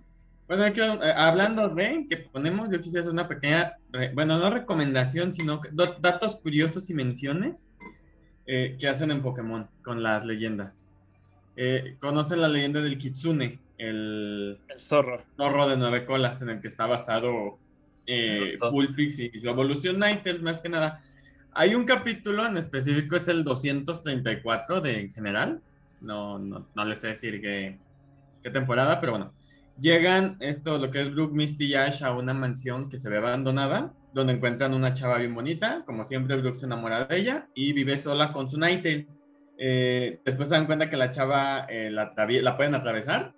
[0.48, 4.50] Bueno, aquí, eh, hablando de que ponemos, yo quisiera hacer una pequeña, re- bueno, no
[4.50, 5.60] recomendación, sino
[6.00, 7.70] datos curiosos y menciones
[8.46, 10.90] eh, que hacen en Pokémon con las leyendas.
[11.56, 13.60] Eh, ¿Conocen la leyenda del Kitsune?
[13.78, 15.22] El El zorro.
[15.36, 17.58] zorro de nueve colas en el que está basado
[18.06, 18.58] eh.
[18.58, 21.00] Pulpix y su evolución Ninetales, más que nada.
[21.54, 25.60] Hay un capítulo en específico, es el 234 de en general.
[26.00, 27.78] No, no, no les sé decir qué,
[28.42, 29.32] qué temporada, pero bueno.
[29.78, 33.18] Llegan esto, lo que es Brooke, Misty y Ash a una mansión que se ve
[33.18, 35.82] abandonada, donde encuentran una chava bien bonita.
[35.86, 39.20] Como siempre, Brooke se enamora de ella y vive sola con su Ninetales.
[39.58, 43.34] Eh, después se dan cuenta que la chava eh, la, la pueden atravesar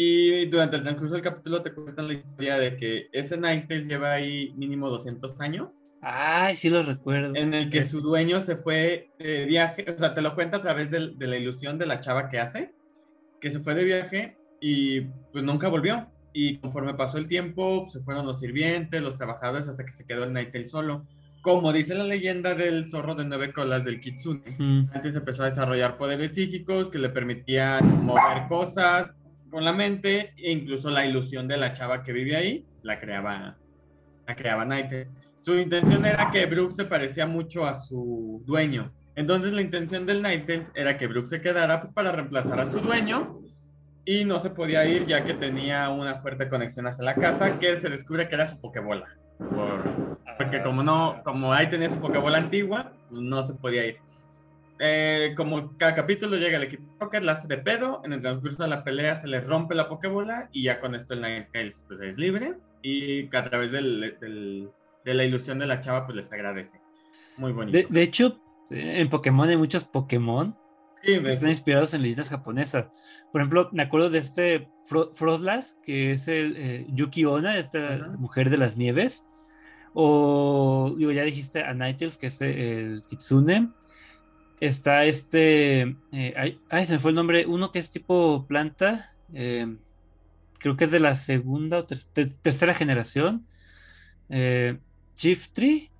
[0.00, 4.12] y durante el transcurso del capítulo te cuentan la historia de que ese Ninetales lleva
[4.12, 7.34] ahí mínimo 200 años, Ay, sí lo recuerdo.
[7.34, 10.62] en el que su dueño se fue de viaje, o sea, te lo cuenta a
[10.62, 12.72] través de, la ilusión de la chava que hace,
[13.40, 15.02] que se fue de viaje y
[15.32, 16.08] pues nunca volvió.
[16.32, 20.24] Y conforme pasó el tiempo, se fueron los sirvientes, los trabajadores, hasta que se quedó
[20.24, 21.06] el Ninetales solo.
[21.40, 24.42] Como dice la leyenda del zorro de nueve colas del Kitsune.
[24.58, 24.90] Mm.
[24.92, 29.16] Antes empezó a desarrollar poderes psíquicos que le permitían mover cosas
[29.50, 33.56] con la mente e incluso la ilusión de la chava que vive ahí la creaba
[34.26, 34.66] la creaba.
[35.40, 38.92] Su intención era que Brooke se parecía mucho a su dueño.
[39.14, 42.80] Entonces la intención del Ninetales era que Brooke se quedara pues, para reemplazar a su
[42.80, 43.40] dueño
[44.04, 47.76] y no se podía ir ya que tenía una fuerte conexión hacia la casa que
[47.76, 49.06] se descubre que era su pokebola.
[49.38, 53.98] Por, porque como no, como ahí tenía su Pokébola antigua, no se podía ir.
[54.80, 58.62] Eh, como cada capítulo llega el equipo Rocket, la hace de pedo, en el transcurso
[58.62, 62.00] de la pelea se le rompe la Pokébola y ya con esto el Ninetales pues
[62.00, 64.70] es libre y a través del-
[65.04, 66.80] de la ilusión de la chava pues les agradece.
[67.36, 67.76] Muy bonito.
[67.78, 70.56] De, de hecho, eh, en Pokémon hay muchos Pokémon
[71.00, 72.86] Sí, que están inspirados en leyendas japonesas.
[73.30, 75.12] Por ejemplo, me acuerdo de este Fro-
[75.84, 79.24] que es el eh, Yuki Onna, esta mujer de las nieves.
[79.94, 83.70] O, digo, ya dijiste a Ninetales, que es el Kitsune.
[84.60, 85.82] Está este.
[86.12, 87.46] eh, ay, ay, se me fue el nombre.
[87.46, 89.14] Uno que es tipo planta.
[89.32, 89.76] eh,
[90.58, 93.46] creo que es de la segunda o ter- ter- tercera generación.
[94.30, 94.78] Eh,
[95.18, 95.90] Chiftry.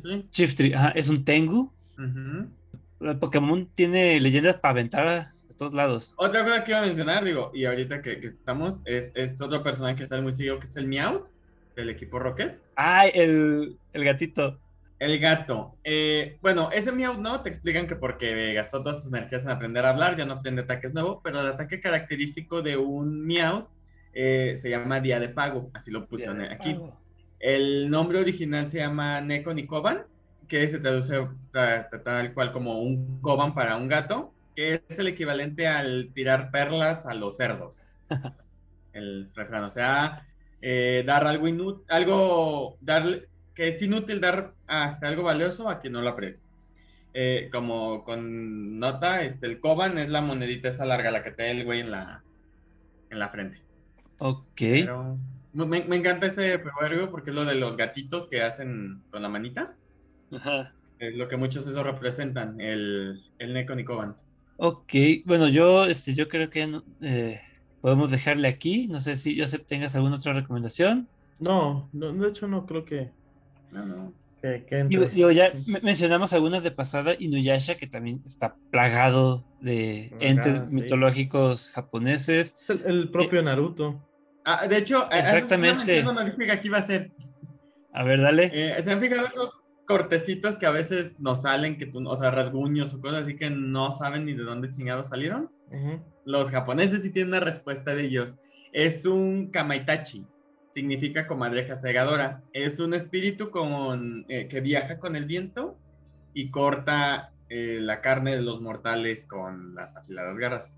[0.00, 0.26] sí.
[0.30, 1.72] Chiftry, ajá, es un Tengu.
[1.98, 6.14] El Pokémon tiene leyendas para aventar a, todos lados.
[6.16, 9.62] Otra cosa que iba a mencionar, digo, y ahorita que, que estamos, es, es otro
[9.64, 11.30] personaje que sale muy seguido, que es el Meowth,
[11.74, 12.60] del equipo Rocket.
[12.76, 14.56] ¡Ay, el, el gatito!
[15.00, 15.74] El gato.
[15.82, 19.84] Eh, bueno, ese Meowth no, te explican que porque gastó todas sus energías en aprender
[19.84, 23.66] a hablar, ya no aprende ataques nuevos, pero el ataque característico de un Meowth
[24.12, 26.78] eh, se llama Día de Pago, así lo pusieron aquí.
[27.42, 30.04] El nombre original se llama Neko Nikoban,
[30.48, 31.14] que se traduce
[31.50, 36.12] ta- ta- tal cual como un Koban para un gato, que es el equivalente al
[36.14, 37.78] tirar perlas a los cerdos.
[38.92, 40.26] El refrán, o sea,
[40.60, 45.94] eh, dar algo inútil, algo, dar, que es inútil dar hasta algo valioso a quien
[45.94, 46.44] no lo aprecia.
[47.14, 51.50] Eh, como con nota, este, el Koban es la monedita esa larga, la que trae
[51.52, 52.22] el güey en la,
[53.10, 53.62] en la frente.
[54.18, 54.44] Ok.
[54.56, 55.18] Pero
[55.52, 59.28] me, me encanta ese proverbio porque es lo de los gatitos que hacen con la
[59.28, 59.74] manita.
[60.32, 60.72] Ajá.
[60.98, 64.14] Es lo que muchos eso representan, el, el Neko Nikoban.
[64.56, 64.92] Ok,
[65.24, 67.40] bueno, yo, este, yo creo que eh,
[67.80, 68.86] podemos dejarle aquí.
[68.88, 71.08] No sé si Joseph tengas alguna otra recomendación.
[71.40, 73.10] No, no, de hecho no creo que,
[73.72, 74.12] No, no.
[74.40, 74.98] que, que entre.
[75.00, 80.70] Digo, digo, ya me- mencionamos algunas de pasada, Inuyasha, que también está plagado de entes
[80.70, 80.76] sí.
[80.76, 82.56] mitológicos japoneses.
[82.68, 84.00] El, el propio Naruto.
[84.44, 86.02] Ah, de hecho, eso Exactamente.
[86.02, 87.12] dije que aquí va a ser.
[87.92, 88.50] A ver, dale.
[88.52, 89.50] Eh, ¿Se han fijado esos
[89.86, 93.50] cortecitos que a veces nos salen, que tú, o sea, rasguños o cosas así que
[93.50, 95.50] no saben ni de dónde chingados salieron?
[95.70, 96.02] Ujú.
[96.24, 98.34] Los japoneses sí tienen una respuesta de ellos.
[98.72, 100.26] Es un kamaitachi.
[100.72, 102.42] Significa comadreja segadora.
[102.52, 105.76] Es un espíritu con, eh, que viaja con el viento
[106.32, 110.70] y corta eh, la carne de los mortales con las afiladas garras.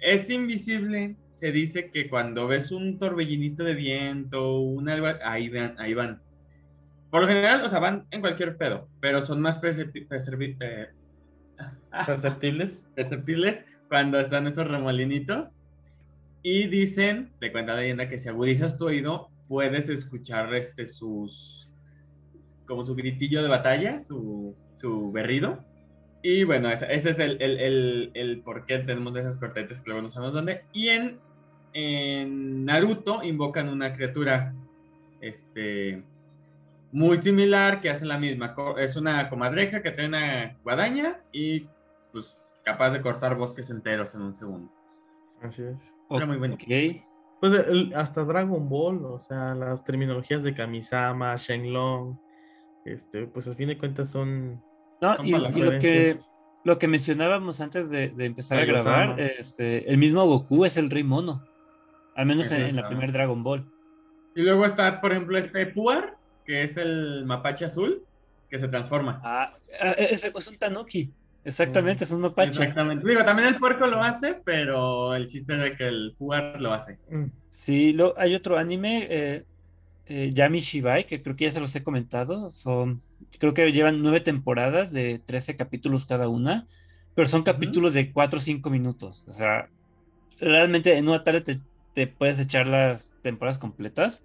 [0.00, 1.16] Es invisible.
[1.32, 6.22] Se dice que cuando ves un torbellinito de viento, un algo, ahí van, ahí van.
[7.10, 10.06] Por lo general, o sea, van en cualquier pedo, pero son más percepti-
[10.60, 10.88] eh,
[12.06, 12.86] Perceptibles.
[12.94, 15.56] perceptibles cuando están esos remolinitos.
[16.42, 21.68] Y dicen, te cuenta la leyenda, que si agudizas tu oído, puedes escuchar este, sus.
[22.66, 25.64] como su gritillo de batalla, su, su berrido.
[26.22, 29.80] Y bueno, ese, ese es el, el, el, el por qué tenemos de esas cortetes
[29.80, 30.64] que luego no sabemos dónde.
[30.72, 31.20] Y en,
[31.72, 34.54] en Naruto invocan una criatura
[35.20, 36.02] este,
[36.92, 38.54] muy similar que hace la misma.
[38.78, 41.68] Es una comadreja que trae una guadaña y
[42.10, 44.72] pues capaz de cortar bosques enteros en un segundo.
[45.42, 45.94] Así es.
[46.10, 46.36] Era muy.
[46.38, 47.02] Ok.
[47.40, 52.18] Pues el- hasta Dragon Ball, o sea, las terminologías de Kamisama, Shenlong,
[52.84, 54.62] este, pues al fin de cuentas son
[55.00, 56.16] No, y, lo que
[56.64, 60.90] lo que mencionábamos antes de, de empezar a grabar, este, el mismo Goku es el
[60.90, 61.44] rey mono.
[62.16, 62.88] Al menos en, en la Exacto.
[62.88, 63.70] primer Dragon Ball.
[64.34, 68.04] Y luego está, por ejemplo, este Puar, que es el mapache azul,
[68.50, 69.20] que se transforma.
[69.22, 71.12] Ah, ah, es, es un Tanuki.
[71.44, 72.62] Exactamente, es un mapache.
[72.62, 73.06] Exactamente.
[73.06, 76.72] Digo, también el puerco lo hace, pero el chiste es de que el Puar lo
[76.72, 76.98] hace.
[77.08, 79.44] Mm, Sí, lo, hay otro anime, eh,
[80.06, 82.50] eh, Yami Shibai, que creo que ya se los he comentado.
[82.50, 83.00] Son,
[83.38, 86.66] creo que llevan nueve temporadas de 13 capítulos cada una,
[87.14, 89.24] pero son capítulos de 4 o 5 minutos.
[89.26, 89.68] O sea,
[90.38, 91.60] realmente en una tarde te,
[91.94, 94.24] te puedes echar las temporadas completas.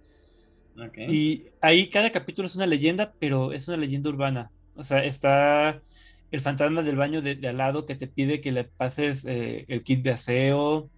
[0.97, 4.51] Y ahí cada capítulo es una leyenda, pero es una leyenda urbana.
[4.75, 5.81] O sea, está
[6.31, 9.65] el fantasma del baño de, de al lado que te pide que le pases eh,
[9.67, 10.89] el kit de aseo,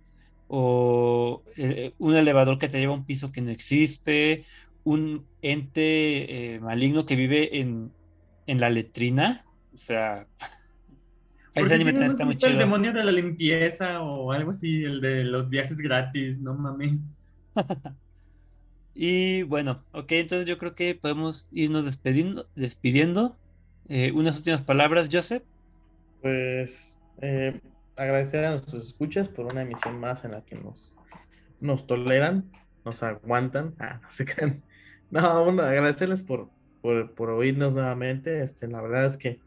[0.48, 4.46] o eh, un elevador que te lleva a un piso que no existe,
[4.84, 7.92] un ente eh, maligno que vive en,
[8.48, 9.46] en la letrina.
[9.74, 10.28] O sea,
[11.54, 15.02] ¿Por ese anime no está muy el demonio de la limpieza o algo así, el
[15.02, 17.02] de los viajes gratis, no mames.
[18.96, 23.36] Y bueno, ok, entonces yo creo que podemos irnos despediendo, despidiendo.
[23.90, 25.44] Eh, unas últimas palabras, Joseph.
[26.22, 27.60] Pues eh,
[27.96, 30.96] agradecer a nuestros escuchas por una emisión más en la que nos,
[31.60, 32.52] nos toleran,
[32.86, 33.76] nos aguantan.
[33.80, 34.64] Ah, no se crean.
[35.14, 36.50] No, bueno, agradecerles por,
[36.82, 38.42] por, por oírnos nuevamente.
[38.42, 39.40] Este, la verdad es que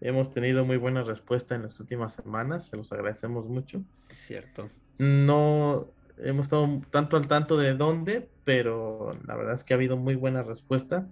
[0.00, 3.82] hemos tenido muy buena respuesta en las últimas semanas, se los agradecemos mucho.
[3.94, 4.70] Sí, cierto.
[4.98, 5.88] No
[6.18, 10.14] hemos estado tanto al tanto de dónde, pero la verdad es que ha habido muy
[10.14, 11.08] buena respuesta.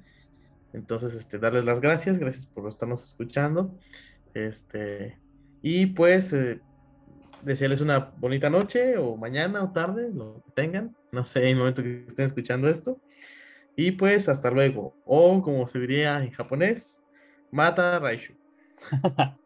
[0.72, 3.76] Entonces, este, darles las gracias, gracias por estarnos escuchando.
[4.34, 5.18] Este,
[5.62, 6.60] y pues eh,
[7.42, 11.56] desearles una bonita noche o mañana o tarde, lo que tengan, no sé, en el
[11.56, 13.00] momento que estén escuchando esto.
[13.76, 17.00] Y pues hasta luego, o como se diría en japonés,
[17.50, 18.34] mata Raishu.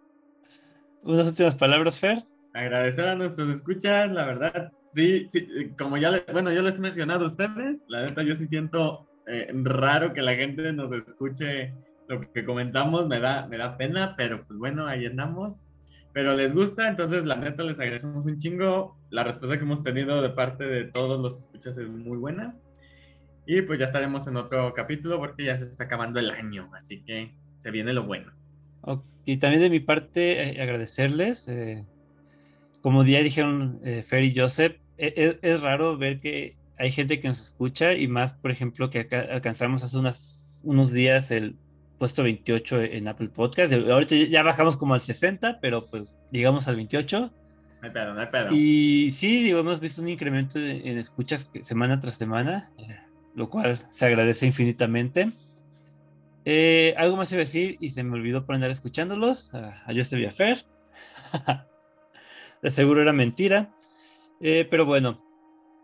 [1.03, 2.19] Unas últimas palabras, Fer.
[2.53, 6.79] Agradecer a nuestros escuchas, la verdad, sí, sí, eh, como ya, le- bueno, yo les
[6.79, 10.93] he mencionado a ustedes, la neta yo sí siento eh, raro que la gente nos
[10.93, 11.75] escuche
[12.07, 15.71] lo que comentamos, me da, me da pena, pero pues bueno, ahí andamos.
[16.13, 19.01] Pero les gusta, entonces la neta les agradecemos un chingo.
[19.11, 22.55] La respuesta que hemos tenido de parte de todos los escuchas es muy buena.
[23.47, 27.01] Y pues ya estaremos en otro capítulo porque ya se está acabando el año, así
[27.03, 28.33] que se viene lo bueno.
[28.83, 31.49] Ok, Y también de mi parte, eh, agradecerles.
[31.49, 31.85] eh,
[32.83, 37.19] como ya dijeron eh, Fer y Joseph, e- e- es, raro ver que hay gente
[37.21, 41.57] que nos escucha y más, por ejemplo, que acá alcanzamos hace unas, unos días el
[41.99, 43.73] puesto 28 en Apple Podcast.
[43.73, 47.21] Ahorita ya bajamos como al 60, pero pues llegamos al 28.
[47.21, 47.31] No
[47.83, 48.49] hay pedo, no hay pedo.
[48.53, 52.71] Y sí, digo, hemos visto un incremento en, en escuchas semana tras semana,
[53.35, 55.31] lo cual se agradece infinitamente.
[56.45, 59.53] Eh, algo más iba a decir y se me olvidó por andar escuchándolos.
[59.55, 60.65] A, a Joseph y a Fer.
[62.63, 63.75] De seguro era mentira.
[64.41, 65.23] Eh, pero bueno,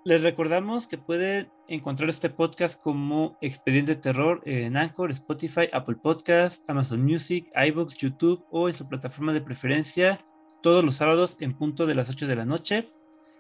[0.05, 6.69] les recordamos que pueden encontrar este podcast como Expediente Terror en Anchor, Spotify, Apple Podcast,
[6.69, 10.25] Amazon Music, iBooks, YouTube o en su plataforma de preferencia
[10.63, 12.89] todos los sábados en punto de las 8 de la noche.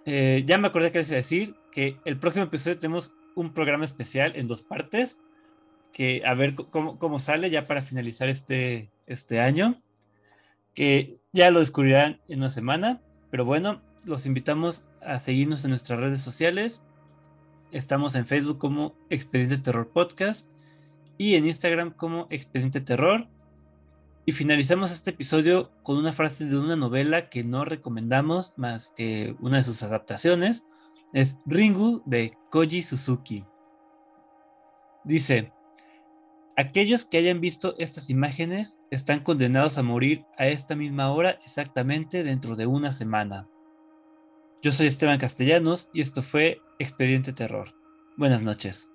[0.04, 3.52] Eh, ya me acordé que les iba a decir que el próximo episodio tenemos un
[3.52, 5.18] programa especial en dos partes,
[5.92, 9.82] que a ver cómo, cómo sale ya para finalizar este, este año,
[10.74, 13.00] que ya lo descubrirán en una semana,
[13.30, 16.84] pero bueno, los invitamos a seguirnos en nuestras redes sociales.
[17.72, 20.50] Estamos en Facebook como Expediente Terror Podcast
[21.18, 23.28] y en Instagram como Expediente Terror.
[24.26, 29.36] Y finalizamos este episodio con una frase de una novela que no recomendamos más que
[29.40, 30.64] una de sus adaptaciones.
[31.12, 33.44] Es Ringu de Koji Suzuki.
[35.04, 35.52] Dice,
[36.56, 42.22] aquellos que hayan visto estas imágenes están condenados a morir a esta misma hora exactamente
[42.22, 43.48] dentro de una semana.
[44.62, 47.74] Yo soy Esteban Castellanos y esto fue Expediente Terror.
[48.18, 48.89] Buenas noches.